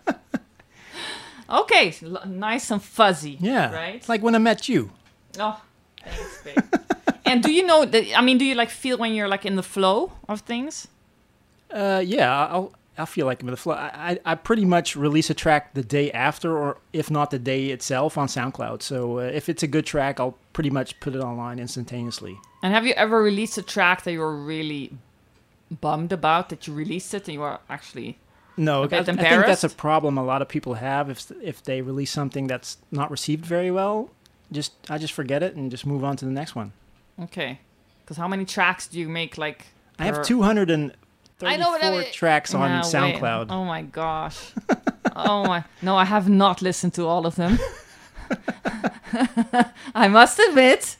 Okay, 1.48 1.94
nice 2.26 2.70
and 2.70 2.82
fuzzy. 2.82 3.36
Yeah, 3.40 3.72
Right. 3.72 4.08
Like 4.08 4.22
when 4.22 4.34
I 4.34 4.38
met 4.38 4.68
you. 4.68 4.90
Oh, 5.38 5.60
thanks, 6.02 6.42
babe. 6.42 6.58
and 7.24 7.42
do 7.42 7.52
you 7.52 7.64
know 7.66 7.84
that? 7.84 8.18
I 8.18 8.22
mean, 8.22 8.38
do 8.38 8.44
you 8.44 8.54
like 8.54 8.70
feel 8.70 8.98
when 8.98 9.14
you're 9.14 9.28
like 9.28 9.44
in 9.46 9.56
the 9.56 9.62
flow 9.62 10.12
of 10.28 10.40
things? 10.40 10.88
Uh, 11.70 12.02
yeah, 12.04 12.46
I'll 12.46 12.72
I 12.98 13.04
feel 13.04 13.26
like 13.26 13.42
I'm 13.42 13.48
in 13.48 13.52
the 13.52 13.58
flow. 13.58 13.74
I, 13.74 13.90
I 14.26 14.32
I 14.32 14.34
pretty 14.34 14.64
much 14.64 14.96
release 14.96 15.28
a 15.30 15.34
track 15.34 15.74
the 15.74 15.82
day 15.82 16.10
after, 16.12 16.56
or 16.56 16.78
if 16.92 17.10
not 17.10 17.30
the 17.30 17.38
day 17.38 17.66
itself, 17.66 18.16
on 18.16 18.28
SoundCloud. 18.28 18.82
So 18.82 19.18
uh, 19.18 19.22
if 19.22 19.48
it's 19.48 19.62
a 19.62 19.66
good 19.66 19.84
track, 19.86 20.18
I'll 20.18 20.36
pretty 20.52 20.70
much 20.70 20.98
put 21.00 21.14
it 21.14 21.20
online 21.20 21.58
instantaneously. 21.58 22.38
And 22.62 22.72
have 22.72 22.86
you 22.86 22.94
ever 22.94 23.22
released 23.22 23.58
a 23.58 23.62
track 23.62 24.02
that 24.04 24.12
you 24.12 24.20
were 24.20 24.36
really 24.36 24.92
bummed 25.80 26.12
about 26.12 26.48
that 26.48 26.66
you 26.66 26.72
released 26.72 27.12
it 27.12 27.26
and 27.28 27.34
you 27.34 27.40
were 27.40 27.58
actually 27.68 28.18
No, 28.56 28.82
a 28.82 28.84
I, 28.84 28.88
bit 28.88 29.00
I 29.00 29.16
think 29.16 29.46
that's 29.46 29.64
a 29.64 29.68
problem 29.68 30.16
a 30.18 30.24
lot 30.24 30.40
of 30.42 30.48
people 30.48 30.74
have 30.74 31.10
if 31.10 31.30
if 31.42 31.62
they 31.62 31.82
release 31.82 32.10
something 32.10 32.46
that's 32.46 32.78
not 32.90 33.10
received 33.10 33.44
very 33.44 33.70
well. 33.70 34.10
Just 34.52 34.72
I 34.88 34.98
just 34.98 35.12
forget 35.12 35.42
it 35.42 35.56
and 35.56 35.70
just 35.70 35.84
move 35.86 36.04
on 36.04 36.16
to 36.16 36.24
the 36.24 36.30
next 36.30 36.54
one. 36.54 36.72
okay. 37.22 37.60
Because 38.04 38.16
how 38.18 38.28
many 38.28 38.44
tracks 38.44 38.86
do 38.86 39.00
you 39.00 39.08
make? 39.08 39.36
Like 39.36 39.66
I 39.98 40.04
have 40.04 40.16
per- 40.16 40.24
234 40.24 41.48
I 41.48 41.56
know, 41.56 41.72
but 41.72 41.84
I 41.84 41.90
mean- 41.90 42.12
tracks 42.12 42.54
on 42.54 42.70
No, 42.70 42.76
wait. 42.76 42.84
SoundCloud. 42.84 43.46
Oh 43.50 43.64
my 43.64 43.82
gosh. 43.82 44.52
oh 45.16 45.44
my. 45.44 45.64
No, 45.82 45.96
I 45.96 46.04
have 46.04 46.28
not 46.28 46.62
listened 46.62 46.94
to 46.94 47.06
all 47.06 47.26
of 47.26 47.34
them. 47.34 47.58
I 49.94 50.08
must 50.08 50.38
admit. 50.38 50.96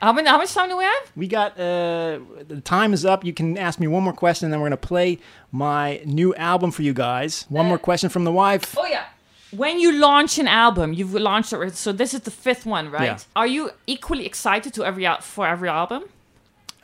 How 0.00 0.12
many? 0.12 0.28
How 0.28 0.38
much 0.38 0.52
time 0.54 0.68
do 0.68 0.76
we 0.78 0.84
have? 0.84 1.12
We 1.14 1.26
got 1.28 1.52
uh, 1.60 2.20
the 2.48 2.60
time 2.64 2.92
is 2.94 3.04
up. 3.04 3.24
You 3.24 3.32
can 3.34 3.58
ask 3.58 3.78
me 3.78 3.86
one 3.86 4.02
more 4.02 4.14
question, 4.14 4.46
and 4.46 4.52
then 4.52 4.60
we're 4.60 4.68
gonna 4.68 4.76
play 4.78 5.18
my 5.52 6.00
new 6.04 6.34
album 6.36 6.70
for 6.70 6.82
you 6.82 6.94
guys. 6.94 7.44
One 7.48 7.66
more 7.66 7.78
question 7.78 8.08
from 8.08 8.24
the 8.24 8.32
wife. 8.32 8.76
Oh 8.78 8.86
yeah. 8.86 9.04
When 9.50 9.80
you 9.80 9.92
launch 9.92 10.38
an 10.38 10.46
album, 10.46 10.92
you've 10.92 11.12
launched 11.12 11.52
it. 11.52 11.74
So 11.74 11.92
this 11.92 12.14
is 12.14 12.20
the 12.20 12.30
fifth 12.30 12.64
one, 12.64 12.90
right? 12.90 13.04
Yeah. 13.04 13.18
Are 13.34 13.48
you 13.48 13.70
equally 13.86 14.24
excited 14.24 14.72
to 14.74 14.84
every 14.84 15.06
al- 15.06 15.20
for 15.20 15.46
every 15.46 15.68
album? 15.68 16.04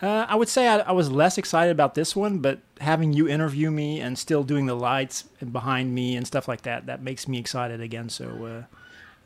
Uh, 0.02 0.26
I 0.28 0.34
would 0.34 0.48
say 0.48 0.68
I, 0.68 0.78
I 0.80 0.92
was 0.92 1.10
less 1.10 1.38
excited 1.38 1.70
about 1.70 1.94
this 1.94 2.14
one, 2.14 2.38
but 2.40 2.58
having 2.80 3.12
you 3.14 3.28
interview 3.28 3.70
me 3.70 4.00
and 4.00 4.18
still 4.18 4.42
doing 4.42 4.66
the 4.66 4.74
lights 4.74 5.22
behind 5.52 5.94
me 5.94 6.16
and 6.16 6.26
stuff 6.26 6.48
like 6.48 6.62
that, 6.62 6.86
that 6.86 7.02
makes 7.02 7.26
me 7.26 7.38
excited 7.38 7.80
again. 7.80 8.10
So, 8.10 8.26
uh, 8.44 8.76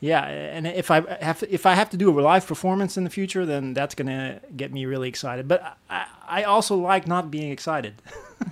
yeah, 0.01 0.23
and 0.25 0.65
if 0.67 0.91
I 0.91 1.01
have 1.23 1.39
to, 1.39 1.53
if 1.53 1.65
I 1.65 1.75
have 1.75 1.89
to 1.91 1.97
do 1.97 2.19
a 2.19 2.21
live 2.21 2.45
performance 2.47 2.97
in 2.97 3.03
the 3.05 3.09
future, 3.09 3.45
then 3.45 3.73
that's 3.73 3.95
gonna 3.95 4.41
get 4.57 4.73
me 4.73 4.85
really 4.85 5.07
excited. 5.07 5.47
But 5.47 5.77
I, 5.89 6.05
I 6.27 6.43
also 6.43 6.75
like 6.75 7.07
not 7.07 7.31
being 7.31 7.51
excited. 7.51 8.01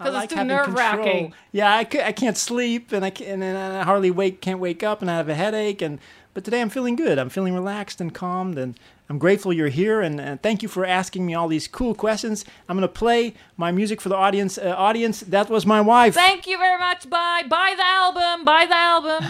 I 0.00 0.06
'Cause 0.06 0.24
it's 0.24 0.34
too 0.34 0.40
nerve-wracking. 0.48 1.34
Yeah, 1.52 1.72
I, 1.72 1.80
I 1.80 2.12
can't 2.12 2.36
sleep 2.36 2.90
and 2.90 3.04
I 3.04 3.10
can, 3.10 3.40
and 3.40 3.56
I 3.56 3.84
hardly 3.84 4.10
wake 4.10 4.40
can't 4.40 4.58
wake 4.58 4.82
up 4.82 5.00
and 5.00 5.08
I 5.10 5.16
have 5.16 5.28
a 5.28 5.34
headache 5.34 5.80
and 5.80 6.00
but 6.34 6.42
today 6.44 6.60
I'm 6.60 6.70
feeling 6.70 6.96
good. 6.96 7.18
I'm 7.18 7.28
feeling 7.28 7.54
relaxed 7.54 8.00
and 8.00 8.12
calmed 8.12 8.58
and 8.58 8.76
I'm 9.10 9.18
grateful 9.18 9.52
you're 9.52 9.68
here 9.68 10.00
and, 10.00 10.18
and 10.20 10.40
thank 10.42 10.62
you 10.62 10.68
for 10.68 10.86
asking 10.86 11.26
me 11.26 11.34
all 11.34 11.46
these 11.48 11.68
cool 11.68 11.94
questions. 11.94 12.44
I'm 12.68 12.76
gonna 12.76 12.88
play 12.88 13.34
my 13.58 13.70
music 13.70 14.00
for 14.00 14.08
the 14.08 14.16
audience. 14.16 14.56
Uh, 14.56 14.74
audience, 14.76 15.20
that 15.20 15.50
was 15.50 15.66
my 15.66 15.80
wife. 15.82 16.14
Thank 16.14 16.46
you 16.46 16.56
very 16.56 16.78
much. 16.78 17.10
Bye. 17.10 17.42
Buy 17.48 17.74
the 17.76 17.84
album. 17.84 18.44
Buy 18.44 18.64
the 18.66 18.74
album. 18.76 19.24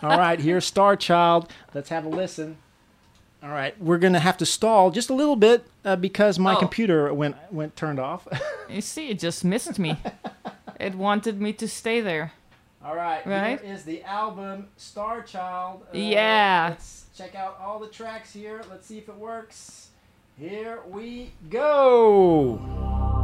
all 0.02 0.16
right, 0.18 0.38
here's 0.38 0.64
Star 0.64 0.94
Child. 0.96 1.50
Let's 1.74 1.88
have 1.88 2.04
a 2.04 2.08
listen. 2.08 2.56
All 3.42 3.48
right, 3.50 3.74
we're 3.82 3.98
gonna 3.98 4.20
have 4.20 4.36
to 4.38 4.46
stall 4.46 4.92
just 4.92 5.10
a 5.10 5.14
little 5.14 5.34
bit 5.34 5.66
uh, 5.84 5.96
because 5.96 6.38
my 6.38 6.54
Oh. 6.54 6.58
computer 6.58 7.12
went 7.12 7.34
went 7.52 7.74
turned 7.74 7.98
off. 7.98 8.28
You 8.70 8.80
see, 8.80 9.08
it 9.08 9.18
just 9.18 9.44
missed 9.44 9.78
me. 9.80 9.96
it 10.78 10.94
wanted 10.94 11.40
me 11.40 11.52
to 11.54 11.66
stay 11.66 12.00
there. 12.00 12.32
All 12.84 12.94
right, 12.96 13.24
Right? 13.26 13.60
here 13.60 13.72
is 13.74 13.84
the 13.84 14.02
album 14.04 14.68
Star 14.76 15.22
Child. 15.22 15.82
Uh, 15.92 15.96
Yeah. 15.98 16.68
Let's 16.70 17.06
check 17.22 17.36
out 17.36 17.56
all 17.60 17.78
the 17.78 17.86
tracks 17.86 18.32
here. 18.32 18.62
Let's 18.68 18.86
see 18.86 18.98
if 18.98 19.08
it 19.08 19.16
works. 19.16 19.90
Here 20.36 20.80
we 20.88 21.32
go. 21.50 23.21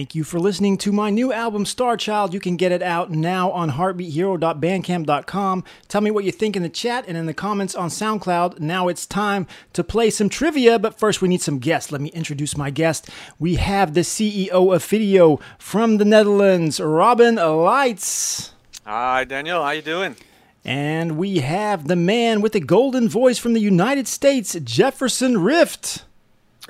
Thank 0.00 0.14
you 0.14 0.24
for 0.24 0.40
listening 0.40 0.78
to 0.78 0.92
my 0.92 1.10
new 1.10 1.30
album, 1.30 1.66
Star 1.66 1.94
Child. 1.94 2.32
You 2.32 2.40
can 2.40 2.56
get 2.56 2.72
it 2.72 2.80
out 2.80 3.10
now 3.10 3.50
on 3.50 3.72
heartbeathero.bandcamp.com. 3.72 5.64
Tell 5.88 6.00
me 6.00 6.10
what 6.10 6.24
you 6.24 6.32
think 6.32 6.56
in 6.56 6.62
the 6.62 6.70
chat 6.70 7.04
and 7.06 7.18
in 7.18 7.26
the 7.26 7.34
comments 7.34 7.74
on 7.74 7.90
SoundCloud. 7.90 8.60
Now 8.60 8.88
it's 8.88 9.04
time 9.04 9.46
to 9.74 9.84
play 9.84 10.08
some 10.08 10.30
trivia, 10.30 10.78
but 10.78 10.98
first 10.98 11.20
we 11.20 11.28
need 11.28 11.42
some 11.42 11.58
guests. 11.58 11.92
Let 11.92 12.00
me 12.00 12.08
introduce 12.12 12.56
my 12.56 12.70
guest. 12.70 13.10
We 13.38 13.56
have 13.56 13.92
the 13.92 14.00
CEO 14.00 14.74
of 14.74 14.82
Video 14.86 15.38
from 15.58 15.98
the 15.98 16.06
Netherlands, 16.06 16.80
Robin 16.80 17.34
Lights. 17.34 18.54
Hi, 18.86 19.24
Daniel. 19.24 19.62
How 19.62 19.72
you 19.72 19.82
doing? 19.82 20.16
And 20.64 21.18
we 21.18 21.40
have 21.40 21.88
the 21.88 21.96
man 21.96 22.40
with 22.40 22.52
the 22.52 22.60
golden 22.60 23.06
voice 23.06 23.36
from 23.36 23.52
the 23.52 23.60
United 23.60 24.08
States, 24.08 24.56
Jefferson 24.64 25.42
Rift. 25.42 26.04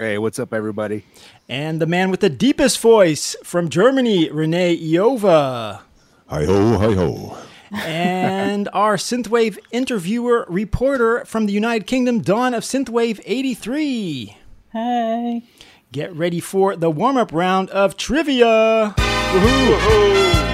Hey, 0.01 0.19
what's 0.19 0.39
up, 0.39 0.55
everybody? 0.55 1.05
And 1.51 1.81
the 1.81 1.87
man 1.87 2.13
with 2.13 2.21
the 2.21 2.31
deepest 2.31 2.79
voice 2.79 3.35
from 3.43 3.71
Germany, 3.71 4.31
Rene 4.31 4.77
Iova. 4.79 5.81
Hi 6.29 6.45
ho, 6.45 6.79
hi 6.79 6.95
ho. 6.95 7.39
and 7.73 8.69
our 8.73 8.95
synthwave 8.95 9.59
interviewer 9.73 10.47
reporter 10.49 11.25
from 11.25 11.47
the 11.47 11.53
United 11.53 11.89
Kingdom, 11.89 12.21
Dawn 12.21 12.55
of 12.55 12.63
Synthwave 12.63 13.21
83. 13.27 14.37
Hey. 14.73 15.43
Get 15.91 16.15
ready 16.15 16.39
for 16.39 16.77
the 16.77 16.89
warm 16.89 17.17
up 17.17 17.33
round 17.33 17.69
of 17.71 17.97
trivia. 17.97 18.95
Woohoo! 18.97 19.77
Woohoo. 19.77 20.47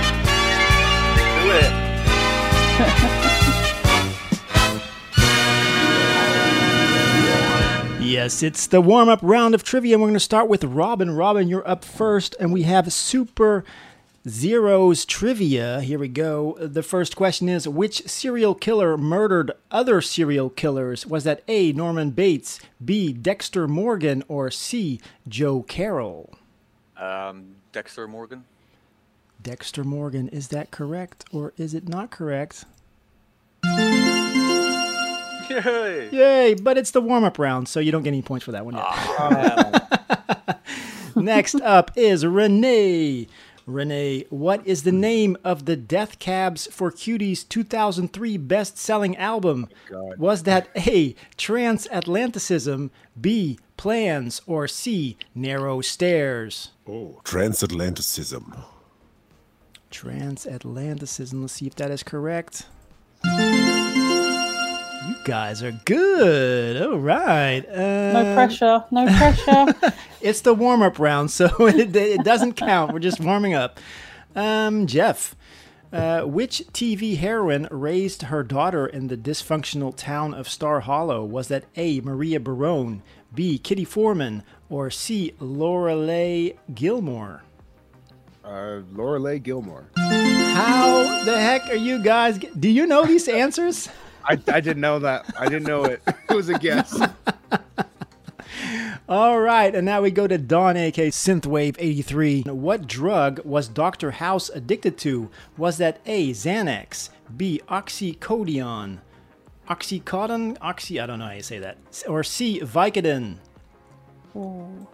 Do 1.42 1.50
it. 1.52 3.22
Yes, 8.06 8.40
it's 8.40 8.68
the 8.68 8.80
warm 8.80 9.08
up 9.08 9.18
round 9.20 9.52
of 9.52 9.64
trivia. 9.64 9.94
and 9.96 10.00
We're 10.00 10.06
going 10.06 10.14
to 10.14 10.20
start 10.20 10.48
with 10.48 10.62
Robin. 10.62 11.16
Robin, 11.16 11.48
you're 11.48 11.66
up 11.68 11.84
first, 11.84 12.36
and 12.38 12.52
we 12.52 12.62
have 12.62 12.92
Super 12.92 13.64
Zero's 14.28 15.04
trivia. 15.04 15.80
Here 15.80 15.98
we 15.98 16.06
go. 16.06 16.56
The 16.60 16.84
first 16.84 17.16
question 17.16 17.48
is 17.48 17.66
Which 17.66 18.06
serial 18.06 18.54
killer 18.54 18.96
murdered 18.96 19.50
other 19.72 20.00
serial 20.00 20.50
killers? 20.50 21.04
Was 21.04 21.24
that 21.24 21.42
A. 21.48 21.72
Norman 21.72 22.10
Bates, 22.10 22.60
B. 22.82 23.12
Dexter 23.12 23.66
Morgan, 23.66 24.22
or 24.28 24.52
C. 24.52 25.00
Joe 25.26 25.62
Carroll? 25.64 26.32
Um, 26.96 27.56
Dexter 27.72 28.06
Morgan. 28.06 28.44
Dexter 29.42 29.82
Morgan, 29.82 30.28
is 30.28 30.46
that 30.48 30.70
correct 30.70 31.24
or 31.32 31.52
is 31.56 31.74
it 31.74 31.88
not 31.88 32.12
correct? 32.12 32.66
Yay! 35.50 36.08
Yay, 36.10 36.54
but 36.54 36.78
it's 36.78 36.90
the 36.90 37.00
warm 37.00 37.24
up 37.24 37.38
round, 37.38 37.68
so 37.68 37.80
you 37.80 37.92
don't 37.92 38.02
get 38.02 38.08
any 38.10 38.22
points 38.22 38.44
for 38.44 38.52
that 38.52 38.64
one 38.64 38.74
yet. 38.74 38.84
Oh. 38.88 40.52
Next 41.16 41.60
up 41.62 41.90
is 41.96 42.26
Renee. 42.26 43.26
Renee, 43.66 44.24
what 44.30 44.64
is 44.64 44.84
the 44.84 44.92
name 44.92 45.36
of 45.42 45.64
the 45.64 45.74
Death 45.74 46.20
Cabs 46.20 46.68
for 46.70 46.92
Cutie's 46.92 47.42
2003 47.42 48.36
best 48.36 48.78
selling 48.78 49.16
album? 49.16 49.68
Oh, 49.90 50.10
God. 50.10 50.18
Was 50.18 50.44
that 50.44 50.68
A, 50.76 51.14
Transatlanticism, 51.36 52.90
B, 53.20 53.58
Plans, 53.76 54.40
or 54.46 54.68
C, 54.68 55.16
Narrow 55.34 55.80
Stairs? 55.80 56.70
Oh. 56.88 57.20
Transatlanticism. 57.24 58.64
Transatlanticism. 59.90 61.40
Let's 61.40 61.54
see 61.54 61.66
if 61.66 61.74
that 61.74 61.90
is 61.90 62.04
correct. 62.04 62.66
You 65.06 65.14
guys 65.24 65.62
are 65.62 65.72
good. 65.84 66.82
All 66.82 66.98
right. 66.98 67.60
Uh, 67.68 68.12
No 68.12 68.34
pressure. 68.34 68.84
No 68.90 69.06
pressure. 69.06 69.74
it's 70.20 70.40
the 70.40 70.52
warm 70.54 70.82
up 70.82 70.98
round, 70.98 71.30
so 71.30 71.46
it, 71.66 71.94
it 71.94 72.24
doesn't 72.24 72.54
count. 72.54 72.92
We're 72.92 72.98
just 72.98 73.20
warming 73.20 73.54
up. 73.54 73.78
Um, 74.34 74.86
Jeff, 74.86 75.36
uh, 75.92 76.22
which 76.22 76.62
TV 76.72 77.16
heroine 77.18 77.68
raised 77.70 78.22
her 78.22 78.42
daughter 78.42 78.86
in 78.86 79.06
the 79.06 79.16
dysfunctional 79.16 79.94
town 79.96 80.34
of 80.34 80.48
Star 80.48 80.80
Hollow? 80.80 81.24
Was 81.24 81.48
that 81.48 81.64
A. 81.76 82.00
Maria 82.00 82.40
Barone, 82.40 83.02
B. 83.34 83.58
Kitty 83.58 83.84
Forman, 83.84 84.42
or 84.68 84.90
C. 84.90 85.34
Lorelai 85.40 86.56
Gilmore? 86.74 87.42
Uh, 88.44 88.82
Lorelai 88.92 89.42
Gilmore. 89.42 89.86
How 89.96 91.24
the 91.24 91.38
heck 91.40 91.68
are 91.68 91.74
you 91.74 92.02
guys? 92.02 92.38
Do 92.38 92.68
you 92.68 92.86
know 92.86 93.04
these 93.04 93.28
answers? 93.28 93.88
I, 94.26 94.32
I 94.48 94.60
didn't 94.60 94.80
know 94.80 94.98
that. 94.98 95.32
I 95.38 95.48
didn't 95.48 95.68
know 95.68 95.84
it. 95.84 96.02
It 96.06 96.34
was 96.34 96.48
a 96.48 96.58
guess. 96.58 97.00
All 99.08 99.38
right, 99.40 99.72
and 99.72 99.86
now 99.86 100.02
we 100.02 100.10
go 100.10 100.26
to 100.26 100.36
Dawn, 100.36 100.76
aka 100.76 101.10
Synthwave83. 101.10 102.50
What 102.50 102.88
drug 102.88 103.40
was 103.44 103.68
Dr. 103.68 104.10
House 104.12 104.48
addicted 104.48 104.98
to? 104.98 105.30
Was 105.56 105.78
that 105.78 106.00
A, 106.06 106.30
Xanax, 106.30 107.10
B, 107.36 107.60
Oxycodone, 107.68 108.98
Oxycodone, 109.68 110.56
Oxy, 110.60 110.98
I 110.98 111.06
don't 111.06 111.20
know 111.20 111.26
how 111.26 111.32
you 111.32 111.42
say 111.42 111.60
that, 111.60 111.78
or 112.08 112.24
C, 112.24 112.60
Vicodin? 112.60 113.36
Ooh. 114.34 114.88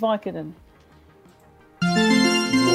Vicodin. 0.00 0.52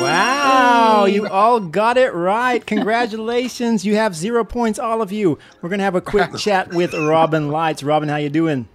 Wow, 0.02 1.06
you 1.06 1.28
all 1.28 1.60
got 1.60 1.98
it 1.98 2.14
right. 2.14 2.66
Congratulations. 2.66 3.86
You 3.86 3.96
have 3.96 4.16
zero 4.16 4.44
points, 4.44 4.80
all 4.80 5.02
of 5.02 5.12
you. 5.12 5.38
We're 5.62 5.70
going 5.70 5.80
to 5.80 5.86
have 5.86 5.96
a 5.96 6.02
quick 6.02 6.36
chat 6.38 6.74
with 6.74 6.94
Robin 6.94 7.50
Lights. 7.50 7.84
Robin, 7.84 8.08
how 8.10 8.16
you 8.16 8.30
doing? 8.30 8.68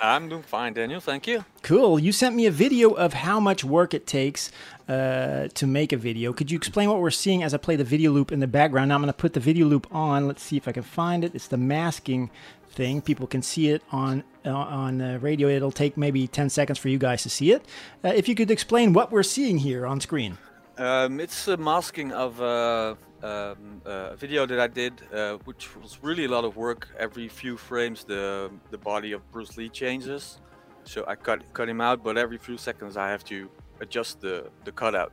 I'm 0.00 0.28
doing 0.28 0.42
fine, 0.42 0.74
Daniel. 0.74 1.00
Thank 1.00 1.26
you. 1.26 1.44
Cool. 1.62 1.98
You 1.98 2.12
sent 2.12 2.34
me 2.34 2.46
a 2.46 2.50
video 2.50 2.90
of 2.90 3.14
how 3.14 3.40
much 3.40 3.64
work 3.64 3.94
it 3.94 4.06
takes 4.06 4.50
uh, 4.88 5.48
to 5.48 5.66
make 5.66 5.92
a 5.92 5.96
video. 5.96 6.32
Could 6.32 6.50
you 6.50 6.56
explain 6.56 6.90
what 6.90 7.00
we're 7.00 7.10
seeing 7.10 7.42
as 7.42 7.54
I 7.54 7.56
play 7.56 7.76
the 7.76 7.84
video 7.84 8.12
loop 8.12 8.30
in 8.30 8.40
the 8.40 8.46
background? 8.46 8.90
Now 8.90 8.96
I'm 8.96 9.00
going 9.00 9.08
to 9.08 9.16
put 9.16 9.32
the 9.32 9.40
video 9.40 9.66
loop 9.66 9.86
on. 9.90 10.26
Let's 10.26 10.42
see 10.42 10.56
if 10.56 10.68
I 10.68 10.72
can 10.72 10.82
find 10.82 11.24
it. 11.24 11.34
It's 11.34 11.48
the 11.48 11.56
masking 11.56 12.30
thing. 12.70 13.00
People 13.00 13.26
can 13.26 13.42
see 13.42 13.70
it 13.70 13.82
on 13.90 14.22
uh, 14.44 14.50
on 14.50 15.00
uh, 15.00 15.18
radio. 15.20 15.48
It'll 15.48 15.72
take 15.72 15.96
maybe 15.96 16.28
10 16.28 16.50
seconds 16.50 16.78
for 16.78 16.88
you 16.88 16.98
guys 16.98 17.22
to 17.22 17.30
see 17.30 17.52
it. 17.52 17.64
Uh, 18.04 18.08
if 18.08 18.28
you 18.28 18.34
could 18.34 18.50
explain 18.50 18.92
what 18.92 19.10
we're 19.10 19.22
seeing 19.22 19.58
here 19.58 19.86
on 19.86 20.00
screen. 20.00 20.38
Um, 20.78 21.20
it's 21.20 21.48
a 21.48 21.56
masking 21.56 22.12
of 22.12 22.40
uh, 22.42 22.94
um, 23.22 23.80
a 23.86 24.14
video 24.16 24.44
that 24.44 24.60
I 24.60 24.66
did, 24.66 24.92
uh, 25.12 25.38
which 25.44 25.74
was 25.76 25.98
really 26.02 26.26
a 26.26 26.28
lot 26.28 26.44
of 26.44 26.56
work. 26.56 26.88
Every 26.98 27.28
few 27.28 27.56
frames, 27.56 28.04
the 28.04 28.50
the 28.70 28.76
body 28.76 29.12
of 29.12 29.22
Bruce 29.32 29.56
Lee 29.56 29.70
changes, 29.70 30.38
so 30.84 31.04
I 31.08 31.14
cut 31.14 31.50
cut 31.54 31.68
him 31.68 31.80
out. 31.80 32.04
But 32.04 32.18
every 32.18 32.36
few 32.36 32.58
seconds, 32.58 32.98
I 32.98 33.08
have 33.08 33.24
to 33.24 33.48
adjust 33.80 34.20
the 34.20 34.50
the 34.64 34.72
cutout. 34.72 35.12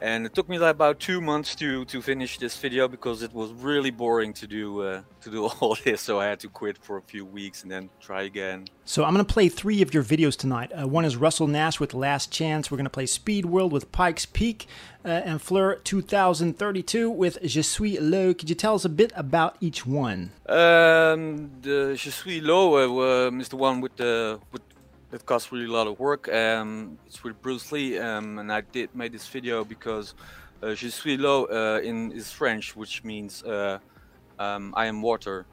And 0.00 0.26
it 0.26 0.34
took 0.34 0.48
me 0.48 0.58
like 0.58 0.70
about 0.70 1.00
two 1.00 1.20
months 1.20 1.54
to 1.56 1.84
to 1.86 2.00
finish 2.00 2.38
this 2.38 2.56
video 2.56 2.86
because 2.86 3.22
it 3.22 3.32
was 3.34 3.52
really 3.52 3.90
boring 3.90 4.32
to 4.34 4.46
do 4.46 4.82
uh, 4.82 5.02
to 5.22 5.30
do 5.30 5.46
all 5.46 5.76
this. 5.84 6.00
So 6.00 6.20
I 6.20 6.26
had 6.26 6.40
to 6.40 6.48
quit 6.48 6.78
for 6.78 6.96
a 6.96 7.02
few 7.02 7.24
weeks 7.24 7.62
and 7.62 7.70
then 7.70 7.90
try 8.00 8.22
again. 8.22 8.66
So 8.84 9.04
I'm 9.04 9.12
going 9.12 9.24
to 9.24 9.32
play 9.32 9.48
three 9.48 9.82
of 9.82 9.92
your 9.92 10.02
videos 10.02 10.36
tonight. 10.36 10.72
Uh, 10.72 10.88
one 10.88 11.04
is 11.04 11.16
Russell 11.16 11.46
Nash 11.46 11.78
with 11.80 11.92
Last 11.94 12.30
Chance. 12.32 12.70
We're 12.70 12.78
going 12.78 12.86
to 12.86 12.90
play 12.90 13.06
Speed 13.06 13.44
World 13.44 13.72
with 13.72 13.92
Pikes 13.92 14.24
Peak 14.24 14.66
uh, 15.04 15.08
and 15.08 15.42
Fleur 15.42 15.76
2032 15.76 17.10
with 17.10 17.38
Je 17.42 17.62
suis 17.62 17.98
l'eau. 18.00 18.32
Could 18.34 18.48
you 18.48 18.54
tell 18.54 18.74
us 18.74 18.84
a 18.84 18.88
bit 18.88 19.12
about 19.14 19.56
each 19.60 19.84
one? 19.84 20.32
Um, 20.46 21.50
the 21.60 21.94
Je 21.96 22.10
suis 22.10 22.40
l'eau 22.40 22.76
uh, 22.76 23.28
um, 23.28 23.40
is 23.40 23.48
the 23.48 23.56
one 23.56 23.80
with 23.80 23.96
the 23.96 24.40
with 24.52 24.62
that 25.10 25.24
cost 25.24 25.52
really 25.52 25.66
a 25.66 25.72
lot 25.72 25.86
of 25.86 25.98
work. 25.98 26.28
Um, 26.28 26.98
it's 27.06 27.22
with 27.24 27.40
Bruce 27.40 27.72
Lee, 27.72 27.98
um, 27.98 28.38
and 28.38 28.52
I 28.52 28.60
did 28.60 28.94
made 28.94 29.12
this 29.12 29.26
video 29.26 29.64
because 29.64 30.14
uh, 30.62 30.74
Je 30.74 30.90
suis 30.90 31.16
l'eau 31.16 31.46
uh, 31.46 31.80
in 31.82 32.12
is 32.12 32.30
French, 32.30 32.76
which 32.76 33.04
means 33.04 33.42
uh, 33.42 33.78
um, 34.38 34.74
I 34.76 34.86
am 34.86 35.02
water. 35.02 35.46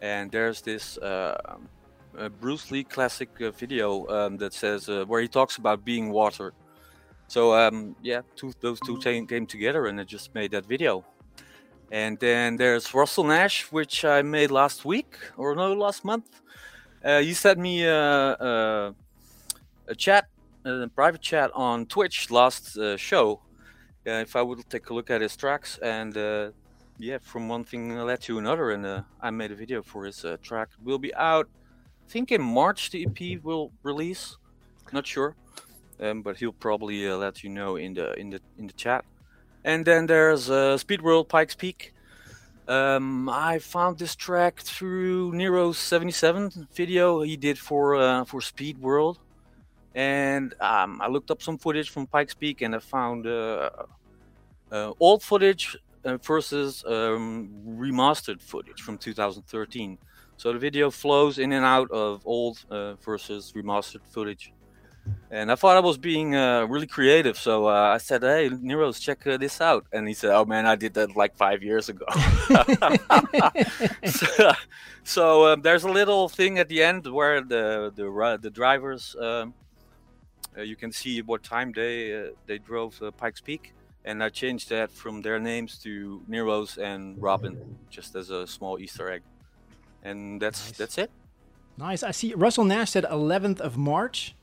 And 0.00 0.30
there's 0.30 0.60
this 0.60 0.98
uh, 0.98 1.56
uh, 2.16 2.28
Bruce 2.40 2.70
Lee 2.70 2.84
classic 2.84 3.30
uh, 3.40 3.50
video 3.50 4.06
um, 4.08 4.36
that 4.36 4.52
says 4.52 4.88
uh, 4.88 5.04
where 5.06 5.20
he 5.20 5.28
talks 5.28 5.56
about 5.56 5.84
being 5.84 6.10
water. 6.10 6.52
So 7.26 7.54
um, 7.54 7.96
yeah, 8.02 8.22
two, 8.36 8.52
those 8.60 8.80
two 8.80 8.98
came 8.98 9.46
together, 9.46 9.86
and 9.86 10.00
I 10.00 10.04
just 10.04 10.34
made 10.34 10.50
that 10.52 10.66
video. 10.66 11.04
And 11.90 12.18
then 12.18 12.56
there's 12.56 12.92
Russell 12.92 13.24
Nash, 13.24 13.72
which 13.72 14.04
I 14.04 14.20
made 14.22 14.50
last 14.50 14.84
week 14.84 15.16
or 15.36 15.54
no, 15.54 15.72
last 15.72 16.04
month. 16.04 16.42
Uh, 17.04 17.18
you 17.18 17.32
sent 17.32 17.58
me 17.58 17.84
a, 17.84 17.94
a, 17.94 18.94
a 19.86 19.94
chat, 19.94 20.26
a 20.64 20.88
private 20.88 21.20
chat 21.20 21.50
on 21.54 21.86
Twitch 21.86 22.30
last 22.30 22.76
uh, 22.76 22.96
show. 22.96 23.40
Uh, 24.06 24.22
if 24.22 24.34
I 24.34 24.42
would 24.42 24.68
take 24.68 24.90
a 24.90 24.94
look 24.94 25.10
at 25.10 25.20
his 25.20 25.36
tracks, 25.36 25.78
and 25.78 26.16
uh, 26.16 26.50
yeah, 26.98 27.18
from 27.18 27.48
one 27.48 27.62
thing 27.62 27.96
led 27.96 28.20
to 28.22 28.38
another, 28.38 28.72
and 28.72 28.84
uh, 28.84 29.02
I 29.20 29.30
made 29.30 29.52
a 29.52 29.54
video 29.54 29.82
for 29.82 30.04
his 30.04 30.24
uh, 30.24 30.38
track. 30.42 30.68
Will 30.82 30.98
be 30.98 31.14
out, 31.14 31.48
I 32.06 32.10
think 32.10 32.32
in 32.32 32.42
March. 32.42 32.90
The 32.90 33.06
EP 33.06 33.44
will 33.44 33.70
release. 33.82 34.36
Not 34.92 35.06
sure, 35.06 35.36
um, 36.00 36.22
but 36.22 36.38
he'll 36.38 36.52
probably 36.52 37.08
uh, 37.08 37.16
let 37.16 37.44
you 37.44 37.50
know 37.50 37.76
in 37.76 37.94
the 37.94 38.14
in 38.14 38.30
the 38.30 38.40
in 38.58 38.66
the 38.66 38.72
chat. 38.72 39.04
And 39.62 39.84
then 39.84 40.06
there's 40.06 40.50
uh, 40.50 40.78
Speed 40.78 41.02
World 41.02 41.28
Pikes 41.28 41.54
Peak. 41.54 41.92
Um, 42.68 43.30
I 43.30 43.60
found 43.60 43.98
this 43.98 44.14
track 44.14 44.60
through 44.60 45.32
Nero's 45.32 45.78
77 45.78 46.68
video 46.74 47.22
he 47.22 47.34
did 47.34 47.58
for 47.58 47.96
uh, 47.96 48.24
for 48.26 48.42
Speed 48.42 48.76
World, 48.78 49.18
and 49.94 50.52
um, 50.60 51.00
I 51.00 51.08
looked 51.08 51.30
up 51.30 51.40
some 51.40 51.56
footage 51.56 51.88
from 51.88 52.06
Pikes 52.06 52.34
Peak 52.34 52.60
and 52.60 52.74
I 52.74 52.80
found 52.80 53.26
uh, 53.26 53.70
uh, 54.70 54.92
old 55.00 55.22
footage 55.22 55.78
uh, 56.04 56.18
versus 56.18 56.84
um, 56.86 57.48
remastered 57.66 58.42
footage 58.42 58.82
from 58.82 58.98
2013. 58.98 59.96
So 60.36 60.52
the 60.52 60.58
video 60.58 60.90
flows 60.90 61.38
in 61.38 61.52
and 61.52 61.64
out 61.64 61.90
of 61.90 62.20
old 62.26 62.64
uh, 62.70 62.94
versus 62.96 63.54
remastered 63.56 64.02
footage. 64.04 64.52
And 65.30 65.52
I 65.52 65.54
thought 65.56 65.76
I 65.76 65.80
was 65.80 65.98
being 65.98 66.34
uh, 66.34 66.64
really 66.66 66.86
creative, 66.86 67.36
so 67.38 67.68
uh, 67.68 67.94
I 67.94 67.98
said, 67.98 68.22
"Hey, 68.22 68.48
Neros, 68.48 68.98
check 68.98 69.26
uh, 69.26 69.36
this 69.36 69.60
out." 69.60 69.86
And 69.92 70.08
he 70.08 70.14
said, 70.14 70.30
"Oh 70.30 70.44
man, 70.44 70.64
I 70.66 70.74
did 70.74 70.94
that 70.94 71.16
like 71.16 71.36
five 71.36 71.62
years 71.62 71.88
ago." 71.88 72.06
so 74.06 74.52
so 75.04 75.52
um, 75.52 75.60
there's 75.60 75.84
a 75.84 75.90
little 75.90 76.28
thing 76.28 76.58
at 76.58 76.68
the 76.68 76.82
end 76.82 77.06
where 77.06 77.42
the 77.42 77.92
the 77.94 78.38
the 78.40 78.50
drivers 78.50 79.14
um, 79.20 79.52
uh, 80.58 80.62
you 80.62 80.76
can 80.76 80.90
see 80.90 81.22
what 81.22 81.42
time 81.42 81.72
they 81.72 82.14
uh, 82.14 82.30
they 82.46 82.58
drove 82.58 83.00
uh, 83.02 83.10
Pikes 83.12 83.40
Peak, 83.40 83.74
and 84.04 84.22
I 84.22 84.28
changed 84.28 84.70
that 84.70 84.90
from 84.90 85.22
their 85.22 85.38
names 85.38 85.78
to 85.84 86.22
Neros 86.28 86.78
and 86.78 87.20
Robin, 87.22 87.78
just 87.90 88.16
as 88.16 88.30
a 88.30 88.46
small 88.46 88.78
Easter 88.78 89.10
egg. 89.10 89.22
And 90.02 90.40
that's 90.42 90.72
that's 90.72 90.98
it. 90.98 91.10
Nice. 91.76 92.02
I 92.02 92.10
see 92.10 92.34
Russell 92.34 92.64
Nash 92.64 92.90
said 92.90 93.04
11th 93.04 93.60
of 93.60 93.76
March. 93.76 94.34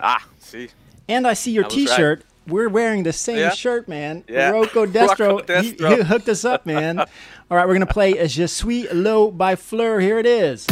Ah, 0.00 0.24
see. 0.38 0.68
And 1.08 1.26
I 1.26 1.34
see 1.34 1.52
your 1.52 1.64
I 1.64 1.68
was 1.68 1.76
right. 1.76 1.86
T-shirt. 1.88 2.24
We're 2.46 2.68
wearing 2.68 3.02
the 3.02 3.12
same 3.12 3.38
Yeah. 3.38 3.50
shirt, 3.50 3.88
man. 3.88 4.24
Yeah. 4.28 4.50
Rocco 4.50 4.86
Destro, 4.86 5.38
Rocco 5.38 5.60
he- 5.62 5.72
Destro. 5.72 5.96
He, 5.96 6.02
hooked 6.04 6.28
us 6.28 6.44
up, 6.44 6.64
man. 6.66 7.00
All 7.00 7.56
right, 7.56 7.66
we're 7.66 7.74
gonna 7.74 7.86
play 7.86 8.14
Je 8.26 8.46
suis 8.46 8.86
l'eau 8.92 9.30
by 9.30 9.56
Fleur. 9.56 9.98
Here 10.00 10.18
it 10.18 10.26
is. 10.26 10.66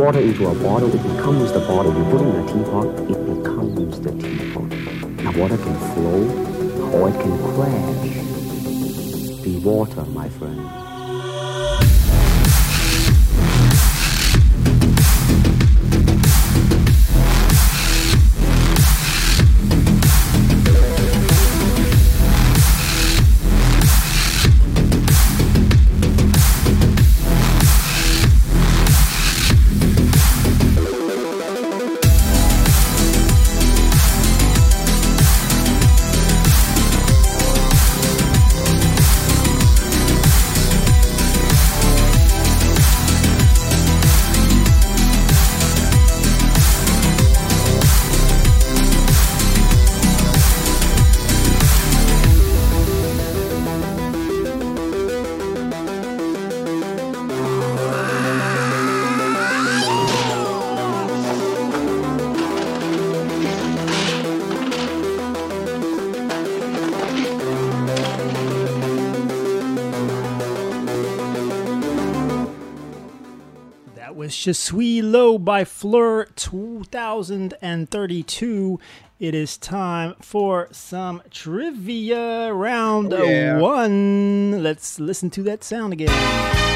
Water 0.00 0.20
into 0.20 0.48
a 0.48 0.54
bottle, 0.54 0.88
Je 74.42 74.52
suis 74.52 75.02
l'eau 75.02 75.38
by 75.38 75.64
Fleur 75.64 76.24
2032. 76.34 78.78
It 79.18 79.34
is 79.34 79.58
time 79.58 80.14
for 80.22 80.68
some 80.72 81.20
trivia 81.30 82.50
round 82.50 83.12
Oh, 83.12 83.22
yeah. 83.22 83.58
one. 83.58 84.62
Let's 84.62 84.98
listen 84.98 85.28
to 85.28 85.42
that 85.42 85.62
sound 85.62 85.92
again. 85.92 86.69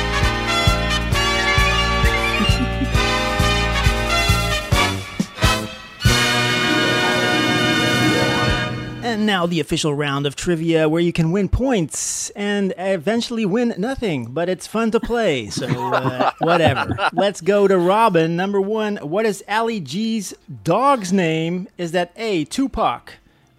And 9.15 9.27
now 9.27 9.47
the 9.47 9.61
official 9.61 9.95
round 9.95 10.27
of 10.27 10.35
trivia 10.35 10.89
where 10.89 11.01
you 11.01 11.13
can 11.13 11.31
win 11.31 11.49
points 11.49 12.31
and 12.31 12.75
eventually 12.77 13.47
win 13.47 13.73
nothing, 13.79 14.33
but 14.33 14.49
it's 14.49 14.67
fun 14.67 14.91
to 14.91 14.99
play, 14.99 15.51
so 15.51 15.69
uh, 15.69 16.33
whatever. 16.41 16.97
Let's 17.13 17.41
go 17.41 17.69
to 17.69 17.79
Robin. 17.79 18.35
Number 18.35 18.61
one, 18.61 18.97
what 18.97 19.25
is 19.25 19.45
Ali 19.49 19.79
G's 19.79 20.35
dog's 20.65 21.13
name? 21.13 21.69
Is 21.79 21.93
that 21.93 22.11
A, 22.17 22.45
Tupac, 22.47 23.13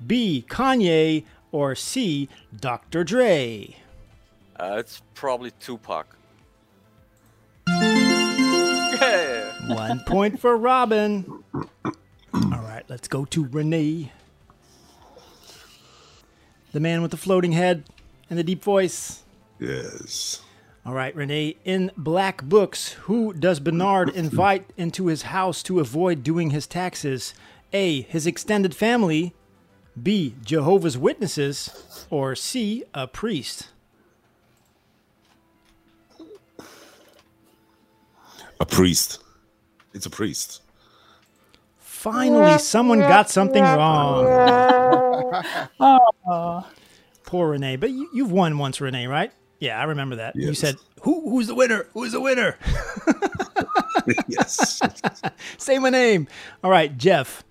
B, 0.06 0.44
Kanye, 0.50 1.24
or 1.54 1.74
C, 1.74 2.28
Dr. 2.60 3.06
Dre? 3.06 3.78
Uh, 4.60 4.76
it's 4.80 5.02
probably 5.14 5.52
Tupac. 5.52 6.18
Yeah. 7.70 9.52
One 9.74 10.02
point 10.02 10.38
for 10.38 10.58
Robin. 10.58 11.46
All 11.54 11.64
right, 12.34 12.84
let's 12.90 13.08
go 13.08 13.24
to 13.24 13.46
Renee. 13.46 14.12
The 16.76 16.82
man 16.82 17.02
with 17.02 17.12
the 17.12 17.18
floating 17.18 17.54
head 17.54 17.86
and 18.30 18.38
the 18.38 18.44
deep 18.44 18.62
voice. 18.62 19.24
Yes. 19.60 20.42
All 20.86 20.92
right, 20.92 21.16
Renee. 21.16 21.56
In 21.64 21.90
Black 21.96 22.44
Books, 22.44 22.92
who 23.04 23.32
does 23.32 23.62
Bernard 23.62 24.10
invite 24.14 24.70
into 24.76 25.08
his 25.08 25.22
house 25.22 25.64
to 25.64 25.80
avoid 25.80 26.22
doing 26.22 26.50
his 26.50 26.68
taxes? 26.68 27.34
A. 27.72 28.02
His 28.02 28.28
extended 28.28 28.76
family. 28.76 29.34
B. 30.04 30.36
Jehovah's 30.44 30.98
Witnesses. 30.98 32.06
Or 32.10 32.36
C. 32.36 32.84
A 32.94 33.08
priest. 33.08 33.70
A 38.60 38.66
priest. 38.66 39.24
It's 39.94 40.06
a 40.06 40.10
priest. 40.10 40.62
Finally, 41.80 42.60
someone 42.60 43.00
got 43.00 43.30
something 43.30 43.64
wrong. 43.64 44.72
Oh, 45.80 46.66
Poor 47.24 47.50
Renee. 47.50 47.76
But 47.76 47.90
you, 47.92 48.10
you've 48.14 48.32
won 48.32 48.58
once, 48.58 48.80
Renee, 48.80 49.08
right? 49.08 49.32
Yeah, 49.60 49.80
I 49.80 49.86
remember 49.86 50.18
that. 50.18 50.36
You 50.36 50.54
said, 50.54 50.76
Who, 51.02 51.30
Who's 51.30 51.48
the 51.48 51.56
winner? 51.56 51.88
Who's 51.94 52.12
the 52.12 52.22
winner? 52.22 52.58
yes. 54.28 54.82
Say 55.58 55.80
my 55.80 55.90
name. 55.90 56.28
All 56.64 56.72
right, 56.72 56.96
Jeff. 56.98 57.44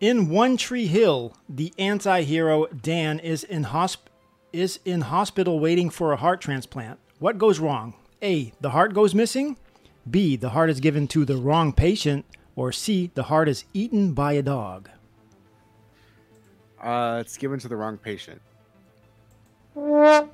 In 0.00 0.28
One 0.28 0.56
Tree 0.56 0.86
Hill, 0.86 1.36
the 1.48 1.72
anti-hero 1.78 2.66
Dan 2.66 3.18
is 3.18 3.44
in 3.44 3.64
hosp- 3.66 4.08
is 4.52 4.78
in 4.84 5.02
hospital 5.02 5.58
waiting 5.58 5.88
for 5.90 6.12
a 6.12 6.16
heart 6.16 6.40
transplant. 6.40 6.98
What 7.18 7.38
goes 7.38 7.58
wrong? 7.58 7.94
A. 8.22 8.52
The 8.60 8.70
heart 8.70 8.92
goes 8.92 9.14
missing. 9.14 9.56
B. 10.10 10.36
The 10.36 10.50
heart 10.50 10.68
is 10.70 10.80
given 10.80 11.08
to 11.08 11.24
the 11.24 11.36
wrong 11.36 11.72
patient. 11.72 12.26
Or 12.56 12.70
C. 12.70 13.10
The 13.14 13.24
heart 13.24 13.48
is 13.48 13.64
eaten 13.72 14.12
by 14.12 14.34
a 14.34 14.42
dog. 14.42 14.90
Uh, 16.84 17.18
it's 17.20 17.38
given 17.38 17.58
to 17.58 17.66
the 17.68 17.76
wrong 17.76 17.96
patient. 17.96 18.40
Ah. 19.76 20.26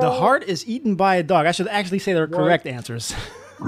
The 0.00 0.10
heart 0.10 0.44
is 0.44 0.66
eaten 0.68 0.94
by 0.94 1.16
a 1.16 1.22
dog. 1.22 1.46
I 1.46 1.52
should 1.52 1.68
actually 1.68 2.00
say 2.00 2.12
the 2.12 2.26
correct 2.26 2.66
answers. 2.66 3.14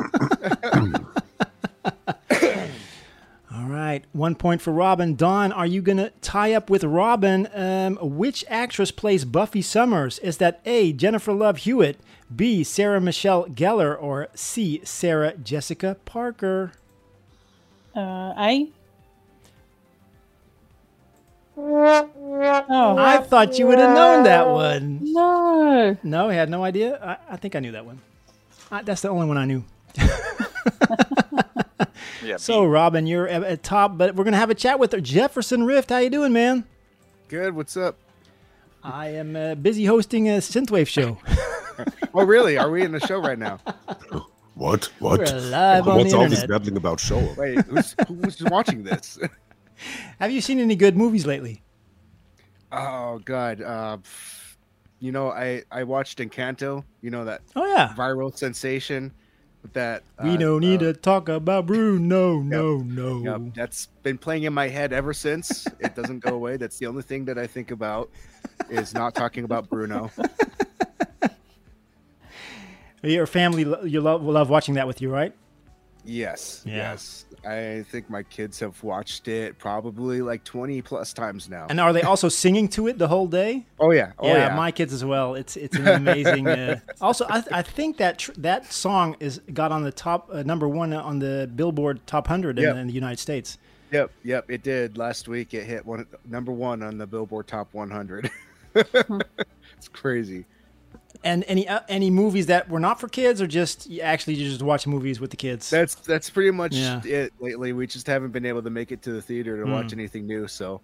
All 3.55 3.69
right, 3.69 4.05
one 4.13 4.35
point 4.35 4.61
for 4.61 4.73
Robin. 4.73 5.15
Dawn, 5.15 5.53
are 5.53 5.67
you 5.67 5.83
gonna 5.83 6.11
tie 6.21 6.53
up 6.53 6.69
with 6.71 6.85
Robin? 6.85 7.49
Um, 7.55 7.97
which 8.01 8.45
actress 8.49 8.91
plays 8.91 9.25
Buffy 9.25 9.63
Summers? 9.63 10.19
Is 10.21 10.37
that 10.39 10.61
A. 10.67 10.93
Jennifer 10.93 11.33
Love 11.33 11.59
Hewitt, 11.59 11.99
B. 12.35 12.63
Sarah 12.63 13.01
Michelle 13.01 13.47
Gellar, 13.47 14.01
or 14.01 14.29
C. 14.35 14.81
Sarah 14.85 15.37
Jessica 15.37 15.97
Parker? 16.05 16.73
Uh, 17.95 18.35
A. 18.39 18.69
Oh. 21.65 22.97
I 22.99 23.19
thought 23.19 23.59
you 23.59 23.67
would 23.69 23.79
have 23.79 23.95
known 23.95 24.25
that 24.25 24.49
one. 24.49 24.99
No. 25.03 25.97
No, 26.03 26.29
I 26.29 26.35
had 26.35 26.51
no 26.51 26.65
idea. 26.65 26.99
I, 27.03 27.35
I 27.35 27.37
think 27.37 27.55
I 27.55 27.61
knew 27.61 27.73
that 27.73 27.87
one. 27.87 28.01
I, 28.71 28.83
that's 28.83 29.03
the 29.03 29.09
only 29.11 29.27
one 29.27 29.39
I 29.39 29.45
knew. 29.45 29.65
Yeah, 32.25 32.37
So, 32.37 32.65
Robin, 32.65 33.07
you're 33.09 33.27
at, 33.27 33.43
at 33.43 33.63
top, 33.65 33.99
but 33.99 34.15
we're 34.15 34.23
gonna 34.23 34.37
have 34.37 34.51
a 34.51 34.55
chat 34.55 34.79
with 34.79 35.01
Jefferson 35.03 35.65
Rift. 35.65 35.91
How 35.91 35.99
you 35.99 36.09
doing, 36.09 36.33
man? 36.33 36.65
Good. 37.27 37.57
What's 37.57 37.77
up? 37.77 37.99
I 38.85 39.09
am 39.09 39.35
uh, 39.35 39.57
busy 39.57 39.87
hosting 39.87 40.29
a 40.29 40.35
synthwave 40.39 40.87
show. 40.89 41.19
Oh, 42.15 42.25
really? 42.27 42.59
Are 42.59 42.71
we 42.71 42.83
in 42.83 42.93
the 42.93 43.01
show 43.01 43.19
right 43.19 43.39
now? 43.39 43.59
What? 44.55 44.85
What? 44.99 45.21
We're 45.21 45.41
live 45.41 45.89
on 45.89 45.97
What's 45.97 46.13
the 46.13 46.19
all 46.19 46.29
this 46.29 46.43
internet. 46.43 46.61
babbling 46.61 46.77
about 46.77 47.01
show? 47.01 47.35
Wait, 47.39 47.59
who's, 47.63 47.97
who's 48.07 48.43
watching 48.43 48.85
this? 48.85 49.19
Have 50.19 50.31
you 50.31 50.41
seen 50.41 50.61
any 50.61 50.77
good 50.77 50.97
movies 50.97 51.27
lately? 51.27 51.63
Oh 52.71 53.21
God. 53.25 53.61
Uh, 53.61 53.99
you 55.01 55.13
know, 55.13 55.31
I 55.31 55.63
I 55.71 55.85
watched 55.85 56.19
Encanto. 56.19 56.85
You 57.01 57.11
know 57.11 57.25
that. 57.25 57.43
Oh, 57.57 57.67
yeah. 57.67 57.93
Viral 57.97 58.37
sensation. 58.37 59.13
With 59.63 59.73
that. 59.75 60.03
we 60.23 60.31
uh, 60.31 60.37
don't 60.37 60.61
need 60.61 60.83
uh, 60.83 60.87
to 60.87 60.93
talk 60.93 61.29
about 61.29 61.67
Bruno. 61.67 62.41
No, 62.43 62.79
no. 62.79 63.23
Yep, 63.23 63.55
that's 63.55 63.87
been 64.03 64.19
playing 64.19 64.43
in 64.43 64.53
my 64.53 64.67
head 64.67 64.93
ever 64.93 65.13
since. 65.13 65.67
It 65.79 65.95
doesn't 65.95 66.19
go 66.19 66.35
away. 66.35 66.57
That's 66.57 66.79
the 66.79 66.87
only 66.87 67.03
thing 67.03 67.25
that 67.27 67.39
I 67.39 67.47
think 67.47 67.71
about 67.71 68.11
is 68.69 68.93
not 68.93 69.15
talking 69.15 69.45
about 69.45 69.69
Bruno. 69.71 70.11
Your 73.05 73.27
family, 73.27 73.63
you 73.89 74.01
love, 74.01 74.23
will 74.23 74.35
love 74.35 74.49
watching 74.51 74.75
that 74.75 74.87
with 74.87 75.01
you, 75.01 75.11
right? 75.11 75.33
Yes. 76.05 76.63
Yeah. 76.65 76.77
Yes. 76.77 77.25
I 77.45 77.85
think 77.91 78.09
my 78.09 78.23
kids 78.23 78.61
have 78.61 78.83
watched 78.83 79.29
it 79.29 79.59
probably 79.59 80.23
like 80.23 80.45
20 80.45 80.83
plus 80.83 81.13
times 81.13 81.49
now. 81.49 81.67
And 81.69 81.81
are 81.81 81.93
they 81.93 82.03
also 82.03 82.29
singing 82.43 82.69
to 82.71 82.87
it 82.87 82.99
the 82.99 83.09
whole 83.09 83.27
day? 83.27 83.67
Oh 83.81 83.91
yeah. 83.91 84.13
Oh 84.19 84.27
yeah. 84.27 84.55
my 84.55 84.71
kids 84.71 84.93
as 84.93 85.05
well. 85.05 85.35
It's 85.35 85.57
it's 85.57 85.77
an 85.77 85.89
amazing. 85.89 86.47
Uh, 86.47 86.81
also, 87.01 87.27
I, 87.29 87.43
I 87.51 87.63
think 87.63 87.97
that 87.99 88.19
tr- 88.19 88.33
that 88.39 88.73
song 88.73 89.17
is 89.21 89.41
got 89.53 89.73
on 89.73 89.83
the 89.83 89.93
top 89.93 90.29
uh, 90.33 90.43
number 90.43 90.69
one 90.69 90.93
on 90.93 91.19
the 91.19 91.51
Billboard 91.55 92.07
Top 92.07 92.27
Hundred 92.27 92.59
in, 92.59 92.77
in 92.77 92.87
the 92.87 92.93
United 92.93 93.19
States. 93.19 93.59
Yep, 93.93 94.11
yep, 94.25 94.51
it 94.51 94.63
did. 94.63 94.97
Last 94.97 95.29
week 95.29 95.53
it 95.53 95.65
hit 95.65 95.85
one 95.85 96.07
number 96.27 96.51
1 96.51 96.83
on 96.83 96.97
the 96.97 97.07
Billboard 97.07 97.47
Top 97.47 97.75
100. 97.75 98.31
it's 98.75 99.89
crazy. 99.93 100.47
And 101.25 101.45
any 101.47 101.69
uh, 101.69 101.81
any 101.89 102.11
movies 102.11 102.47
that 102.47 102.69
were 102.69 102.81
not 102.81 102.99
for 102.99 103.09
kids, 103.09 103.41
or 103.41 103.47
just 103.47 103.89
you 103.89 104.01
actually 104.01 104.35
you 104.35 104.49
just 104.51 104.63
watch 104.63 104.87
movies 104.87 105.21
with 105.21 105.31
the 105.31 105.37
kids? 105.37 105.71
That's 105.71 105.95
that's 105.95 106.29
pretty 106.29 106.51
much 106.51 106.75
Yeah. 106.75 107.01
it 107.05 107.33
lately. 107.39 107.73
We 107.73 107.87
just 107.87 108.07
haven't 108.09 108.31
been 108.33 108.45
able 108.45 108.63
to 108.63 108.71
make 108.71 108.91
it 108.91 109.03
to 109.03 109.13
the 109.13 109.23
theater 109.23 109.57
to 109.65 109.71
watch 109.71 109.87
Mm. 109.89 109.93
anything 109.93 110.27
new, 110.27 110.49
so 110.49 110.81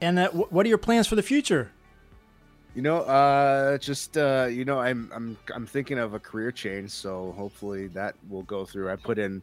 And 0.00 0.18
uh, 0.18 0.30
wh- 0.30 0.50
what 0.52 0.64
are 0.64 0.68
your 0.70 0.78
plans 0.78 1.06
for 1.06 1.14
the 1.16 1.22
future? 1.22 1.70
You 2.74 2.82
know, 2.82 2.98
uh, 3.00 3.76
just 3.78 4.16
uh, 4.16 4.46
you 4.50 4.64
know, 4.64 4.78
I'm 4.78 5.10
I'm 5.14 5.36
I'm 5.54 5.66
thinking 5.66 5.98
of 5.98 6.14
a 6.14 6.18
career 6.18 6.50
change, 6.52 6.90
so 6.90 7.34
hopefully 7.36 7.88
that 7.88 8.14
will 8.30 8.44
go 8.44 8.64
through. 8.64 8.90
I 8.90 8.96
put 8.96 9.18
in 9.18 9.42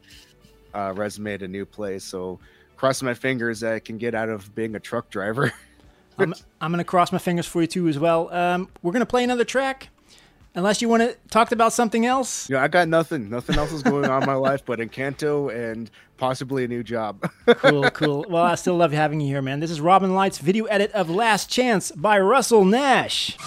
uh, 0.74 0.94
resume 0.96 1.34
at 1.34 1.42
a 1.44 1.48
new 1.48 1.66
place, 1.66 2.04
so 2.04 2.40
cross 2.76 3.02
my 3.04 3.14
fingers 3.14 3.60
that 3.60 3.74
I 3.74 3.80
can 3.80 3.98
get 3.98 4.16
out 4.16 4.30
of 4.30 4.54
being 4.56 4.76
a 4.76 4.80
truck 4.80 5.10
driver. 5.12 5.52
I'm, 6.18 6.34
I'm 6.62 6.72
going 6.72 6.80
to 6.80 6.84
cross 6.86 7.12
my 7.12 7.18
fingers 7.18 7.46
for 7.46 7.62
you 7.62 7.68
too 7.68 7.88
as 7.88 8.00
well. 8.00 8.34
Um, 8.34 8.70
we're 8.82 8.92
going 8.92 9.02
to 9.02 9.06
play 9.06 9.24
another 9.24 9.44
track, 9.44 9.90
unless 10.56 10.82
you 10.82 10.90
want 10.90 11.04
to 11.04 11.16
talk 11.30 11.52
about 11.52 11.74
something 11.74 12.06
else. 12.06 12.50
Yeah, 12.50 12.64
I 12.64 12.68
got 12.68 12.88
nothing. 12.88 13.30
Nothing 13.30 13.58
else 13.58 13.72
is 13.72 13.84
going 13.84 14.06
on 14.06 14.24
in 14.24 14.28
my 14.28 14.36
life 14.36 14.66
but 14.66 14.80
Encanto 14.80 15.54
and 15.54 15.92
possibly 16.18 16.64
a 16.64 16.68
new 16.68 16.84
job. 16.84 17.30
cool, 17.46 17.90
cool. 17.92 18.26
Well, 18.30 18.44
I 18.44 18.56
still 18.56 18.76
love 18.76 18.92
having 18.92 19.20
you 19.22 19.28
here, 19.28 19.42
man. 19.42 19.60
This 19.60 19.72
is 19.72 19.82
Robin 19.82 20.16
Light's 20.16 20.38
video 20.38 20.66
edit 20.66 20.92
of 20.94 21.10
Last 21.10 21.50
Chance 21.50 21.92
by 21.92 22.20
Russell 22.20 22.66
Nash. 22.66 23.38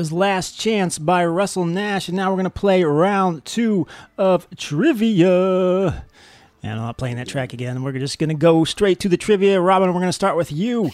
Was 0.00 0.10
Last 0.12 0.58
Chance 0.58 0.98
by 0.98 1.26
Russell 1.26 1.66
Nash, 1.66 2.08
and 2.08 2.16
now 2.16 2.30
we're 2.30 2.36
going 2.36 2.44
to 2.44 2.50
play 2.50 2.82
round 2.84 3.44
two 3.44 3.86
of 4.16 4.48
trivia. 4.56 5.88
And 6.62 6.72
I'm 6.72 6.78
not 6.78 6.96
playing 6.96 7.16
that 7.16 7.28
track 7.28 7.52
again. 7.52 7.82
We're 7.82 7.92
just 7.92 8.18
going 8.18 8.30
to 8.30 8.34
go 8.34 8.64
straight 8.64 8.98
to 9.00 9.10
the 9.10 9.18
trivia. 9.18 9.60
Robin, 9.60 9.88
we're 9.90 10.00
going 10.00 10.06
to 10.08 10.12
start 10.14 10.38
with 10.38 10.50
you. 10.50 10.90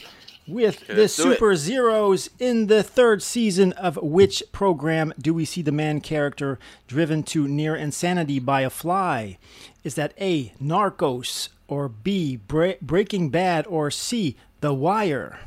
With 0.48 0.82
Okay, 0.82 0.94
the 0.94 1.00
let's 1.02 1.16
do 1.16 1.22
it. 1.30 1.34
Super 1.34 1.54
Zeros 1.54 2.30
in 2.40 2.66
the 2.66 2.82
third 2.82 3.22
season 3.22 3.72
of 3.74 3.96
which 4.02 4.42
program 4.50 5.14
do 5.20 5.32
we 5.32 5.44
see 5.44 5.62
the 5.62 5.70
man 5.70 6.00
character 6.00 6.58
driven 6.88 7.22
to 7.24 7.46
near 7.46 7.76
insanity 7.76 8.40
by 8.40 8.62
a 8.62 8.70
fly? 8.70 9.38
Is 9.84 9.94
that 9.94 10.14
A, 10.20 10.48
Narcos, 10.60 11.50
or 11.68 11.88
B, 11.88 12.34
Bra- 12.34 12.72
Breaking 12.82 13.30
Bad, 13.30 13.68
or 13.68 13.88
C, 13.92 14.34
The 14.62 14.74
Wire? 14.74 15.38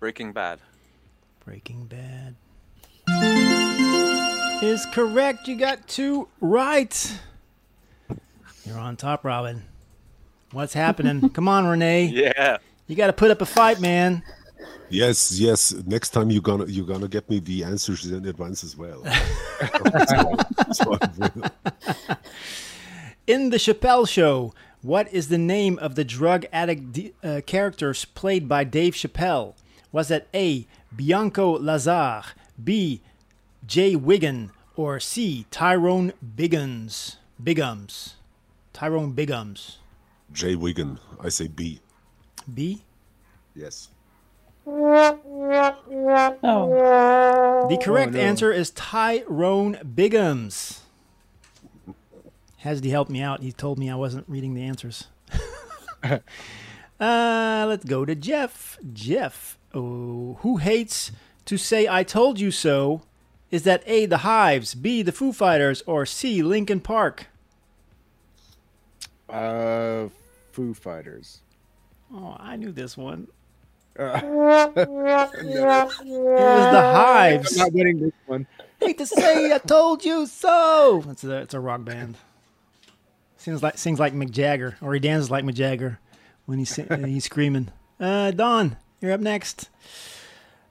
Breaking 0.00 0.32
Bad. 0.32 0.60
Breaking 1.44 1.86
Bad 1.86 2.27
is 4.62 4.86
correct. 4.86 5.48
You 5.48 5.56
got 5.56 5.86
two 5.86 6.28
right. 6.40 7.18
You're 8.64 8.78
on 8.78 8.96
top, 8.96 9.24
Robin. 9.24 9.64
What's 10.52 10.74
happening? 10.74 11.28
Come 11.34 11.48
on, 11.48 11.66
Renee. 11.66 12.06
Yeah. 12.06 12.58
You 12.86 12.96
got 12.96 13.08
to 13.08 13.12
put 13.12 13.30
up 13.30 13.40
a 13.40 13.46
fight, 13.46 13.80
man. 13.80 14.22
Yes, 14.90 15.38
yes. 15.38 15.72
Next 15.86 16.10
time 16.10 16.30
you're 16.30 16.40
gonna 16.42 16.64
you're 16.64 16.86
gonna 16.86 17.08
get 17.08 17.28
me 17.28 17.40
the 17.40 17.62
answers 17.62 18.06
in 18.06 18.24
advance 18.24 18.64
as 18.64 18.74
well. 18.74 19.04
So 20.72 20.98
I. 21.02 21.46
In 23.26 23.50
the 23.50 23.58
Chappelle 23.58 24.08
Show, 24.08 24.54
what 24.80 25.12
is 25.12 25.28
the 25.28 25.36
name 25.36 25.78
of 25.78 25.94
the 25.94 26.04
drug 26.04 26.46
addict 26.52 26.92
d- 26.92 27.12
uh, 27.22 27.42
characters 27.44 28.06
played 28.06 28.48
by 28.48 28.64
Dave 28.64 28.94
Chappelle? 28.94 29.54
Was 29.92 30.08
that 30.08 30.26
A. 30.34 30.66
Bianco 30.96 31.58
Lazar, 31.58 32.22
B. 32.62 33.02
Jay 33.68 33.94
Wiggin, 33.94 34.50
or 34.76 34.98
C. 34.98 35.44
Tyrone 35.50 36.14
Biggins? 36.24 37.16
Biggums. 37.42 38.14
Tyrone 38.72 39.12
Biggums. 39.12 39.76
Jay 40.32 40.54
Wigan, 40.54 40.98
I 41.20 41.28
say 41.28 41.48
B. 41.48 41.80
B. 42.52 42.82
Yes. 43.54 43.90
Oh. 44.66 45.18
The 47.68 47.76
correct 47.76 48.14
no. 48.14 48.20
answer 48.20 48.50
is 48.50 48.70
Tyrone 48.70 49.74
Biggums. 49.84 50.78
Hasdy 52.64 52.88
helped 52.88 53.10
me 53.10 53.20
out. 53.20 53.42
He 53.42 53.52
told 53.52 53.78
me 53.78 53.90
I 53.90 53.96
wasn't 53.96 54.24
reading 54.28 54.54
the 54.54 54.62
answers. 54.62 55.08
uh, 56.02 56.20
let's 56.98 57.84
go 57.84 58.06
to 58.06 58.14
Jeff. 58.14 58.78
Jeff, 58.94 59.58
oh, 59.74 60.38
who 60.40 60.56
hates 60.56 61.12
to 61.44 61.58
say 61.58 61.86
"I 61.86 62.02
told 62.02 62.40
you 62.40 62.50
so"? 62.50 63.02
Is 63.50 63.62
that 63.62 63.82
A. 63.86 64.06
The 64.06 64.18
Hives, 64.18 64.74
B. 64.74 65.02
The 65.02 65.12
Foo 65.12 65.32
Fighters, 65.32 65.82
or 65.86 66.04
C. 66.04 66.42
Linkin 66.42 66.80
Park? 66.80 67.26
Uh, 69.28 70.08
Foo 70.52 70.74
Fighters. 70.74 71.40
Oh, 72.12 72.36
I 72.38 72.56
knew 72.56 72.72
this 72.72 72.96
one. 72.96 73.28
Uh, 73.98 74.20
It 74.24 74.88
was 74.88 76.72
the 76.72 76.92
Hives. 76.94 77.52
I'm 77.56 77.58
not 77.66 77.72
winning 77.72 78.00
this 78.00 78.12
one. 78.26 78.46
Hate 78.80 78.98
to 78.98 79.06
say 79.06 79.52
I 79.52 79.58
told 79.58 80.04
you 80.04 80.26
so. 80.26 81.04
It's 81.08 81.24
a 81.24 81.38
it's 81.38 81.54
a 81.54 81.60
rock 81.60 81.84
band. 81.84 82.16
Sings 83.36 83.62
like 83.62 83.76
sings 83.76 83.98
like 83.98 84.14
Mick 84.14 84.30
Jagger, 84.30 84.76
or 84.80 84.94
he 84.94 85.00
dances 85.00 85.30
like 85.30 85.44
Mick 85.44 85.54
Jagger 85.54 85.98
when 86.46 86.58
he's 86.58 86.76
he's 87.04 87.24
screaming. 87.24 87.70
Uh, 87.98 88.30
Dawn, 88.30 88.76
you're 89.00 89.12
up 89.12 89.20
next. 89.20 89.68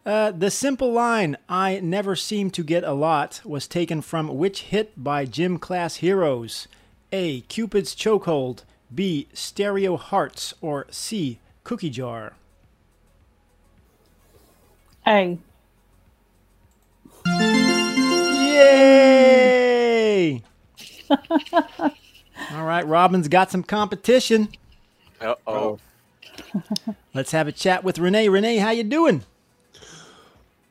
Uh, 0.08 0.32
the 0.32 0.50
simple 0.50 0.94
line 0.94 1.36
"I 1.50 1.82
never 1.82 2.16
seem 2.16 2.50
to 2.52 2.64
get 2.64 2.86
a 2.86 2.94
lot" 2.94 3.42
was 3.44 3.68
taken 3.68 4.02
from 4.02 4.38
which 4.38 4.62
hit 4.62 4.94
by 4.96 5.26
Gym 5.26 5.60
Class 5.60 5.98
Heroes? 5.98 6.70
A. 7.12 7.42
Cupid's 7.42 7.94
Chokehold, 7.94 8.64
B. 8.96 9.28
Stereo 9.34 9.98
Hearts, 9.98 10.54
or 10.62 10.88
C. 10.90 11.40
Cookie 11.66 11.90
Jar. 11.90 12.36
A. 15.06 15.40
Yay! 18.46 18.82
All 22.54 22.64
right, 22.64 22.88
Robin's 22.88 23.28
got 23.28 23.52
some 23.52 23.64
competition. 23.64 24.48
Uh 25.20 25.36
oh. 25.46 25.80
Let's 27.14 27.32
have 27.32 27.50
a 27.50 27.52
chat 27.52 27.84
with 27.84 28.00
Renee. 28.00 28.30
Renee, 28.30 28.60
how 28.60 28.70
you 28.70 28.86
doing? 28.86 29.26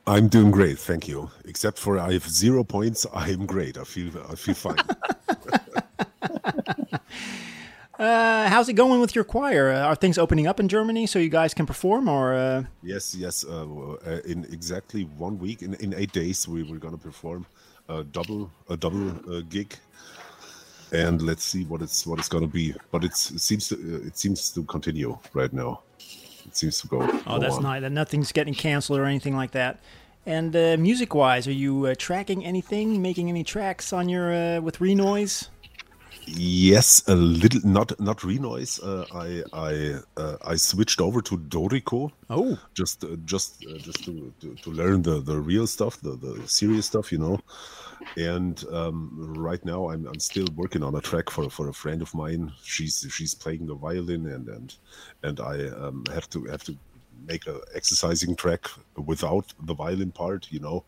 I'm 0.07 0.29
doing 0.29 0.51
great, 0.51 0.79
thank 0.79 1.07
you. 1.07 1.29
Except 1.45 1.77
for 1.77 1.99
I 1.99 2.13
have 2.13 2.27
zero 2.27 2.63
points. 2.63 3.05
I 3.13 3.29
am 3.29 3.45
great. 3.45 3.77
I 3.77 3.83
feel 3.83 4.11
I 4.29 4.35
feel 4.35 4.55
fine. 4.55 4.77
Uh, 7.99 8.47
how's 8.47 8.69
it 8.69 8.73
going 8.73 9.01
with 9.01 9.15
your 9.15 9.23
choir? 9.23 9.71
Uh, 9.71 9.79
are 9.79 9.95
things 9.95 10.19
opening 10.19 10.45
up 10.45 10.59
in 10.59 10.67
Germany 10.67 11.07
so 11.07 11.17
you 11.17 11.29
guys 11.29 11.55
can 11.55 11.65
perform, 11.65 12.07
or 12.07 12.35
uh, 12.35 12.63
yes, 12.83 13.15
yes. 13.15 13.43
Uh, 13.43 13.65
uh, 14.05 14.19
in 14.23 14.45
exactly 14.51 15.05
one 15.17 15.39
week, 15.39 15.63
in, 15.63 15.73
in 15.75 15.95
eight 15.95 16.11
days, 16.11 16.47
we 16.47 16.61
were 16.61 16.77
gonna 16.77 16.97
perform 16.97 17.47
a 17.89 18.03
double 18.03 18.51
a 18.69 18.77
double 18.77 19.09
uh, 19.33 19.41
gig, 19.49 19.75
and 20.91 21.23
let's 21.23 21.43
see 21.43 21.63
what 21.63 21.81
it's 21.81 22.05
what 22.05 22.19
it's 22.19 22.29
gonna 22.29 22.45
be. 22.45 22.75
But 22.91 23.03
it's, 23.03 23.31
it 23.31 23.41
seems 23.41 23.67
to 23.69 23.75
uh, 23.75 24.05
it 24.05 24.15
seems 24.15 24.51
to 24.51 24.63
continue 24.65 25.17
right 25.33 25.51
now. 25.51 25.81
Seems 26.57 26.81
to 26.81 26.87
go. 26.87 27.01
oh, 27.01 27.21
go 27.25 27.39
that's 27.39 27.55
on. 27.57 27.63
nice. 27.63 27.81
That 27.81 27.91
nothing's 27.91 28.31
getting 28.31 28.53
canceled 28.53 28.99
or 28.99 29.05
anything 29.05 29.35
like 29.35 29.51
that. 29.51 29.79
And 30.25 30.53
uh, 30.55 30.75
music-wise, 30.77 31.47
are 31.47 31.53
you 31.53 31.85
uh, 31.85 31.95
tracking 31.97 32.43
anything, 32.43 33.01
making 33.01 33.29
any 33.29 33.43
tracks 33.43 33.93
on 33.93 34.09
your 34.09 34.33
uh, 34.33 34.59
with 34.59 34.81
Renoise? 34.81 35.49
Yes, 36.25 37.07
a 37.07 37.15
little, 37.15 37.61
not 37.63 37.97
not 38.01 38.21
Renoise. 38.23 38.79
Uh, 38.79 39.05
I 39.13 39.43
I 39.53 39.95
uh, 40.17 40.35
I 40.45 40.57
switched 40.57 40.99
over 40.99 41.21
to 41.21 41.37
Dorico. 41.37 42.11
Oh, 42.29 42.59
just 42.73 43.05
uh, 43.05 43.15
just 43.23 43.63
uh, 43.65 43.77
just 43.77 44.03
to, 44.03 44.33
to 44.41 44.55
to 44.55 44.69
learn 44.71 45.03
the 45.03 45.21
the 45.21 45.39
real 45.39 45.67
stuff, 45.67 46.01
the 46.01 46.17
the 46.17 46.45
serious 46.47 46.85
stuff, 46.87 47.13
you 47.13 47.19
know. 47.19 47.39
And 48.15 48.63
um, 48.71 49.11
right 49.37 49.63
now, 49.65 49.89
I'm 49.89 50.07
I'm 50.07 50.19
still 50.19 50.47
working 50.55 50.83
on 50.83 50.95
a 50.95 51.01
track 51.01 51.29
for 51.29 51.49
for 51.49 51.69
a 51.69 51.73
friend 51.73 52.01
of 52.01 52.13
mine. 52.13 52.51
She's 52.63 53.05
she's 53.09 53.33
playing 53.33 53.67
the 53.67 53.75
violin, 53.75 54.27
and 54.27 54.47
and 54.49 54.75
and 55.23 55.39
I 55.39 55.67
um, 55.69 56.03
have 56.13 56.29
to 56.31 56.45
have 56.45 56.63
to 56.65 56.75
make 57.27 57.47
a 57.47 57.59
exercising 57.75 58.35
track 58.35 58.69
without 58.95 59.51
the 59.63 59.73
violin 59.73 60.11
part, 60.11 60.47
you 60.51 60.59
know, 60.59 60.83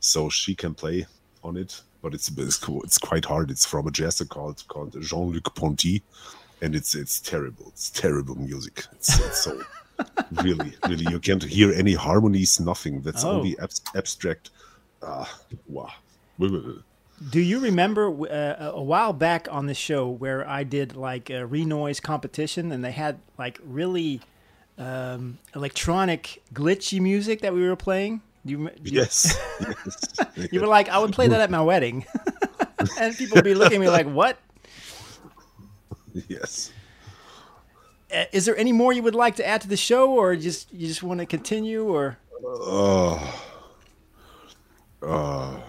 so 0.00 0.28
she 0.28 0.54
can 0.54 0.74
play 0.74 1.06
on 1.42 1.56
it. 1.56 1.80
But 2.02 2.14
it's 2.14 2.28
it's, 2.36 2.56
cool. 2.58 2.82
it's 2.82 2.98
quite 2.98 3.24
hard. 3.24 3.50
It's 3.50 3.64
from 3.66 3.86
a 3.86 3.90
jazzer 3.90 4.28
called 4.28 4.62
called 4.68 4.96
Jean 5.00 5.30
Luc 5.32 5.54
Ponty, 5.54 6.02
and 6.60 6.74
it's 6.74 6.94
it's 6.94 7.20
terrible. 7.20 7.68
It's 7.68 7.90
terrible 7.90 8.34
music. 8.34 8.84
It's, 8.92 9.18
it's 9.20 9.42
so 9.44 9.62
really 10.42 10.74
really 10.88 11.06
you 11.10 11.18
can't 11.20 11.42
hear 11.44 11.72
any 11.72 11.94
harmonies. 11.94 12.60
Nothing. 12.60 13.02
That's 13.02 13.24
Oh. 13.24 13.30
only 13.38 13.58
abs- 13.58 13.82
abstract. 13.94 14.50
Ah, 15.02 15.28
wow. 15.66 15.90
Do 17.30 17.40
you 17.40 17.60
remember 17.60 18.08
uh, 18.08 18.72
a 18.74 18.82
while 18.82 19.12
back 19.12 19.46
on 19.50 19.66
the 19.66 19.74
show 19.74 20.08
where 20.08 20.48
I 20.48 20.64
did 20.64 20.96
like 20.96 21.30
a 21.30 21.46
Renoise 21.46 22.00
competition 22.00 22.72
and 22.72 22.84
they 22.84 22.90
had 22.92 23.20
like 23.38 23.60
really 23.64 24.20
um, 24.78 25.38
electronic 25.54 26.42
glitchy 26.52 27.00
music 27.00 27.40
that 27.42 27.54
we 27.54 27.62
were 27.66 27.76
playing? 27.76 28.22
Do 28.44 28.50
you, 28.52 28.70
do 28.82 28.90
you- 28.90 29.00
Yes. 29.00 29.38
yes. 29.60 30.48
you 30.50 30.60
were 30.60 30.66
like, 30.66 30.88
I 30.88 30.98
would 30.98 31.12
play 31.12 31.28
that 31.28 31.40
at 31.40 31.48
my 31.50 31.62
wedding, 31.62 32.04
and 32.98 33.16
people 33.16 33.36
would 33.36 33.44
be 33.44 33.54
looking 33.54 33.76
at 33.76 33.80
me 33.80 33.88
like, 33.88 34.06
"What? 34.10 34.36
Yes. 36.28 36.72
Uh, 38.12 38.24
Is 38.32 38.44
there 38.46 38.56
any 38.56 38.72
more 38.72 38.92
you 38.92 39.02
would 39.04 39.14
like 39.14 39.36
to 39.36 39.46
add 39.46 39.60
to 39.60 39.68
the 39.68 39.76
show, 39.76 40.10
or 40.10 40.34
just 40.34 40.72
you 40.72 40.88
just 40.88 41.04
want 41.04 41.20
to 41.20 41.26
continue, 41.26 41.84
or?" 41.84 42.18
Uh, 42.44 43.32
uh, 45.02 45.60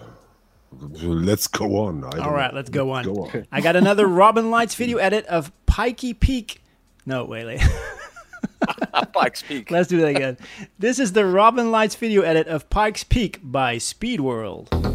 let's 1.02 1.46
go 1.46 1.76
on. 1.86 2.04
I 2.04 2.10
don't 2.10 2.20
All 2.20 2.32
right, 2.32 2.52
know. 2.52 2.56
let's 2.56 2.70
go 2.70 2.90
on. 2.90 3.04
Go 3.04 3.14
on. 3.24 3.46
I 3.52 3.60
got 3.60 3.76
another 3.76 4.06
Robin 4.06 4.50
Lights 4.50 4.74
video 4.74 4.98
edit 4.98 5.26
of 5.26 5.52
Pikey 5.66 6.18
Peak. 6.18 6.62
No, 7.06 7.24
wait, 7.24 7.44
wait. 7.44 7.60
Pikes 9.12 9.42
Peak. 9.42 9.70
Let's 9.70 9.88
do 9.88 10.00
that 10.00 10.08
again. 10.08 10.38
This 10.78 10.98
is 10.98 11.12
the 11.12 11.26
Robin 11.26 11.70
Lights 11.70 11.94
video 11.94 12.22
edit 12.22 12.46
of 12.46 12.68
Pikes 12.70 13.04
Peak 13.04 13.40
by 13.42 13.78
Speed 13.78 14.20
World. 14.20 14.93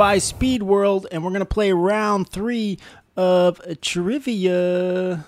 By 0.00 0.16
Speed 0.16 0.62
World, 0.62 1.06
and 1.12 1.22
we're 1.22 1.28
going 1.28 1.40
to 1.40 1.44
play 1.44 1.72
round 1.72 2.26
three 2.26 2.78
of 3.18 3.60
trivia. 3.82 5.26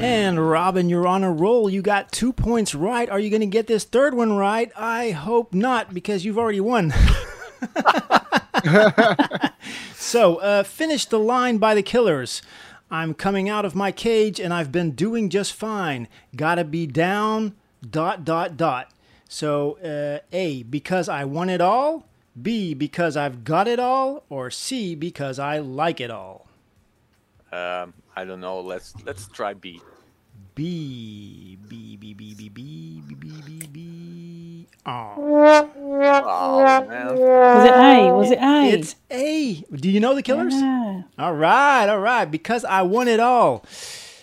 And 0.00 0.48
Robin, 0.48 0.88
you're 0.88 1.06
on 1.06 1.22
a 1.24 1.30
roll. 1.30 1.68
You 1.68 1.82
got 1.82 2.10
two 2.10 2.32
points 2.32 2.74
right. 2.74 3.10
Are 3.10 3.20
you 3.20 3.28
going 3.28 3.40
to 3.40 3.46
get 3.46 3.66
this 3.66 3.84
third 3.84 4.14
one 4.14 4.32
right? 4.32 4.72
I 4.74 5.10
hope 5.10 5.52
not, 5.52 5.92
because 5.92 6.24
you've 6.24 6.38
already 6.38 6.60
won. 6.60 6.94
so, 9.94 10.36
uh, 10.36 10.62
finish 10.62 11.04
the 11.04 11.18
line 11.18 11.58
by 11.58 11.74
the 11.74 11.82
killers. 11.82 12.40
I'm 12.92 13.14
coming 13.14 13.48
out 13.48 13.64
of 13.64 13.74
my 13.74 13.90
cage 13.90 14.38
and 14.38 14.52
I've 14.52 14.70
been 14.70 14.90
doing 14.90 15.30
just 15.30 15.54
fine. 15.54 16.08
Gotta 16.36 16.62
be 16.62 16.86
down, 16.86 17.54
dot, 17.88 18.22
dot, 18.22 18.58
dot. 18.58 18.90
So, 19.26 19.78
uh, 19.78 20.18
A, 20.30 20.62
because 20.64 21.08
I 21.08 21.24
want 21.24 21.48
it 21.48 21.62
all. 21.62 22.06
B, 22.40 22.74
because 22.74 23.16
I've 23.16 23.44
got 23.44 23.66
it 23.66 23.78
all. 23.80 24.24
Or 24.28 24.50
C, 24.50 24.94
because 24.94 25.38
I 25.38 25.58
like 25.58 26.02
it 26.02 26.10
all. 26.10 26.48
Um, 27.50 27.94
I 28.14 28.24
don't 28.26 28.40
know. 28.40 28.60
Let's 28.60 28.94
let's 29.06 29.26
try 29.26 29.54
B. 29.54 29.80
B, 30.54 31.56
B, 31.66 31.96
B, 31.96 32.12
B, 32.12 32.34
B, 32.34 32.48
B, 32.50 33.02
B, 33.06 33.14
B, 33.14 33.42
B, 33.46 33.66
B. 33.72 34.21
Oh. 34.86 35.14
Oh 35.16 36.86
man. 36.88 37.06
Was 37.16 37.64
it 37.64 37.72
A? 37.74 38.12
Was 38.12 38.30
it 38.30 38.38
A? 38.38 38.70
It's 38.70 38.96
A. 39.10 39.54
Do 39.76 39.90
you 39.90 40.00
know 40.00 40.14
the 40.14 40.22
killers? 40.22 40.54
Yeah. 40.54 41.02
All 41.18 41.34
right, 41.34 41.88
all 41.88 42.00
right. 42.00 42.24
Because 42.24 42.64
I 42.64 42.82
won 42.82 43.08
it 43.08 43.20
all. 43.20 43.64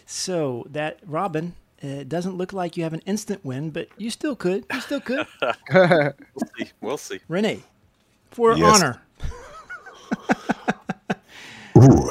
So 0.05 0.65
that 0.71 0.99
Robin, 1.05 1.53
uh, 1.83 1.87
it 1.87 2.09
doesn't 2.09 2.35
look 2.35 2.51
like 2.53 2.75
you 2.77 2.83
have 2.83 2.93
an 2.93 3.01
instant 3.05 3.45
win, 3.45 3.69
but 3.69 3.87
you 3.97 4.09
still 4.09 4.35
could. 4.35 4.65
You 4.73 4.81
still 4.81 4.99
could. 5.01 5.25
we'll 5.73 6.13
see. 6.57 6.71
We'll 6.81 6.97
see. 6.97 7.19
Renee, 7.27 7.61
for 8.31 8.57
Yes. 8.57 8.81
honor. 8.81 9.01
Ooh. 11.77 12.09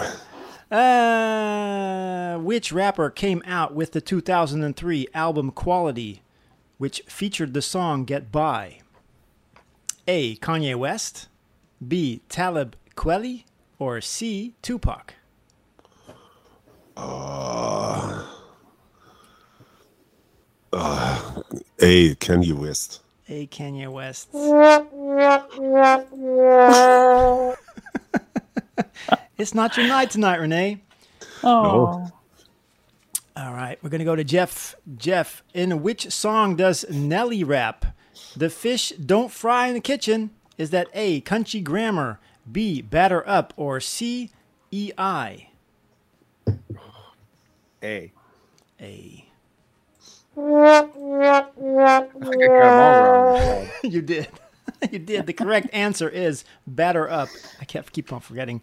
Uh, 0.75 2.39
which 2.39 2.73
rapper 2.73 3.11
came 3.11 3.43
out 3.47 3.75
with 3.75 3.93
the 3.93 4.01
2003 4.01 5.09
album 5.15 5.51
Quality, 5.51 6.23
which 6.79 7.03
featured 7.07 7.55
the 7.55 7.63
song 7.63 8.05
Get 8.05 8.33
By? 8.33 8.79
A. 10.07 10.37
Kanye 10.37 10.75
West, 10.75 11.29
B. 11.87 12.23
Talib 12.29 12.77
Kweli, 12.97 13.45
or 13.79 14.01
C. 14.01 14.55
Tupac? 14.63 15.15
Uh, 16.97 18.25
uh, 20.73 21.43
A. 21.81 22.15
Kanye 22.15 22.53
West. 22.55 23.03
A. 23.29 23.47
Kanye 23.49 23.93
West. 23.93 24.29
It's 29.39 29.55
not 29.55 29.77
your 29.77 29.87
night 29.87 30.11
tonight, 30.11 30.41
Renee. 30.41 30.83
Oh. 31.45 32.11
All 33.39 33.55
right, 33.55 33.79
we're 33.85 33.91
gonna 33.91 34.05
go 34.05 34.17
to 34.17 34.25
Jeff. 34.25 34.75
Jeff, 34.97 35.45
in 35.55 35.81
which 35.81 36.11
song 36.11 36.57
does 36.57 36.85
Nelly 36.91 37.45
rap? 37.45 37.87
The 38.37 38.51
fish 38.51 38.91
don't 38.91 39.31
fry 39.31 39.69
in 39.69 39.75
the 39.75 39.81
kitchen. 39.81 40.31
Is 40.57 40.71
that 40.71 40.89
A. 40.93 41.21
Country 41.21 41.61
Grammar, 41.61 42.19
B. 42.51 42.83
Batter 42.83 43.27
Up, 43.29 43.55
or 43.57 43.79
C. 43.79 44.33
E 44.73 44.91
I? 44.99 45.51
A. 47.81 48.11
A. 48.81 49.25
I 50.37 50.83
think 50.83 51.23
I 51.23 51.47
got 51.61 52.13
them 52.13 52.81
all 52.81 53.33
wrong. 53.35 53.69
you 53.85 54.03
did. 54.03 54.29
you 54.91 54.99
did. 54.99 55.27
The 55.27 55.33
correct 55.33 55.69
answer 55.73 56.09
is 56.09 56.45
batter 56.67 57.09
up. 57.09 57.29
I 57.61 57.65
kept 57.67 57.93
keep 57.93 58.13
on 58.13 58.19
forgetting 58.19 58.63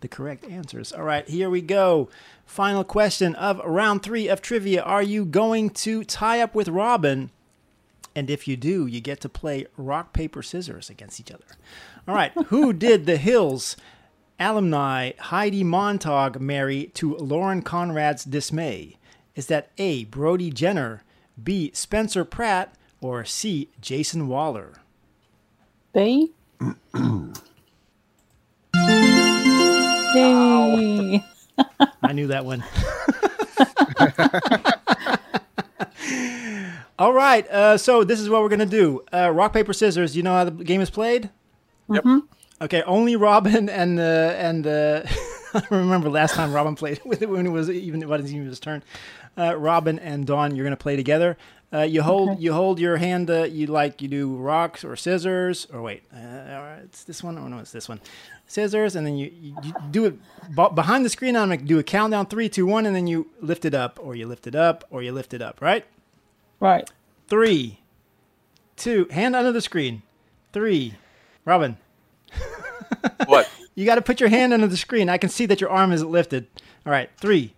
the 0.00 0.08
correct 0.08 0.44
answers. 0.44 0.92
All 0.92 1.02
right, 1.02 1.28
here 1.28 1.50
we 1.50 1.60
go. 1.60 2.08
Final 2.46 2.84
question 2.84 3.34
of 3.34 3.58
round 3.64 4.02
three 4.02 4.28
of 4.28 4.40
trivia. 4.40 4.82
Are 4.82 5.02
you 5.02 5.24
going 5.24 5.70
to 5.70 6.04
tie 6.04 6.40
up 6.40 6.54
with 6.54 6.68
Robin? 6.68 7.30
And 8.14 8.30
if 8.30 8.48
you 8.48 8.56
do, 8.56 8.86
you 8.86 9.00
get 9.00 9.20
to 9.20 9.28
play 9.28 9.66
rock, 9.76 10.12
paper, 10.12 10.42
scissors 10.42 10.90
against 10.90 11.20
each 11.20 11.30
other. 11.30 11.44
All 12.06 12.14
right, 12.14 12.32
who 12.46 12.72
did 12.72 13.06
the 13.06 13.16
Hills 13.16 13.76
alumni 14.40 15.12
Heidi 15.18 15.64
Montag 15.64 16.40
marry 16.40 16.86
to 16.94 17.16
Lauren 17.16 17.62
Conrad's 17.62 18.24
dismay? 18.24 18.96
Is 19.34 19.46
that 19.46 19.70
A. 19.78 20.04
Brody 20.04 20.50
Jenner, 20.50 21.04
B. 21.40 21.70
Spencer 21.74 22.24
Pratt, 22.24 22.74
or 23.00 23.24
C. 23.24 23.68
Jason 23.80 24.26
Waller? 24.26 24.74
B. 25.92 26.32
Yay. 30.18 31.24
I 32.02 32.12
knew 32.12 32.26
that 32.28 32.44
one. 32.44 32.64
All 36.98 37.12
right, 37.12 37.48
uh, 37.48 37.78
so 37.78 38.02
this 38.02 38.18
is 38.18 38.28
what 38.28 38.42
we're 38.42 38.48
gonna 38.48 38.66
do: 38.66 39.04
uh, 39.12 39.30
rock, 39.30 39.52
paper, 39.52 39.72
scissors. 39.72 40.16
You 40.16 40.22
know 40.24 40.32
how 40.32 40.44
the 40.44 40.50
game 40.50 40.80
is 40.80 40.90
played? 40.90 41.30
Yep. 41.90 42.04
Okay, 42.60 42.82
only 42.82 43.14
Robin 43.14 43.68
and 43.68 44.00
uh, 44.00 44.02
and 44.36 44.66
uh, 44.66 45.02
I 45.54 45.62
remember 45.70 46.10
last 46.10 46.34
time 46.34 46.52
Robin 46.52 46.74
played 46.74 47.00
with 47.04 47.22
it 47.22 47.28
when 47.30 47.46
it 47.46 47.50
was 47.50 47.70
even 47.70 48.02
it 48.02 48.08
wasn't 48.08 48.30
even 48.30 48.46
his 48.46 48.58
turn. 48.58 48.82
Uh, 49.36 49.54
Robin 49.56 50.00
and 50.00 50.26
Dawn, 50.26 50.56
you're 50.56 50.64
gonna 50.66 50.76
play 50.76 50.96
together. 50.96 51.36
Uh, 51.72 51.82
you 51.82 52.02
hold 52.02 52.30
Okay. 52.30 52.40
you 52.40 52.52
hold 52.52 52.80
your 52.80 52.96
hand. 52.96 53.30
Uh, 53.30 53.44
you 53.44 53.66
like 53.68 54.02
you 54.02 54.08
do 54.08 54.34
rocks 54.34 54.82
or 54.84 54.96
scissors 54.96 55.66
or 55.72 55.82
wait, 55.82 56.02
uh, 56.12 56.78
it's 56.82 57.04
this 57.04 57.22
one. 57.22 57.38
Oh 57.38 57.46
no, 57.46 57.58
it's 57.58 57.70
this 57.70 57.88
one. 57.88 58.00
Scissors, 58.48 58.96
and 58.96 59.06
then 59.06 59.16
you, 59.16 59.30
you, 59.40 59.56
you 59.62 59.72
do 59.90 60.06
it 60.06 60.18
b- 60.56 60.68
behind 60.74 61.04
the 61.04 61.10
screen. 61.10 61.36
I'm 61.36 61.50
gonna 61.50 61.62
do 61.62 61.78
a 61.78 61.82
countdown: 61.82 62.26
three, 62.26 62.48
two, 62.48 62.66
one, 62.66 62.86
and 62.86 62.96
then 62.96 63.06
you 63.06 63.30
lift 63.40 63.64
it 63.64 63.74
up, 63.74 64.00
or 64.02 64.16
you 64.16 64.26
lift 64.26 64.46
it 64.46 64.54
up, 64.54 64.84
or 64.90 65.02
you 65.02 65.12
lift 65.12 65.34
it 65.34 65.42
up. 65.42 65.60
Right? 65.60 65.84
Right. 66.58 66.90
Three, 67.28 67.80
two, 68.76 69.06
hand 69.10 69.36
under 69.36 69.52
the 69.52 69.60
screen. 69.60 70.02
Three, 70.52 70.94
Robin. 71.44 71.76
What? 73.26 73.48
You 73.74 73.84
got 73.84 73.96
to 73.96 74.02
put 74.02 74.18
your 74.18 74.28
hand 74.30 74.52
under 74.52 74.66
the 74.66 74.76
screen. 74.76 75.08
I 75.08 75.18
can 75.18 75.28
see 75.28 75.44
that 75.46 75.60
your 75.60 75.70
arm 75.70 75.92
isn't 75.92 76.10
lifted. 76.10 76.46
All 76.86 76.90
right, 76.90 77.10
three, 77.18 77.54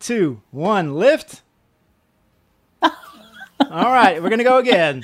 two, 0.00 0.42
one, 0.50 0.96
lift. 0.96 1.40
All 2.82 2.90
right, 3.70 4.20
we're 4.22 4.28
gonna 4.28 4.42
go 4.44 4.58
again. 4.58 5.02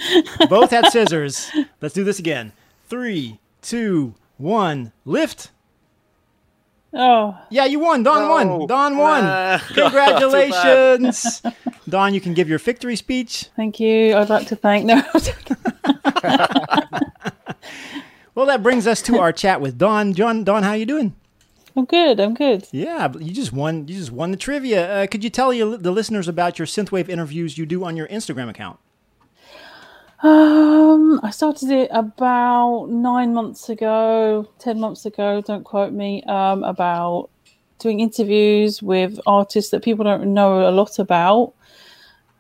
Both 0.51 0.71
had 0.71 0.87
scissors. 0.87 1.51
Let's 1.81 1.95
do 1.95 2.05
this 2.05 2.19
again. 2.19 2.53
Three, 2.89 3.39
two, 3.63 4.07
one, 4.09 4.15
lift. 4.41 5.51
Oh. 6.95 7.39
Yeah, 7.51 7.67
you 7.67 7.81
won. 7.81 8.03
Dawn 8.03 8.29
won. 8.29 8.67
Dawn 8.67 8.97
won. 8.97 9.25
Ah, 9.25 9.63
Congratulations. 9.75 11.43
Dawn, 11.89 12.15
you 12.15 12.21
can 12.21 12.33
give 12.35 12.49
your 12.49 12.59
victory 12.59 12.97
speech. 12.97 13.51
Thank 13.57 13.79
you. 13.79 14.17
I'd 14.17 14.31
like 14.31 14.47
to 14.49 14.57
thank. 14.57 14.87
No. 14.87 15.03
Well, 18.39 18.47
that 18.47 18.63
brings 18.63 18.87
us 18.87 19.03
to 19.03 19.19
our 19.19 19.33
chat 19.33 19.61
with 19.61 19.79
Dawn. 19.79 20.15
John, 20.15 20.45
Dawn, 20.45 20.63
how 20.63 20.75
you 20.75 20.87
doing? 20.87 21.17
I'm 21.75 21.87
good. 21.87 22.21
I'm 22.21 22.35
good. 22.35 22.69
Yeah, 22.71 23.13
you 23.19 23.33
just 23.33 23.53
won. 23.53 23.89
You 23.89 23.97
just 23.99 24.13
won 24.13 24.31
the 24.31 24.37
trivia. 24.37 25.03
Uh, 25.03 25.07
could 25.09 25.25
you 25.25 25.31
tell 25.31 25.53
you, 25.53 25.77
the 25.77 25.91
listeners 25.91 26.29
about 26.29 26.57
your 26.57 26.65
synthwave 26.65 27.09
interviews 27.09 27.59
you 27.59 27.67
do 27.67 27.83
on 27.83 27.97
your 27.97 28.07
Instagram 28.07 28.49
account? 28.49 28.79
Um, 30.21 31.21
I 31.23 31.31
started 31.31 31.71
it 31.71 31.91
about 31.93 32.87
nine 32.87 33.35
months 33.35 33.69
ago, 33.69 34.49
ten 34.59 34.81
months 34.81 35.07
ago. 35.07 35.41
Don't 35.41 35.65
quote 35.65 35.93
me. 35.93 36.23
Um, 36.25 36.65
about 36.65 37.31
doing 37.79 38.01
interviews 38.01 38.83
with 38.83 39.21
artists 39.27 39.71
that 39.71 39.85
people 39.85 40.05
don't 40.05 40.35
know 40.35 40.69
a 40.69 40.73
lot 40.73 40.99
about. 40.99 41.55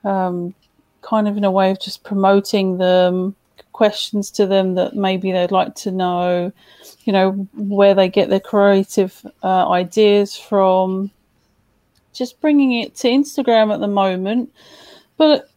Um, 0.04 0.54
kind 1.02 1.28
of 1.28 1.36
in 1.36 1.44
a 1.44 1.50
way 1.50 1.70
of 1.70 1.80
just 1.80 2.02
promoting 2.02 2.78
them, 2.78 3.36
questions 3.72 4.30
to 4.32 4.46
them 4.46 4.74
that 4.74 4.96
maybe 4.96 5.30
they'd 5.30 5.52
like 5.52 5.76
to 5.76 5.92
know. 5.92 6.52
You 7.04 7.12
know 7.12 7.30
where 7.54 7.94
they 7.94 8.08
get 8.08 8.28
their 8.28 8.40
creative 8.40 9.24
uh, 9.44 9.70
ideas 9.70 10.36
from. 10.36 11.12
Just 12.12 12.40
bringing 12.40 12.72
it 12.72 12.96
to 12.96 13.08
Instagram 13.08 13.72
at 13.72 13.78
the 13.78 13.86
moment, 13.86 14.52
but 15.16 15.48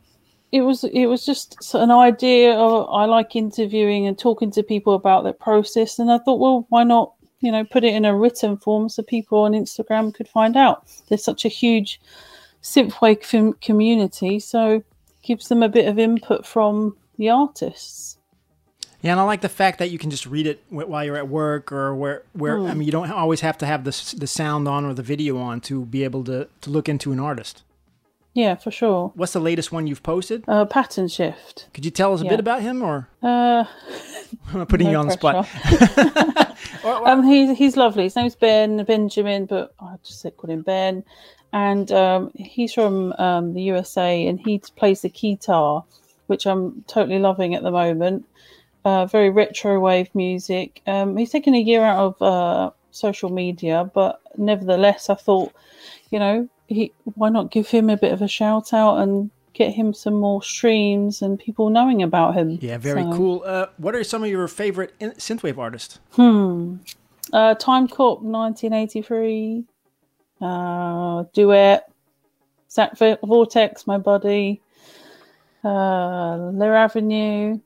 it 0.51 0.61
was 0.61 0.83
it 0.83 1.05
was 1.05 1.25
just 1.25 1.73
an 1.73 1.91
idea 1.91 2.53
of 2.53 2.89
I 2.89 3.05
like 3.05 3.35
interviewing 3.35 4.07
and 4.07 4.17
talking 4.17 4.51
to 4.51 4.63
people 4.63 4.93
about 4.93 5.23
their 5.23 5.33
process, 5.33 5.99
and 5.99 6.11
I 6.11 6.17
thought, 6.19 6.39
well, 6.39 6.65
why 6.69 6.83
not 6.83 7.13
you 7.39 7.51
know 7.51 7.63
put 7.63 7.83
it 7.83 7.93
in 7.93 8.05
a 8.05 8.15
written 8.15 8.57
form 8.57 8.89
so 8.89 9.01
people 9.03 9.39
on 9.39 9.53
Instagram 9.53 10.13
could 10.13 10.27
find 10.27 10.55
out. 10.57 10.85
There's 11.07 11.23
such 11.23 11.45
a 11.45 11.49
huge 11.49 11.99
synthwave 12.61 13.59
community, 13.61 14.39
so 14.39 14.83
gives 15.23 15.47
them 15.49 15.63
a 15.63 15.69
bit 15.69 15.87
of 15.87 15.97
input 15.99 16.45
from 16.45 16.95
the 17.17 17.29
artists. 17.29 18.17
Yeah, 19.01 19.11
and 19.11 19.19
I 19.19 19.23
like 19.23 19.41
the 19.41 19.49
fact 19.49 19.79
that 19.79 19.89
you 19.89 19.97
can 19.97 20.11
just 20.11 20.27
read 20.27 20.45
it 20.45 20.61
while 20.69 21.03
you're 21.03 21.17
at 21.17 21.27
work 21.27 21.71
or 21.71 21.95
where 21.95 22.23
where 22.33 22.59
I 22.59 22.71
Hmm. 22.73 22.79
mean 22.79 22.85
you 22.85 22.91
don't 22.91 23.09
always 23.11 23.41
have 23.41 23.57
to 23.59 23.65
have 23.65 23.83
the 23.83 24.15
the 24.17 24.27
sound 24.27 24.67
on 24.67 24.85
or 24.85 24.93
the 24.93 25.01
video 25.01 25.37
on 25.37 25.61
to 25.61 25.85
be 25.85 26.03
able 26.03 26.23
to 26.25 26.47
to 26.61 26.69
look 26.69 26.87
into 26.87 27.11
an 27.11 27.19
artist. 27.19 27.63
Yeah, 28.33 28.55
for 28.55 28.71
sure. 28.71 29.11
What's 29.15 29.33
the 29.33 29.41
latest 29.41 29.71
one 29.73 29.87
you've 29.87 30.03
posted? 30.03 30.45
Uh, 30.47 30.63
pattern 30.65 31.09
shift. 31.09 31.67
Could 31.73 31.83
you 31.83 31.91
tell 31.91 32.13
us 32.13 32.21
a 32.21 32.23
Yeah. 32.23 32.29
bit 32.31 32.39
about 32.39 32.61
him 32.61 32.81
or 32.81 33.09
Uh, 33.21 33.65
I'm 34.53 34.65
putting 34.67 34.85
no 34.87 34.91
you 34.91 34.97
on 34.97 35.07
the 35.07 35.13
spot? 35.13 35.47
um, 37.05 37.23
he's 37.23 37.57
he's 37.57 37.75
lovely. 37.77 38.03
His 38.03 38.15
name's 38.15 38.35
Ben 38.35 38.83
Benjamin, 38.85 39.45
but 39.45 39.73
I 39.79 39.95
just 40.03 40.21
said 40.21 40.37
call 40.37 40.49
him 40.49 40.61
Ben. 40.61 41.03
And 41.53 41.91
um, 41.91 42.31
he's 42.35 42.73
from 42.73 43.11
um, 43.13 43.53
the 43.53 43.61
USA, 43.63 44.25
and 44.27 44.39
he 44.39 44.59
plays 44.77 45.01
the 45.01 45.09
guitar, 45.09 45.83
which 46.27 46.45
I'm 46.47 46.83
totally 46.87 47.19
loving 47.19 47.55
at 47.55 47.63
the 47.63 47.71
moment. 47.71 48.25
Uh, 48.85 49.05
very 49.05 49.29
retro 49.29 49.77
wave 49.79 50.09
music. 50.15 50.81
Um, 50.87 51.17
he's 51.17 51.31
taken 51.31 51.53
a 51.53 51.59
year 51.59 51.83
out 51.83 51.99
of 51.99 52.21
uh, 52.21 52.71
social 52.91 53.29
media, 53.29 53.91
but 53.93 54.21
nevertheless, 54.37 55.09
I 55.09 55.15
thought, 55.15 55.51
you 56.09 56.19
know, 56.19 56.47
he 56.73 56.91
why 57.15 57.29
not 57.29 57.51
give 57.51 57.67
him 57.69 57.89
a 57.89 57.97
bit 57.97 58.13
of 58.13 58.21
a 58.21 58.27
shout 58.27 58.73
out 58.73 58.97
and 58.97 59.29
get 59.53 59.73
him 59.73 59.93
some 59.93 60.13
more 60.13 60.41
streams 60.41 61.21
and 61.21 61.37
people 61.37 61.69
knowing 61.69 62.01
about 62.01 62.35
him. 62.35 62.57
Yeah, 62.61 62.77
very 62.77 63.03
So- 63.03 63.11
cool. 63.13 63.43
Uh, 63.45 63.65
what 63.77 63.93
are 63.95 64.03
some 64.03 64.23
of 64.23 64.29
your 64.29 64.47
favorite 64.47 64.93
in- 64.99 65.11
synthwave 65.11 65.57
artists? 65.57 65.99
Hmm. 66.13 66.75
Uh, 67.33 67.55
Timecop1983. 67.55 69.65
Uh, 70.41 71.23
Duet. 71.33 71.87
Zach 72.69 72.97
Vortex, 72.97 73.85
my 73.85 73.97
buddy. 73.97 74.61
Uh, 75.63 76.37
Lear 76.53 76.73
Avenue. 76.75 77.59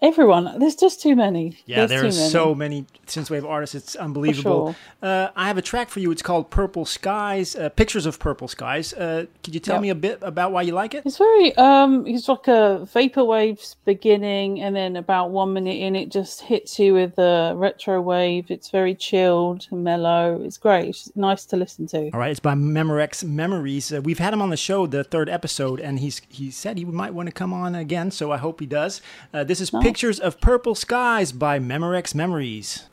Everyone. 0.00 0.58
There's 0.60 0.76
just 0.76 1.02
too 1.02 1.16
many. 1.16 1.58
Yeah, 1.66 1.86
There's 1.86 1.90
there 1.90 2.00
are 2.00 2.04
many. 2.04 2.12
so 2.30 2.54
many 2.54 2.86
synthwave 3.06 3.48
artists. 3.48 3.74
It's 3.74 3.96
unbelievable. 3.96 4.74
Uh, 5.02 5.28
I 5.36 5.46
have 5.48 5.58
a 5.58 5.62
track 5.62 5.88
for 5.90 6.00
you. 6.00 6.10
It's 6.10 6.22
called 6.22 6.50
"Purple 6.50 6.84
Skies." 6.84 7.54
Uh, 7.56 7.68
pictures 7.70 8.06
of 8.06 8.18
purple 8.18 8.48
skies. 8.48 8.92
Uh, 8.94 9.26
could 9.42 9.54
you 9.54 9.60
tell 9.60 9.76
Yep. 9.76 9.82
me 9.82 9.90
a 9.90 9.94
bit 9.94 10.18
about 10.22 10.52
why 10.52 10.62
you 10.62 10.72
like 10.72 10.94
it? 10.94 11.02
It's 11.06 11.18
very 11.18 11.56
um 11.56 12.06
it's 12.06 12.28
like 12.28 12.48
a 12.48 12.86
vaporwaves 12.94 13.76
beginning 13.84 14.60
and 14.60 14.74
then 14.74 14.96
about 14.96 15.30
one 15.30 15.52
minute 15.52 15.76
in 15.76 15.94
it 15.96 16.10
just 16.10 16.40
hits 16.42 16.78
you 16.78 16.94
with 16.94 17.18
a 17.18 17.52
retro 17.56 18.00
wave. 18.00 18.46
It's 18.50 18.70
very 18.70 18.94
chilled 18.94 19.66
and 19.70 19.84
mellow. 19.84 20.40
It's 20.44 20.58
great. 20.58 20.88
It's 20.88 21.10
nice 21.16 21.44
to 21.46 21.56
listen 21.56 21.86
to. 21.88 22.10
All 22.12 22.20
right, 22.20 22.30
it's 22.30 22.40
by 22.40 22.54
Memorex 22.54 23.24
Memories. 23.24 23.92
Uh, 23.92 24.00
we've 24.00 24.18
had 24.18 24.32
him 24.32 24.42
on 24.42 24.50
the 24.50 24.56
show, 24.56 24.86
the 24.86 25.04
third 25.04 25.28
episode, 25.28 25.80
and 25.80 26.00
he's 26.00 26.20
he 26.28 26.50
said 26.50 26.78
he 26.78 26.84
might 26.84 27.14
want 27.14 27.26
to 27.28 27.32
come 27.32 27.52
on 27.52 27.74
again, 27.74 28.10
so 28.10 28.32
I 28.32 28.36
hope 28.38 28.60
he 28.60 28.66
does. 28.66 29.00
Uh, 29.32 29.44
this 29.44 29.60
is 29.60 29.70
Pictures 29.70 30.18
of 30.18 30.40
Purple 30.40 30.74
Skies 30.74 31.32
by 31.32 31.58
Memorex 31.58 32.14
Memories. 32.14 32.84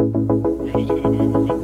Thank 0.71 0.89
you. 0.89 1.62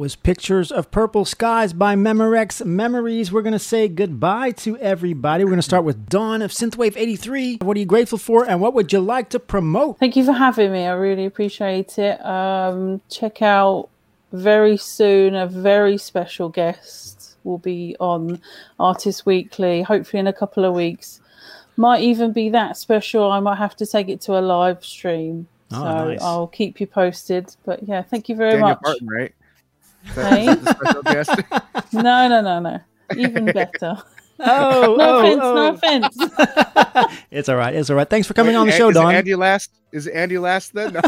Was 0.00 0.16
Pictures 0.16 0.72
of 0.72 0.90
Purple 0.90 1.26
Skies 1.26 1.74
by 1.74 1.94
Memorex 1.94 2.64
Memories. 2.64 3.30
We're 3.30 3.42
going 3.42 3.52
to 3.52 3.58
say 3.58 3.86
goodbye 3.86 4.52
to 4.52 4.78
everybody. 4.78 5.44
We're 5.44 5.50
going 5.50 5.58
to 5.58 5.62
start 5.62 5.84
with 5.84 6.08
Dawn 6.08 6.40
of 6.40 6.52
Synthwave 6.52 6.94
83. 6.96 7.58
What 7.60 7.76
are 7.76 7.80
you 7.80 7.84
grateful 7.84 8.16
for 8.16 8.48
and 8.48 8.62
what 8.62 8.72
would 8.72 8.94
you 8.94 9.00
like 9.00 9.28
to 9.28 9.38
promote? 9.38 9.98
Thank 9.98 10.16
you 10.16 10.24
for 10.24 10.32
having 10.32 10.72
me. 10.72 10.86
I 10.86 10.92
really 10.92 11.26
appreciate 11.26 11.98
it. 11.98 12.24
Um, 12.24 13.02
check 13.10 13.42
out 13.42 13.90
very 14.32 14.78
soon 14.78 15.34
a 15.34 15.46
very 15.46 15.98
special 15.98 16.48
guest 16.48 17.36
will 17.44 17.58
be 17.58 17.94
on 18.00 18.40
Artist 18.78 19.26
Weekly, 19.26 19.82
hopefully 19.82 20.20
in 20.20 20.26
a 20.26 20.32
couple 20.32 20.64
of 20.64 20.72
weeks. 20.72 21.20
Might 21.76 22.00
even 22.00 22.32
be 22.32 22.48
that 22.48 22.78
special. 22.78 23.30
I 23.30 23.40
might 23.40 23.58
have 23.58 23.76
to 23.76 23.84
take 23.84 24.08
it 24.08 24.22
to 24.22 24.38
a 24.38 24.40
live 24.40 24.82
stream. 24.82 25.46
Oh, 25.72 25.82
so 25.82 26.08
nice. 26.08 26.22
I'll 26.22 26.46
keep 26.46 26.80
you 26.80 26.86
posted. 26.86 27.54
But 27.66 27.82
yeah, 27.82 28.00
thank 28.00 28.30
you 28.30 28.34
very 28.34 28.52
Daniel 28.52 28.70
much. 28.70 28.80
Barton, 28.80 29.06
right? 29.06 29.34
no, 30.16 30.56
no, 31.92 32.40
no, 32.40 32.60
no. 32.60 32.80
Even 33.16 33.44
better. 33.46 34.02
Oh, 34.38 34.96
no 34.98 34.98
oh, 34.98 35.18
offense, 35.18 35.42
oh. 35.42 35.54
no 35.54 35.74
offense. 35.74 36.18
It's 37.30 37.48
all 37.48 37.56
right. 37.56 37.74
It's 37.74 37.90
all 37.90 37.96
right. 37.96 38.08
Thanks 38.08 38.26
for 38.26 38.34
coming 38.34 38.56
on 38.56 38.66
the 38.66 38.72
Wait, 38.72 38.78
show, 38.78 38.88
is 38.88 38.96
it 38.96 39.02
Andy 39.02 39.34
last? 39.34 39.70
Is 39.92 40.06
it 40.06 40.14
Andy 40.14 40.38
last 40.38 40.72
then? 40.72 40.94
No. 40.94 41.00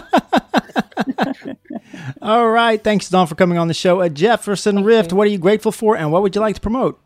All 2.20 2.48
right. 2.48 2.82
Thanks, 2.82 3.08
Dawn, 3.08 3.26
for 3.26 3.34
coming 3.34 3.58
on 3.58 3.68
the 3.68 3.74
show. 3.74 4.00
Uh, 4.00 4.08
Jefferson 4.08 4.84
Rift, 4.84 5.12
what 5.12 5.26
are 5.26 5.30
you 5.30 5.38
grateful 5.38 5.72
for 5.72 5.96
and 5.96 6.12
what 6.12 6.22
would 6.22 6.34
you 6.34 6.40
like 6.40 6.54
to 6.54 6.60
promote? 6.60 7.00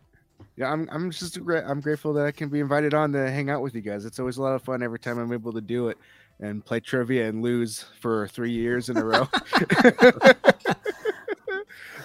Yeah, 0.57 0.71
I'm 0.71 0.89
I'm 0.91 1.11
just 1.11 1.43
gra- 1.43 1.69
I'm 1.69 1.81
grateful 1.81 2.13
that 2.13 2.25
I 2.25 2.31
can 2.31 2.49
be 2.49 2.59
invited 2.59 2.93
on 2.93 3.13
to 3.13 3.29
hang 3.29 3.49
out 3.49 3.61
with 3.61 3.75
you 3.75 3.81
guys. 3.81 4.05
It's 4.05 4.19
always 4.19 4.37
a 4.37 4.41
lot 4.41 4.55
of 4.55 4.63
fun 4.63 4.81
every 4.81 4.99
time 4.99 5.19
I'm 5.19 5.31
able 5.31 5.53
to 5.53 5.61
do 5.61 5.89
it 5.89 5.97
and 6.39 6.65
play 6.65 6.79
trivia 6.79 7.29
and 7.29 7.43
lose 7.43 7.85
for 7.99 8.27
three 8.27 8.51
years 8.51 8.89
in 8.89 8.97
a 8.97 9.05
row. 9.05 9.27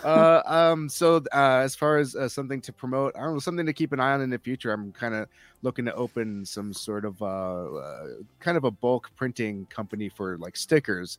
Uh, 0.05 0.42
um, 0.47 0.89
so 0.89 1.16
uh, 1.32 1.60
as 1.62 1.74
far 1.74 1.98
as 1.98 2.14
uh, 2.14 2.28
something 2.28 2.60
to 2.62 2.72
promote, 2.72 3.14
I 3.16 3.20
don't 3.20 3.34
know, 3.34 3.39
something 3.39 3.66
to 3.66 3.72
keep 3.72 3.92
an 3.92 4.00
eye 4.00 4.12
on 4.12 4.20
in 4.20 4.31
the 4.31 4.39
future. 4.39 4.72
I'm 4.72 4.92
kind 4.92 5.14
of 5.14 5.28
looking 5.62 5.84
to 5.86 5.94
open 5.94 6.44
some 6.44 6.72
sort 6.72 7.05
of 7.05 7.20
uh, 7.22 7.24
uh, 7.24 8.06
kind 8.40 8.56
of 8.56 8.64
a 8.64 8.70
bulk 8.70 9.10
printing 9.16 9.66
company 9.66 10.08
for 10.08 10.39
like 10.39 10.56
stickers. 10.56 11.18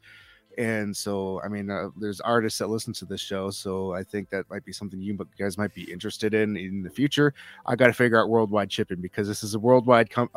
And 0.57 0.95
so, 0.95 1.41
I 1.43 1.47
mean, 1.47 1.71
uh, 1.71 1.89
there's 1.97 2.21
artists 2.21 2.59
that 2.59 2.67
listen 2.67 2.93
to 2.93 3.05
this 3.05 3.21
show, 3.21 3.49
so 3.49 3.93
I 3.93 4.03
think 4.03 4.29
that 4.29 4.47
might 4.51 4.63
be 4.63 4.71
something 4.71 5.01
you 5.01 5.17
guys 5.39 5.57
might 5.57 5.73
be 5.73 5.91
interested 5.91 6.35
in 6.35 6.55
in 6.55 6.83
the 6.83 6.91
future. 6.91 7.33
I 7.65 7.75
got 7.75 7.87
to 7.87 7.93
figure 7.93 8.19
out 8.19 8.29
worldwide 8.29 8.71
shipping 8.71 9.01
because 9.01 9.27
this 9.27 9.43
is 9.43 9.55
a 9.55 9.59
worldwide 9.59 10.11
com- 10.11 10.29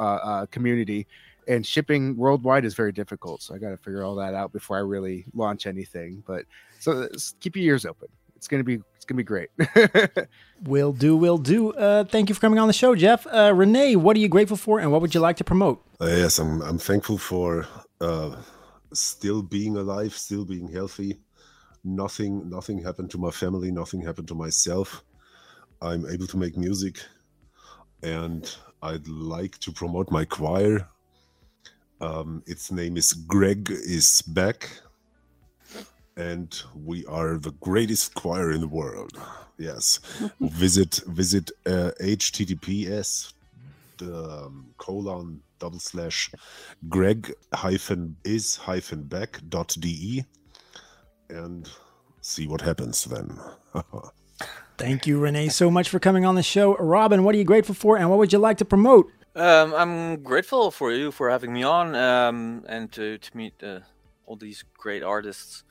community, 0.51 1.07
and 1.49 1.67
shipping 1.67 2.17
worldwide 2.17 2.65
is 2.65 2.73
very 2.73 2.93
difficult. 2.93 3.43
So 3.43 3.55
I 3.55 3.59
got 3.59 3.71
to 3.71 3.77
figure 3.77 4.05
all 4.05 4.15
that 4.15 4.33
out 4.33 4.55
before 4.55 4.79
I 4.79 4.81
really 4.81 5.27
launch 5.35 5.67
anything. 5.67 6.23
But 6.27 6.47
so 6.79 7.09
keep 7.41 7.55
your 7.55 7.67
ears 7.67 7.85
open. 7.85 8.09
It's 8.37 8.49
gonna 8.49 8.65
be 8.65 8.81
it's 8.95 9.05
gonna 9.05 9.17
be 9.17 9.25
great. 9.25 9.51
Will 10.63 10.93
do, 10.93 11.17
will 11.17 11.37
do. 11.37 11.73
Uh, 11.73 12.05
thank 12.05 12.29
you 12.31 12.35
for 12.35 12.41
coming 12.41 12.59
on 12.59 12.67
the 12.67 12.73
show, 12.73 12.95
Jeff. 12.95 13.27
Uh, 13.27 13.53
Renee, 13.55 13.95
what 13.97 14.17
are 14.17 14.21
you 14.21 14.29
grateful 14.29 14.57
for 14.57 14.79
and 14.79 14.91
what 14.91 15.03
would 15.03 15.15
you 15.15 15.21
like 15.21 15.37
to 15.37 15.45
promote? 15.45 15.85
Uh, 16.01 16.07
yes, 16.07 16.39
I'm. 16.39 16.63
I'm 16.63 16.79
thankful 16.79 17.19
for 17.19 17.67
uh, 18.01 18.37
still 18.95 19.43
being 19.43 19.77
alive, 19.77 20.15
still 20.15 20.45
being 20.45 20.69
healthy. 20.69 21.21
Nothing. 21.85 22.49
Nothing 22.49 22.83
happened 22.83 23.11
to 23.11 23.19
my 23.19 23.31
family. 23.31 23.71
Nothing 23.71 24.01
happened 24.01 24.29
to 24.29 24.35
myself. 24.35 25.05
I'm 25.83 26.09
able 26.09 26.27
to 26.29 26.39
make 26.39 26.57
music, 26.57 27.03
and 28.03 28.51
I'd 28.83 29.07
like 29.09 29.59
to 29.59 29.73
promote 29.73 30.11
my 30.11 30.25
choir. 30.25 30.89
Um, 32.01 32.43
its 32.47 32.71
name 32.71 32.97
is 32.97 33.13
Greg 33.13 33.71
is 33.71 34.23
back, 34.23 34.71
and 36.17 36.63
we 36.75 37.05
are 37.07 37.39
the 37.39 37.53
greatest 37.61 38.15
choir 38.15 38.51
in 38.51 38.61
the 38.61 38.69
world. 38.69 39.13
Yes, 39.59 40.01
visit 40.41 41.03
visit 41.07 41.51
uh, 41.67 41.93
https 42.01 43.33
um, 44.03 44.67
colon 44.79 45.41
double 45.59 45.79
slash 45.79 46.31
greg 46.89 47.33
hyphen 47.55 48.17
is 48.25 48.57
hyphen 48.57 49.03
back 49.05 49.41
dot 49.49 49.75
de 49.81 50.25
and 51.31 51.71
see 52.21 52.47
what 52.47 52.61
happens 52.61 53.05
then. 53.05 53.39
Thank 54.79 55.07
you, 55.07 55.19
Renee, 55.19 55.49
so 55.49 55.71
much 55.71 55.89
for 55.89 55.99
coming 55.99 56.27
on 56.27 56.35
the 56.35 56.43
show. 56.43 56.77
Robin, 56.77 57.25
what 57.25 57.35
are 57.35 57.39
you 57.39 57.45
grateful 57.45 57.75
for 57.75 57.97
and 57.97 58.11
what 58.11 58.19
would 58.19 58.33
you 58.33 58.39
like 58.39 58.59
to 58.59 58.65
promote? 58.67 59.11
Um, 59.35 59.75
I'm 59.75 60.23
grateful 60.23 60.71
for 60.71 60.93
you 60.93 61.11
for 61.11 61.31
having 61.31 61.53
me 61.53 61.63
on 61.63 61.95
um, 61.95 62.65
and 62.69 62.93
to, 62.93 63.17
to 63.19 63.37
meet 63.37 63.63
uh, 63.63 63.81
all 64.27 64.37
these 64.37 64.65
great 64.77 65.03
artists. 65.03 65.65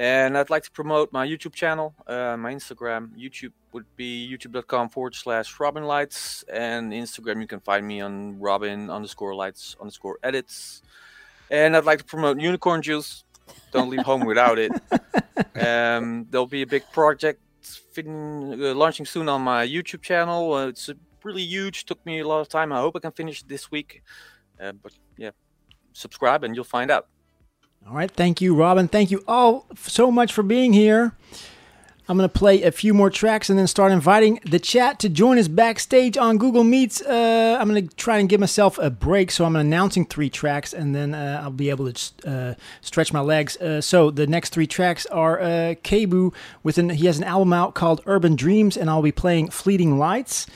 And 0.00 0.38
I'd 0.38 0.48
like 0.48 0.62
to 0.62 0.70
promote 0.70 1.12
my 1.12 1.26
YouTube 1.26 1.52
channel, 1.52 1.94
uh, 2.06 2.34
my 2.38 2.54
Instagram. 2.54 3.10
YouTube 3.18 3.52
would 3.72 3.84
be 3.96 4.26
youtube.com 4.32 4.88
forward 4.88 5.14
slash 5.14 5.60
Robin 5.60 5.84
Lights. 5.84 6.42
And 6.50 6.90
Instagram, 6.90 7.42
you 7.42 7.46
can 7.46 7.60
find 7.60 7.86
me 7.86 8.00
on 8.00 8.40
Robin 8.40 8.88
underscore 8.88 9.34
lights 9.34 9.76
underscore 9.78 10.18
edits. 10.22 10.80
And 11.50 11.76
I'd 11.76 11.84
like 11.84 11.98
to 11.98 12.04
promote 12.06 12.40
Unicorn 12.40 12.80
Juice. 12.80 13.24
Don't 13.72 13.90
leave 13.90 14.00
home 14.00 14.24
without 14.24 14.58
it. 14.58 14.72
Um, 15.54 16.26
there'll 16.30 16.46
be 16.46 16.62
a 16.62 16.66
big 16.66 16.84
project 16.92 17.40
fin- 17.92 18.62
uh, 18.62 18.74
launching 18.74 19.06
soon 19.06 19.28
on 19.28 19.40
my 19.42 19.66
YouTube 19.66 20.02
channel. 20.02 20.52
Uh, 20.52 20.68
it's 20.68 20.90
really 21.24 21.42
huge. 21.42 21.84
Took 21.86 22.04
me 22.04 22.20
a 22.20 22.28
lot 22.28 22.40
of 22.40 22.48
time. 22.48 22.72
I 22.72 22.76
hope 22.76 22.94
I 22.96 23.00
can 23.00 23.12
finish 23.12 23.42
this 23.42 23.70
week. 23.70 24.02
Uh, 24.60 24.72
but 24.72 24.92
yeah, 25.16 25.30
subscribe 25.92 26.44
and 26.44 26.54
you'll 26.54 26.64
find 26.64 26.90
out. 26.90 27.08
All 27.86 27.96
right. 27.96 28.10
Thank 28.10 28.40
you, 28.40 28.54
Robin. 28.54 28.88
Thank 28.88 29.10
you 29.10 29.24
all 29.26 29.66
so 29.74 30.10
much 30.10 30.32
for 30.32 30.42
being 30.42 30.72
here. 30.72 31.12
I'm 32.08 32.16
going 32.16 32.28
to 32.28 32.38
play 32.38 32.62
a 32.64 32.72
few 32.72 32.92
more 32.92 33.08
tracks 33.08 33.48
and 33.48 33.58
then 33.58 33.68
start 33.68 33.92
inviting 33.92 34.40
the 34.44 34.58
chat 34.58 34.98
to 34.98 35.08
join 35.08 35.38
us 35.38 35.46
backstage 35.46 36.16
on 36.16 36.38
Google 36.38 36.64
Meets. 36.64 37.00
Uh, 37.00 37.56
I'm 37.60 37.68
going 37.68 37.88
to 37.88 37.94
try 37.94 38.18
and 38.18 38.28
give 38.28 38.40
myself 38.40 38.78
a 38.78 38.90
break, 38.90 39.30
so 39.30 39.44
I'm 39.44 39.54
announcing 39.54 40.04
three 40.04 40.28
tracks 40.28 40.72
and 40.72 40.92
then 40.92 41.14
uh, 41.14 41.40
I'll 41.42 41.52
be 41.52 41.70
able 41.70 41.92
to 41.92 42.28
uh, 42.28 42.54
stretch 42.80 43.12
my 43.12 43.20
legs. 43.20 43.56
Uh, 43.58 43.80
so 43.80 44.10
the 44.10 44.26
next 44.26 44.50
three 44.50 44.66
tracks 44.66 45.06
are 45.06 45.40
uh, 45.40 45.74
Kebu 45.84 46.34
with 46.64 46.78
an 46.78 46.90
he 46.90 47.06
has 47.06 47.18
an 47.18 47.24
album 47.24 47.52
out 47.52 47.74
called 47.74 48.00
Urban 48.06 48.34
Dreams, 48.34 48.76
and 48.76 48.90
I'll 48.90 49.02
be 49.02 49.12
playing 49.12 49.50
Fleeting 49.50 49.96
Lights. 49.96 50.46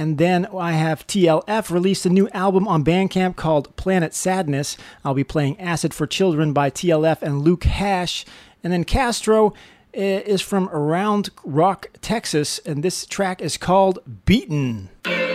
And 0.00 0.16
then 0.16 0.46
I 0.46 0.72
have 0.72 1.06
TLF 1.06 1.70
released 1.70 2.06
a 2.06 2.08
new 2.08 2.26
album 2.30 2.66
on 2.66 2.82
Bandcamp 2.82 3.36
called 3.36 3.76
Planet 3.76 4.14
Sadness. 4.14 4.78
I'll 5.04 5.12
be 5.12 5.24
playing 5.24 5.60
Acid 5.60 5.92
for 5.92 6.06
Children 6.06 6.54
by 6.54 6.70
TLF 6.70 7.20
and 7.20 7.42
Luke 7.42 7.64
Hash. 7.64 8.24
And 8.64 8.72
then 8.72 8.84
Castro 8.84 9.52
eh, 9.92 10.20
is 10.20 10.40
from 10.40 10.70
Round 10.70 11.28
Rock, 11.44 11.88
Texas, 12.00 12.60
and 12.60 12.82
this 12.82 13.04
track 13.04 13.42
is 13.42 13.58
called 13.58 13.98
Beaten. 14.24 14.88
Beaten 15.02 15.29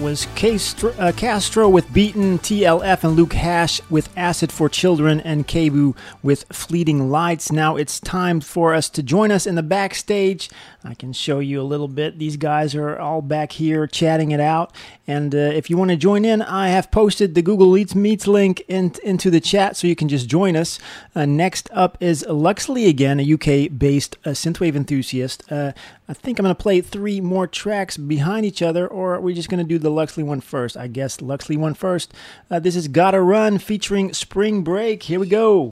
was 0.00 0.26
Castro, 0.34 0.92
uh, 0.98 1.12
Castro, 1.12 1.68
with 1.68 1.92
Beaten, 1.92 2.38
TLF 2.38 3.04
and 3.04 3.16
Luke 3.16 3.32
Hash 3.32 3.80
with 3.90 4.08
Acid 4.16 4.52
for 4.52 4.68
Children, 4.68 5.20
and 5.20 5.46
Kabu 5.46 5.96
with 6.22 6.44
Fleeting 6.52 7.10
Lights. 7.10 7.50
Now 7.50 7.76
it's 7.76 7.98
time 7.98 8.40
for 8.40 8.74
us 8.74 8.88
to 8.90 9.02
join 9.02 9.30
us 9.30 9.46
in 9.46 9.56
the 9.56 9.62
backstage. 9.62 10.48
I 10.84 10.94
can 10.94 11.12
show 11.12 11.40
you 11.40 11.60
a 11.60 11.62
little 11.62 11.88
bit. 11.88 12.18
These 12.18 12.36
guys 12.36 12.74
are 12.74 12.98
all 12.98 13.20
back 13.20 13.52
here 13.52 13.86
chatting 13.86 14.30
it 14.30 14.40
out. 14.40 14.72
And 15.08 15.34
uh, 15.34 15.38
if 15.38 15.70
you 15.70 15.76
want 15.76 15.90
to 15.90 15.96
join 15.96 16.24
in, 16.24 16.40
I 16.42 16.68
have 16.68 16.90
posted 16.90 17.34
the 17.34 17.42
Google 17.42 17.68
Leads 17.68 17.94
Meets 17.94 18.26
link 18.26 18.62
in, 18.68 18.94
into 19.02 19.30
the 19.30 19.40
chat 19.40 19.76
so 19.76 19.86
you 19.86 19.96
can 19.96 20.08
just 20.08 20.28
join 20.28 20.54
us. 20.54 20.78
Uh, 21.14 21.26
next 21.26 21.68
up 21.72 21.98
is 22.00 22.24
Luxley 22.28 22.88
again, 22.88 23.18
a 23.18 23.32
UK 23.32 23.76
based 23.76 24.16
uh, 24.24 24.30
synthwave 24.30 24.76
enthusiast. 24.76 25.50
Uh, 25.50 25.72
I 26.08 26.14
think 26.14 26.38
I'm 26.38 26.44
going 26.44 26.54
to 26.54 26.62
play 26.62 26.80
three 26.80 27.20
more 27.20 27.46
tracks 27.46 27.96
behind 27.96 28.46
each 28.46 28.62
other, 28.62 28.86
or 28.86 29.20
we're 29.20 29.34
just 29.34 29.50
going 29.50 29.62
to 29.62 29.68
do 29.68 29.78
the 29.78 29.87
the 29.88 29.94
Luxley 29.94 30.22
one 30.22 30.40
first. 30.40 30.76
I 30.76 30.86
guess 30.86 31.18
Luxley 31.22 31.56
one 31.56 31.74
first. 31.74 32.12
Uh, 32.50 32.58
this 32.58 32.76
is 32.76 32.88
Gotta 32.88 33.20
Run 33.20 33.58
featuring 33.58 34.12
Spring 34.12 34.62
Break. 34.62 35.02
Here 35.02 35.18
we 35.18 35.28
go. 35.28 35.70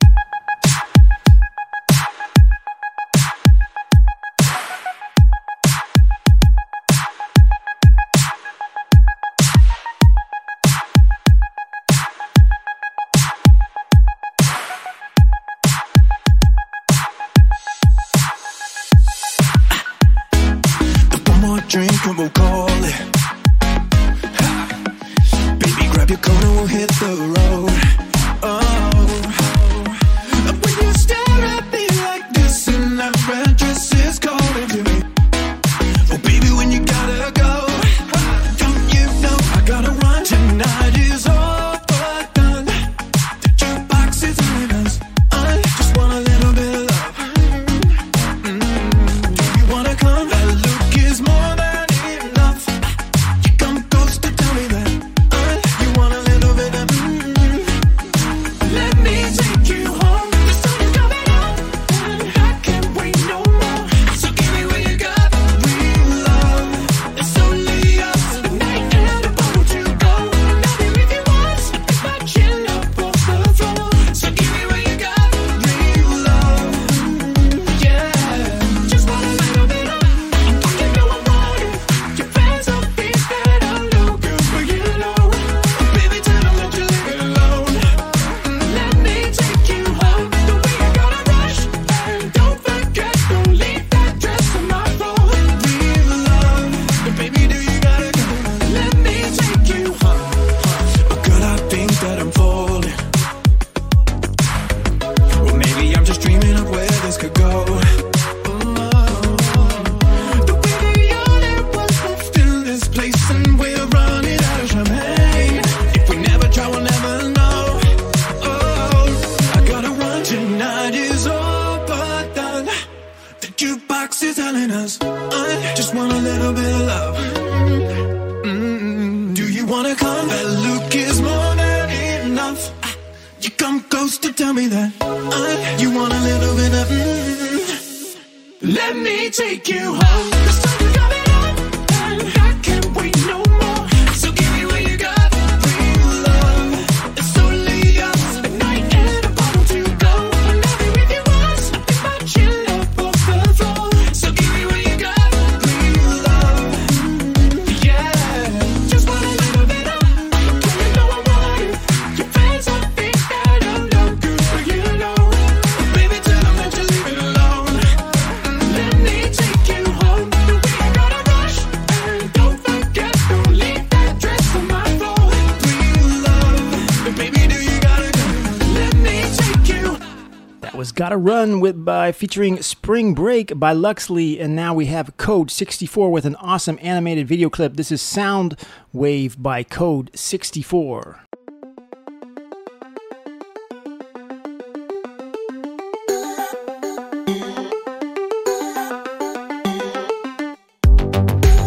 Run 181.26 181.58
with 181.58 181.84
by 181.84 182.12
featuring 182.12 182.62
Spring 182.62 183.12
Break 183.12 183.58
by 183.58 183.72
Luxley, 183.72 184.38
and 184.38 184.54
now 184.54 184.72
we 184.72 184.86
have 184.86 185.16
Code 185.16 185.50
64 185.50 186.08
with 186.12 186.24
an 186.24 186.36
awesome 186.36 186.78
animated 186.80 187.26
video 187.26 187.50
clip. 187.50 187.74
This 187.74 187.90
is 187.90 188.00
Sound 188.00 188.56
Wave 188.92 189.42
by 189.42 189.64
Code 189.64 190.12
64. 190.14 191.24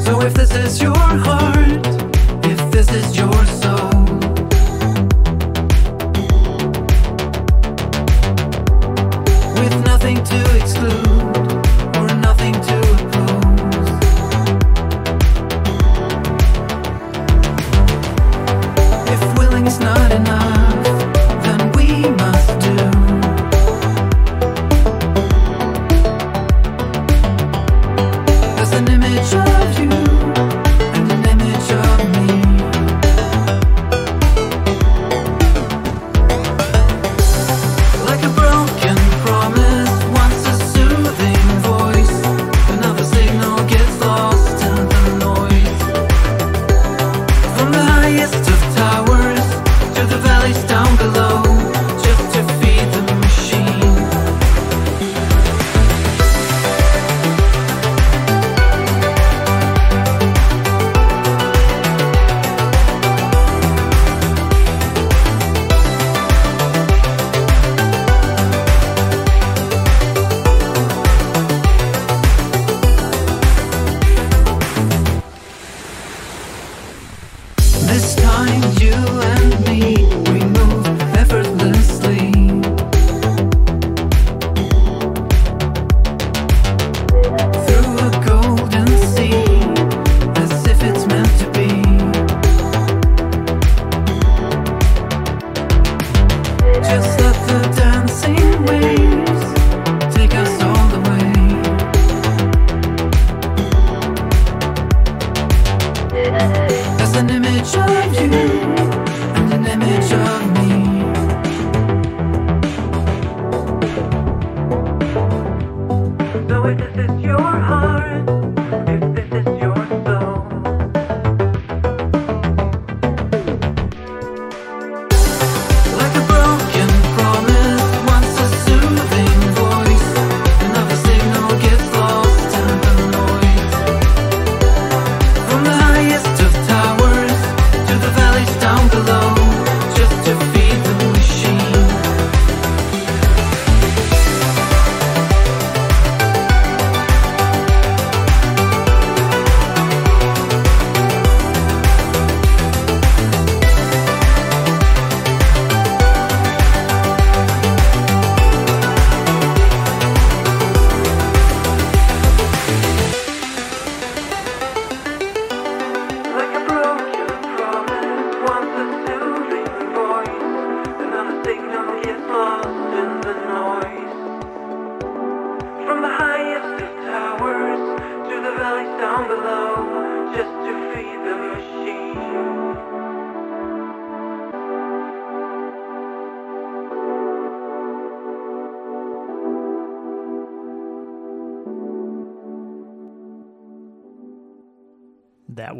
So 0.06 0.22
if 0.22 0.34
this 0.36 0.56
is 0.56 0.82
your 0.82 0.96
heart 0.96 1.69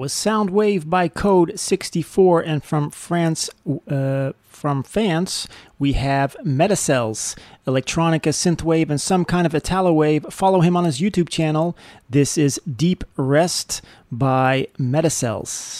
was 0.10 0.16
Soundwave 0.16 0.90
by 0.90 1.08
Code 1.08 1.60
64, 1.60 2.42
and 2.42 2.64
from 2.64 2.90
France, 2.90 3.48
uh, 3.88 4.32
from 4.44 4.82
France, 4.82 5.48
we 5.78 5.94
have 5.94 6.36
Metacells, 6.44 7.38
electronica, 7.68 8.34
synthwave, 8.34 8.90
and 8.90 9.00
some 9.00 9.24
kind 9.24 9.46
of 9.46 9.54
Italowave. 9.54 10.26
Follow 10.34 10.62
him 10.62 10.76
on 10.76 10.86
his 10.86 11.00
YouTube 11.00 11.30
channel. 11.30 11.78
This 12.10 12.40
is 12.40 12.60
Deep 12.66 13.04
Rest 13.18 13.84
by 14.12 14.68
Metacells. 14.80 15.79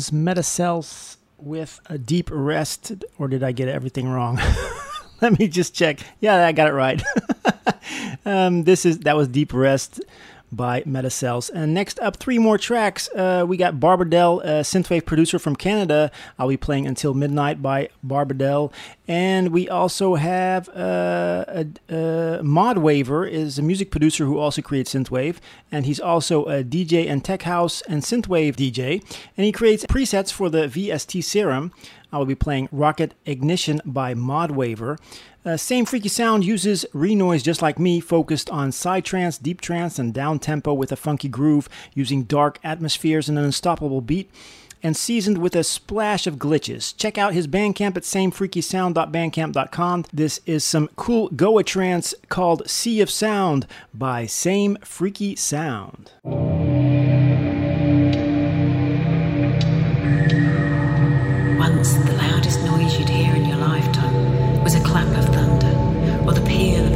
was 0.00 0.10
Metacells 0.10 1.18
with 1.36 1.78
a 1.90 1.98
deep 1.98 2.30
rest, 2.32 2.90
or 3.18 3.28
did 3.28 3.42
I 3.42 3.52
get 3.52 3.68
everything 3.68 4.08
wrong? 4.08 4.40
Let 5.20 5.38
me 5.38 5.46
just 5.46 5.74
check. 5.74 6.00
Yeah, 6.20 6.46
I 6.46 6.52
got 6.52 6.68
it 6.68 6.72
right. 6.72 7.02
um, 8.24 8.64
this 8.64 8.86
is 8.86 9.00
that 9.00 9.14
was 9.14 9.28
deep 9.28 9.52
rest 9.52 10.00
by 10.50 10.80
Metacells. 10.84 11.50
And 11.50 11.74
next 11.74 12.00
up, 12.00 12.16
three 12.16 12.38
more 12.38 12.56
tracks. 12.56 13.10
Uh, 13.10 13.44
we 13.46 13.58
got 13.58 13.74
Barbadell, 13.74 14.42
a 14.42 14.62
synthwave 14.62 15.04
producer 15.04 15.38
from 15.38 15.54
Canada. 15.54 16.10
I'll 16.38 16.48
be 16.48 16.56
playing 16.56 16.86
Until 16.86 17.12
Midnight 17.12 17.60
by 17.60 17.90
Barbadell. 18.02 18.72
And 19.10 19.48
we 19.48 19.68
also 19.68 20.14
have 20.14 20.68
uh, 20.68 21.44
a, 21.48 21.66
a 21.88 22.42
Mod 22.44 22.78
Waver 22.78 23.26
is 23.26 23.58
a 23.58 23.62
music 23.62 23.90
producer 23.90 24.24
who 24.24 24.38
also 24.38 24.62
creates 24.62 24.94
synthwave, 24.94 25.38
and 25.72 25.84
he's 25.84 25.98
also 25.98 26.44
a 26.44 26.62
DJ 26.62 27.10
and 27.10 27.24
tech 27.24 27.42
house 27.42 27.82
and 27.88 28.04
synthwave 28.04 28.54
DJ. 28.54 29.02
And 29.36 29.44
he 29.44 29.50
creates 29.50 29.84
presets 29.84 30.32
for 30.32 30.48
the 30.48 30.68
VST 30.68 31.24
Serum. 31.24 31.72
I 32.12 32.18
will 32.18 32.24
be 32.24 32.36
playing 32.36 32.68
Rocket 32.70 33.14
Ignition 33.26 33.80
by 33.84 34.14
Mod 34.14 34.52
Waver. 34.52 34.96
Uh, 35.44 35.56
Same 35.56 35.86
Freaky 35.86 36.08
Sound 36.08 36.44
uses 36.44 36.86
renoise 36.92 37.42
just 37.42 37.62
like 37.62 37.80
me, 37.80 37.98
focused 37.98 38.48
on 38.48 38.70
psytrance, 38.70 39.42
deep 39.42 39.60
trance, 39.60 39.98
and 39.98 40.14
down 40.14 40.38
tempo 40.38 40.72
with 40.72 40.92
a 40.92 40.96
funky 40.96 41.28
groove, 41.28 41.68
using 41.94 42.22
dark 42.22 42.60
atmospheres 42.62 43.28
and 43.28 43.36
an 43.36 43.44
unstoppable 43.44 44.02
beat, 44.02 44.30
and 44.82 44.96
seasoned 44.96 45.38
with 45.38 45.54
a 45.54 45.64
splash 45.64 46.26
of 46.26 46.36
glitches. 46.36 46.96
Check 46.96 47.18
out 47.18 47.34
his 47.34 47.46
Bandcamp 47.46 47.96
at 47.96 48.04
samefreakysound.bandcamp.com. 48.04 50.04
This 50.12 50.40
is 50.46 50.64
some 50.64 50.88
cool 50.96 51.28
Goa 51.28 51.64
trance 51.64 52.14
called 52.28 52.68
Sea 52.68 53.00
of 53.00 53.10
Sound 53.10 53.66
by 53.92 54.26
Same 54.26 54.76
Freaky 54.82 55.36
Sound. 55.36 56.12
Once, 61.58 61.92
the 61.94 62.12
loudest 62.16 62.62
noise 62.64 62.98
you'd 62.98 63.08
hear 63.08 63.34
in 63.34 63.44
your 63.46 63.58
lifetime 63.58 64.62
was 64.62 64.74
a 64.74 64.80
clap 64.84 65.06
of 65.18 65.24
thunder 65.34 66.24
or 66.26 66.32
the 66.32 66.40
peal 66.46 66.84
of 66.86 66.94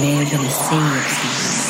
live 0.00 0.32
in 0.32 0.40
a 0.40 1.67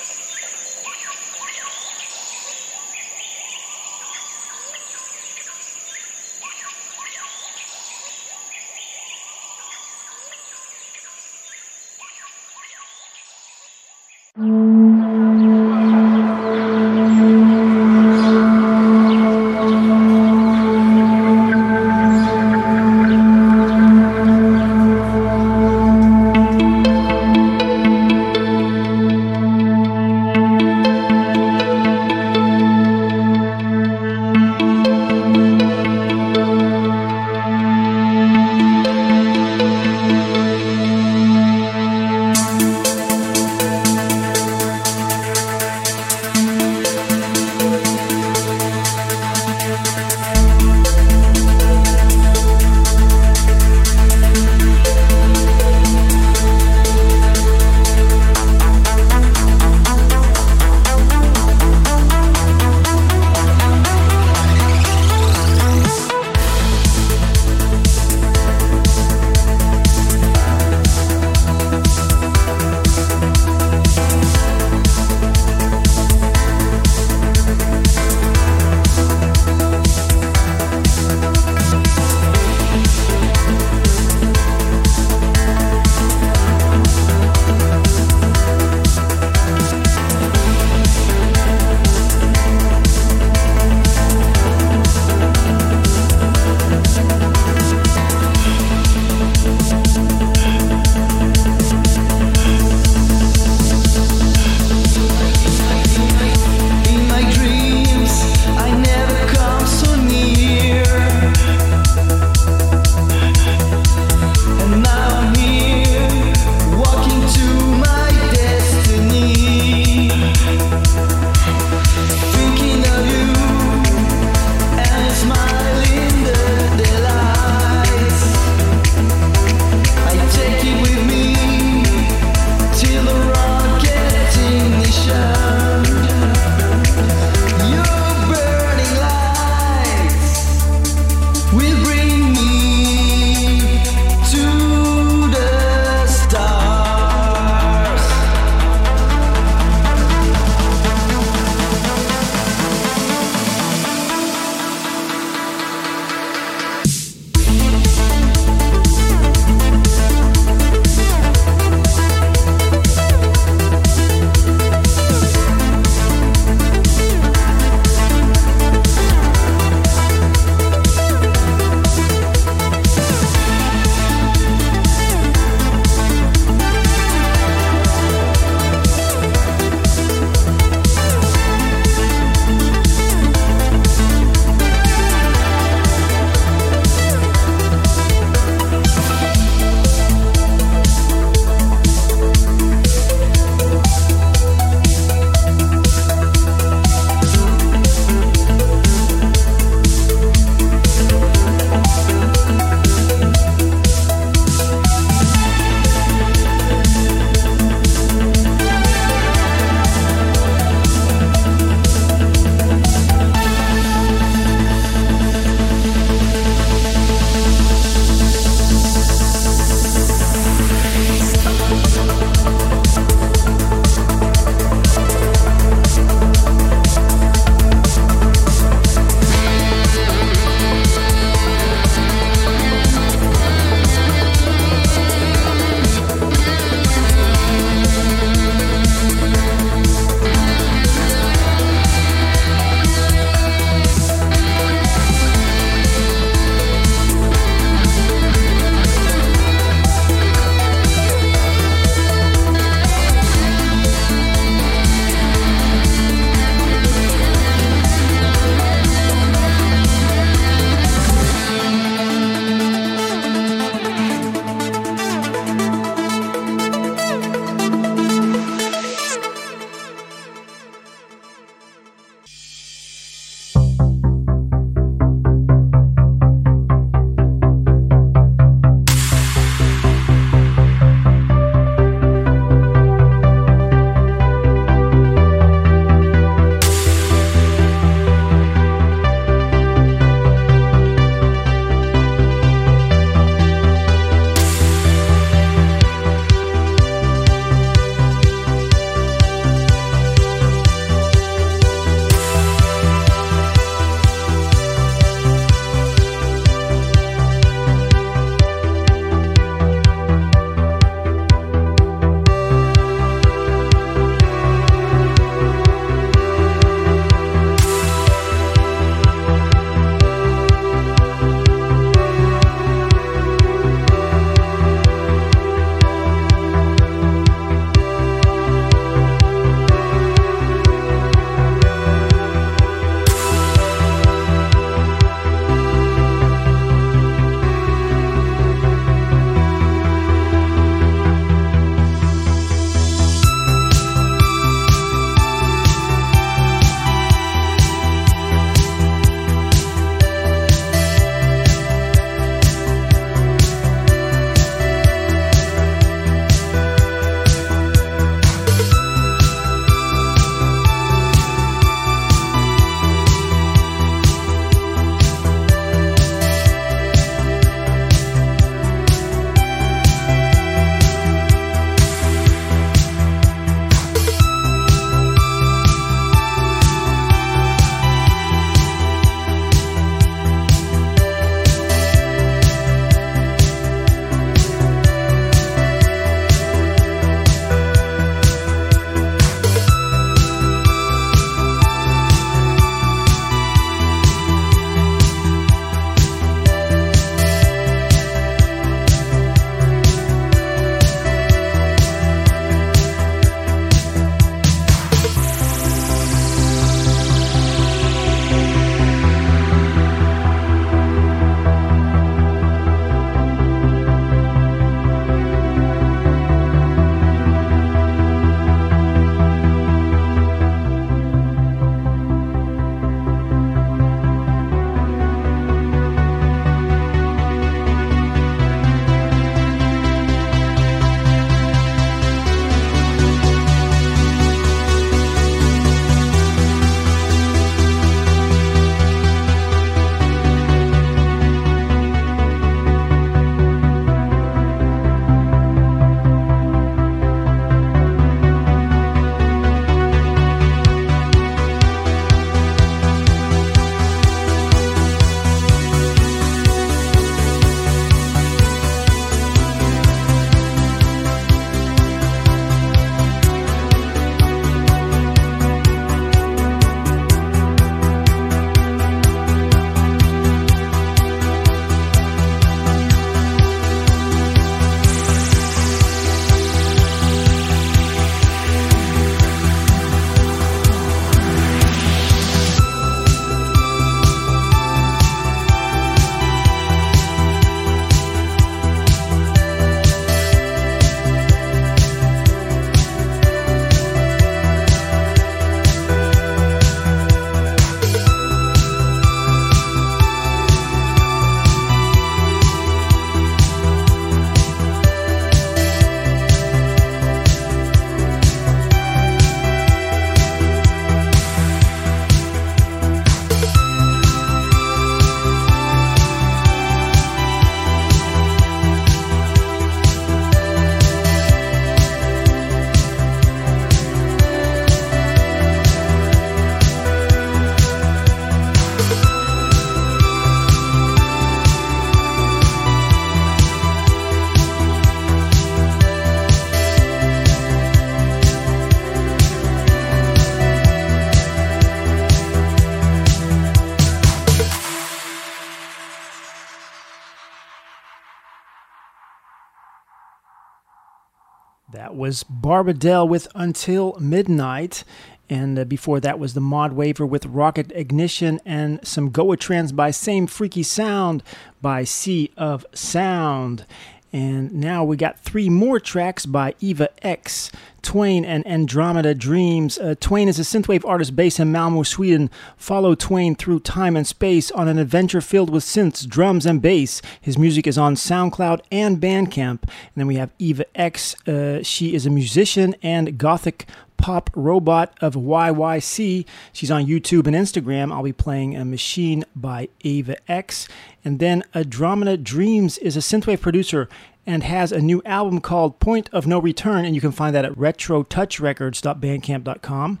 Was 552.10 552.24
Barbadell 552.24 553.08
with 553.08 553.28
Until 553.36 553.96
Midnight. 554.00 554.82
And 555.28 555.56
uh, 555.56 555.64
before 555.64 556.00
that 556.00 556.18
was 556.18 556.34
the 556.34 556.40
Mod 556.40 556.72
Waver 556.72 557.06
with 557.06 557.24
Rocket 557.24 557.70
Ignition 557.70 558.40
and 558.44 558.84
some 558.84 559.10
Goa 559.10 559.36
Trance 559.36 559.70
by 559.70 559.92
Same 559.92 560.26
Freaky 560.26 560.64
Sound 560.64 561.22
by 561.62 561.84
Sea 561.84 562.32
of 562.36 562.66
Sound. 562.74 563.64
And 564.12 564.52
now 564.52 564.82
we 564.82 564.96
got 564.96 565.20
three 565.20 565.48
more 565.48 565.78
tracks 565.78 566.26
by 566.26 566.54
Eva 566.60 566.88
X, 567.04 567.52
Twain, 567.80 568.24
and 568.24 568.44
Andromeda 568.46 569.14
Dreams. 569.14 569.78
Uh, 569.78 569.94
Twain 570.00 570.28
is 570.28 570.38
a 570.38 570.42
synthwave 570.42 570.84
artist 570.84 571.14
based 571.14 571.38
in 571.38 571.52
Malmo, 571.52 571.84
Sweden. 571.84 572.28
Follow 572.56 572.96
Twain 572.96 573.36
through 573.36 573.60
time 573.60 573.96
and 573.96 574.06
space 574.06 574.50
on 574.50 574.66
an 574.66 574.78
adventure 574.78 575.20
filled 575.20 575.50
with 575.50 575.62
synths, 575.62 576.08
drums, 576.08 576.44
and 576.44 576.60
bass. 576.60 577.00
His 577.20 577.38
music 577.38 577.68
is 577.68 577.78
on 577.78 577.94
SoundCloud 577.94 578.62
and 578.72 579.00
Bandcamp. 579.00 579.62
And 579.62 579.94
then 579.94 580.08
we 580.08 580.16
have 580.16 580.32
Eva 580.40 580.64
X. 580.74 581.14
Uh, 581.28 581.62
she 581.62 581.94
is 581.94 582.04
a 582.04 582.10
musician 582.10 582.74
and 582.82 583.16
gothic 583.16 583.66
pop 584.00 584.30
robot 584.34 584.96
of 585.00 585.14
YYC. 585.14 586.26
She's 586.52 586.70
on 586.70 586.86
YouTube 586.86 587.26
and 587.26 587.36
Instagram. 587.36 587.92
I'll 587.92 588.02
be 588.02 588.12
playing 588.12 588.56
a 588.56 588.64
machine 588.64 589.24
by 589.36 589.68
Ava 589.82 590.16
X. 590.30 590.68
And 591.04 591.18
then 591.18 591.44
Andromeda 591.54 592.16
Dreams 592.16 592.78
is 592.78 592.96
a 592.96 593.00
synthwave 593.00 593.40
producer 593.40 593.88
and 594.26 594.42
has 594.42 594.72
a 594.72 594.80
new 594.80 595.02
album 595.04 595.40
called 595.40 595.78
Point 595.80 596.08
of 596.12 596.26
No 596.26 596.38
Return, 596.38 596.84
and 596.84 596.94
you 596.94 597.00
can 597.00 597.12
find 597.12 597.34
that 597.34 597.44
at 597.44 597.52
retrotouchrecords.bandcamp.com. 597.52 600.00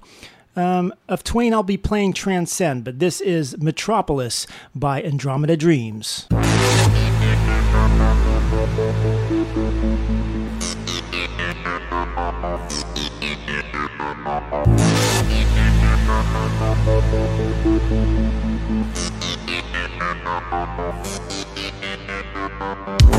Um, 0.56 0.92
of 1.08 1.22
Twain, 1.22 1.54
I'll 1.54 1.62
be 1.62 1.76
playing 1.76 2.12
Transcend, 2.12 2.82
but 2.84 2.98
this 2.98 3.20
is 3.20 3.56
Metropolis 3.58 4.48
by 4.74 5.00
Andromeda 5.02 5.56
Dreams. 5.56 6.26
Thank 14.22 14.52
you. 23.04 23.09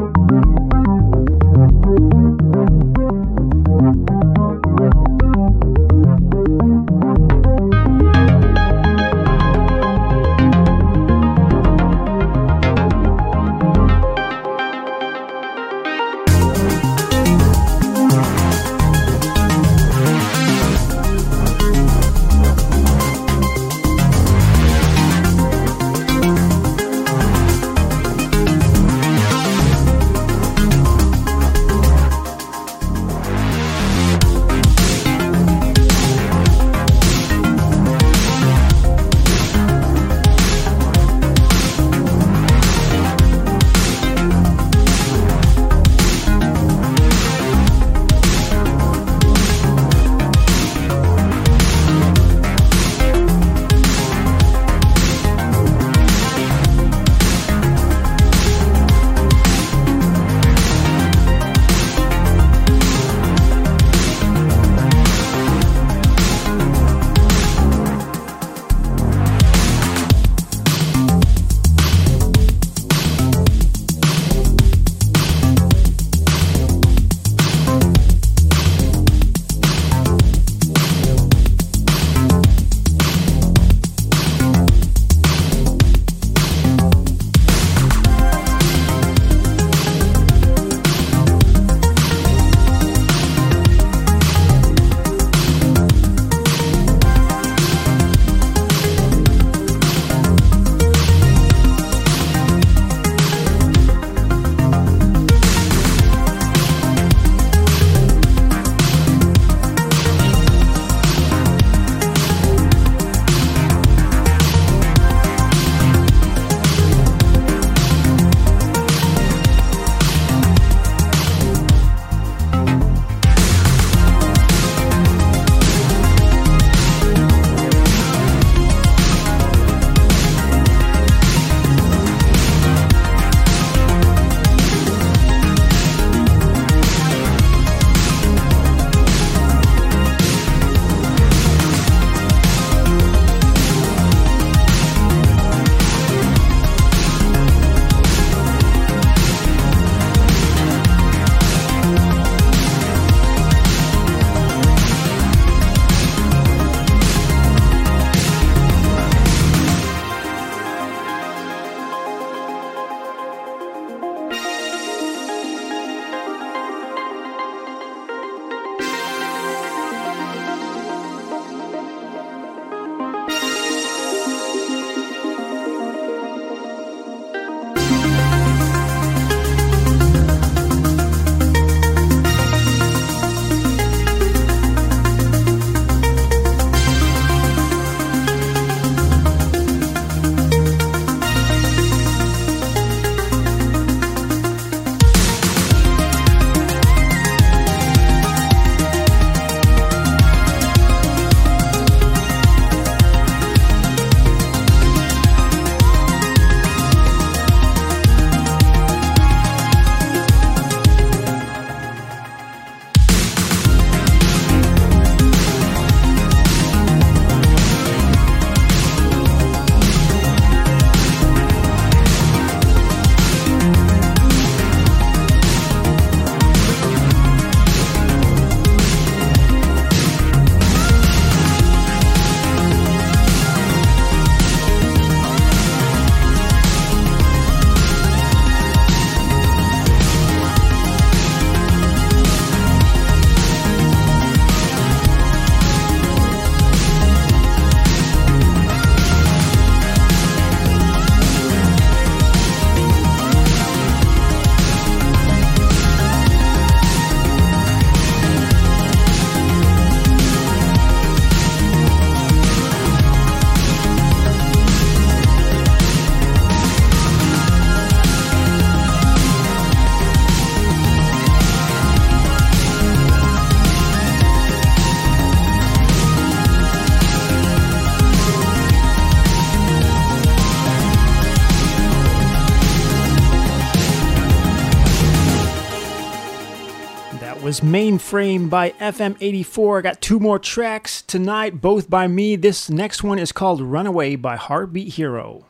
was 287.54 287.60
Mainframe 287.60 288.50
by 288.50 288.70
FM84. 288.80 289.78
I 289.78 289.82
got 289.82 290.00
two 290.00 290.18
more 290.18 290.40
tracks 290.40 291.02
tonight, 291.02 291.60
both 291.60 291.88
by 291.88 292.08
me. 292.08 292.34
This 292.34 292.68
next 292.68 293.04
one 293.04 293.20
is 293.20 293.30
called 293.30 293.60
Runaway 293.60 294.16
by 294.16 294.34
Heartbeat 294.34 294.94
Hero. 294.94 295.46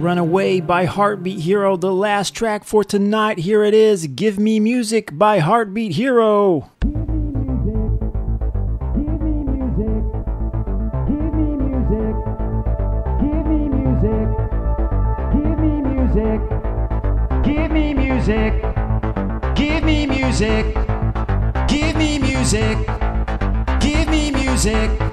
Runaway 0.00 0.60
by 0.60 0.86
Heartbeat 0.86 1.40
Hero, 1.40 1.76
the 1.76 1.92
last 1.92 2.34
track 2.34 2.64
for 2.64 2.82
tonight. 2.82 3.38
Here 3.38 3.62
it 3.62 3.74
is 3.74 4.06
Give 4.06 4.38
Me 4.38 4.58
Music 4.58 5.10
by 5.12 5.40
Heartbeat 5.40 5.92
Hero. 5.92 6.70
Give 6.80 6.94
me 6.94 7.04
music. 9.44 9.74
Give 17.44 17.74
me 17.74 17.92
music. 17.92 18.64
Give 19.54 19.84
me 19.84 20.06
music. 20.06 20.74
Give 21.68 21.96
me 21.96 22.18
music. 22.18 22.76
Give 23.80 24.08
me 24.08 24.30
music. 24.30 25.09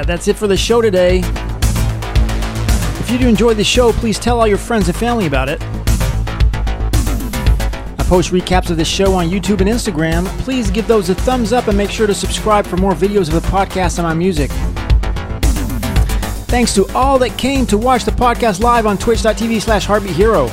Yeah, 0.00 0.04
that's 0.04 0.28
it 0.28 0.36
for 0.36 0.46
the 0.46 0.56
show 0.56 0.80
today. 0.80 1.18
If 3.00 3.10
you 3.10 3.18
do 3.18 3.28
enjoy 3.28 3.52
the 3.52 3.62
show, 3.62 3.92
please 3.92 4.18
tell 4.18 4.40
all 4.40 4.46
your 4.46 4.56
friends 4.56 4.88
and 4.88 4.96
family 4.96 5.26
about 5.26 5.50
it. 5.50 5.60
I 8.00 8.04
post 8.08 8.32
recaps 8.32 8.70
of 8.70 8.78
the 8.78 8.84
show 8.86 9.12
on 9.12 9.28
YouTube 9.28 9.60
and 9.60 9.68
Instagram. 9.68 10.24
Please 10.38 10.70
give 10.70 10.88
those 10.88 11.10
a 11.10 11.14
thumbs 11.14 11.52
up 11.52 11.68
and 11.68 11.76
make 11.76 11.90
sure 11.90 12.06
to 12.06 12.14
subscribe 12.14 12.66
for 12.66 12.78
more 12.78 12.94
videos 12.94 13.28
of 13.28 13.42
the 13.42 13.46
podcast 13.50 13.98
and 13.98 14.08
my 14.08 14.14
music. 14.14 14.50
Thanks 16.48 16.74
to 16.76 16.86
all 16.94 17.18
that 17.18 17.36
came 17.36 17.66
to 17.66 17.76
watch 17.76 18.06
the 18.06 18.10
podcast 18.10 18.62
live 18.62 18.86
on 18.86 18.96
twitch.tv 18.96 19.60
slash 19.60 19.84
heartbeat 19.84 20.16
hero. 20.16 20.46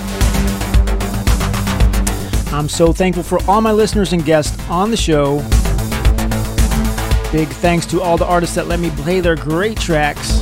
I'm 2.54 2.68
so 2.68 2.92
thankful 2.92 3.24
for 3.24 3.40
all 3.50 3.62
my 3.62 3.72
listeners 3.72 4.12
and 4.12 4.26
guests 4.26 4.62
on 4.68 4.92
the 4.92 4.98
show. 4.98 5.42
Big 7.32 7.50
thanks 7.50 7.86
to 7.88 8.02
all 8.02 8.16
the 8.16 8.26
artists 8.26 8.56
that 8.56 8.68
let 8.68 8.80
me 8.80 8.90
play 8.92 9.20
their 9.20 9.36
great 9.36 9.78
tracks. 9.78 10.42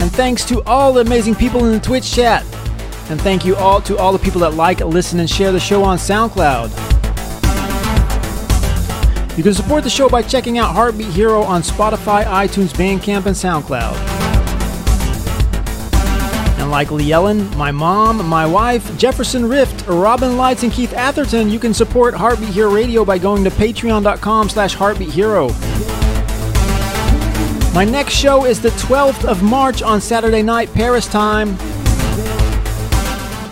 And 0.00 0.10
thanks 0.10 0.44
to 0.46 0.62
all 0.64 0.92
the 0.94 1.02
amazing 1.02 1.34
people 1.34 1.66
in 1.66 1.72
the 1.72 1.80
Twitch 1.80 2.10
chat. 2.10 2.42
And 3.10 3.20
thank 3.20 3.44
you 3.44 3.54
all 3.56 3.82
to 3.82 3.98
all 3.98 4.12
the 4.12 4.18
people 4.18 4.40
that 4.40 4.54
like, 4.54 4.80
listen, 4.80 5.20
and 5.20 5.28
share 5.28 5.52
the 5.52 5.60
show 5.60 5.84
on 5.84 5.98
SoundCloud. 5.98 6.70
You 9.36 9.42
can 9.42 9.52
support 9.52 9.84
the 9.84 9.90
show 9.90 10.08
by 10.08 10.22
checking 10.22 10.58
out 10.58 10.74
Heartbeat 10.74 11.08
Hero 11.08 11.42
on 11.42 11.60
Spotify, 11.62 12.24
iTunes, 12.24 12.72
Bandcamp, 12.72 13.26
and 13.26 13.36
SoundCloud. 13.36 14.31
Like 16.72 16.90
Lee 16.90 17.12
Ellen, 17.12 17.54
my 17.58 17.70
mom, 17.70 18.26
my 18.26 18.46
wife, 18.46 18.96
Jefferson 18.96 19.46
Rift, 19.46 19.86
Robin 19.86 20.38
Lights, 20.38 20.62
and 20.62 20.72
Keith 20.72 20.94
Atherton, 20.94 21.50
you 21.50 21.58
can 21.58 21.74
support 21.74 22.14
Heartbeat 22.14 22.48
Hero 22.48 22.72
Radio 22.72 23.04
by 23.04 23.18
going 23.18 23.44
to 23.44 23.50
patreon.com 23.50 24.48
slash 24.48 24.74
heartbeathero. 24.74 25.50
My 27.74 27.84
next 27.84 28.14
show 28.14 28.46
is 28.46 28.62
the 28.62 28.70
12th 28.70 29.26
of 29.26 29.42
March 29.42 29.82
on 29.82 30.00
Saturday 30.00 30.40
night, 30.40 30.72
Paris 30.72 31.06
time. 31.06 31.58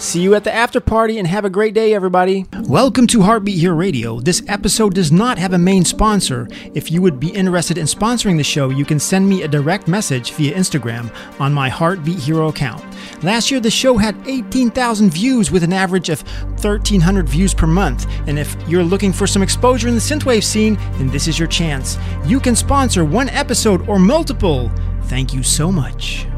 See 0.00 0.22
you 0.22 0.34
at 0.34 0.44
the 0.44 0.54
after 0.54 0.80
party 0.80 1.18
and 1.18 1.28
have 1.28 1.44
a 1.44 1.50
great 1.50 1.74
day, 1.74 1.92
everybody. 1.92 2.46
Welcome 2.70 3.08
to 3.08 3.22
Heartbeat 3.22 3.58
Hero 3.58 3.74
Radio. 3.74 4.20
This 4.20 4.44
episode 4.46 4.94
does 4.94 5.10
not 5.10 5.38
have 5.38 5.54
a 5.54 5.58
main 5.58 5.84
sponsor. 5.84 6.46
If 6.72 6.88
you 6.88 7.02
would 7.02 7.18
be 7.18 7.30
interested 7.30 7.76
in 7.76 7.86
sponsoring 7.86 8.36
the 8.36 8.44
show, 8.44 8.70
you 8.70 8.84
can 8.84 9.00
send 9.00 9.28
me 9.28 9.42
a 9.42 9.48
direct 9.48 9.88
message 9.88 10.30
via 10.34 10.54
Instagram 10.54 11.12
on 11.40 11.52
my 11.52 11.68
Heartbeat 11.68 12.20
Hero 12.20 12.46
account. 12.46 12.80
Last 13.24 13.50
year, 13.50 13.58
the 13.58 13.72
show 13.72 13.96
had 13.96 14.16
18,000 14.28 15.10
views 15.10 15.50
with 15.50 15.64
an 15.64 15.72
average 15.72 16.10
of 16.10 16.22
1,300 16.62 17.28
views 17.28 17.52
per 17.52 17.66
month. 17.66 18.06
And 18.28 18.38
if 18.38 18.56
you're 18.68 18.84
looking 18.84 19.12
for 19.12 19.26
some 19.26 19.42
exposure 19.42 19.88
in 19.88 19.94
the 19.94 20.00
synthwave 20.00 20.44
scene, 20.44 20.76
then 20.92 21.08
this 21.08 21.26
is 21.26 21.40
your 21.40 21.48
chance. 21.48 21.98
You 22.24 22.38
can 22.38 22.54
sponsor 22.54 23.04
one 23.04 23.30
episode 23.30 23.88
or 23.88 23.98
multiple. 23.98 24.70
Thank 25.06 25.34
you 25.34 25.42
so 25.42 25.72
much. 25.72 26.29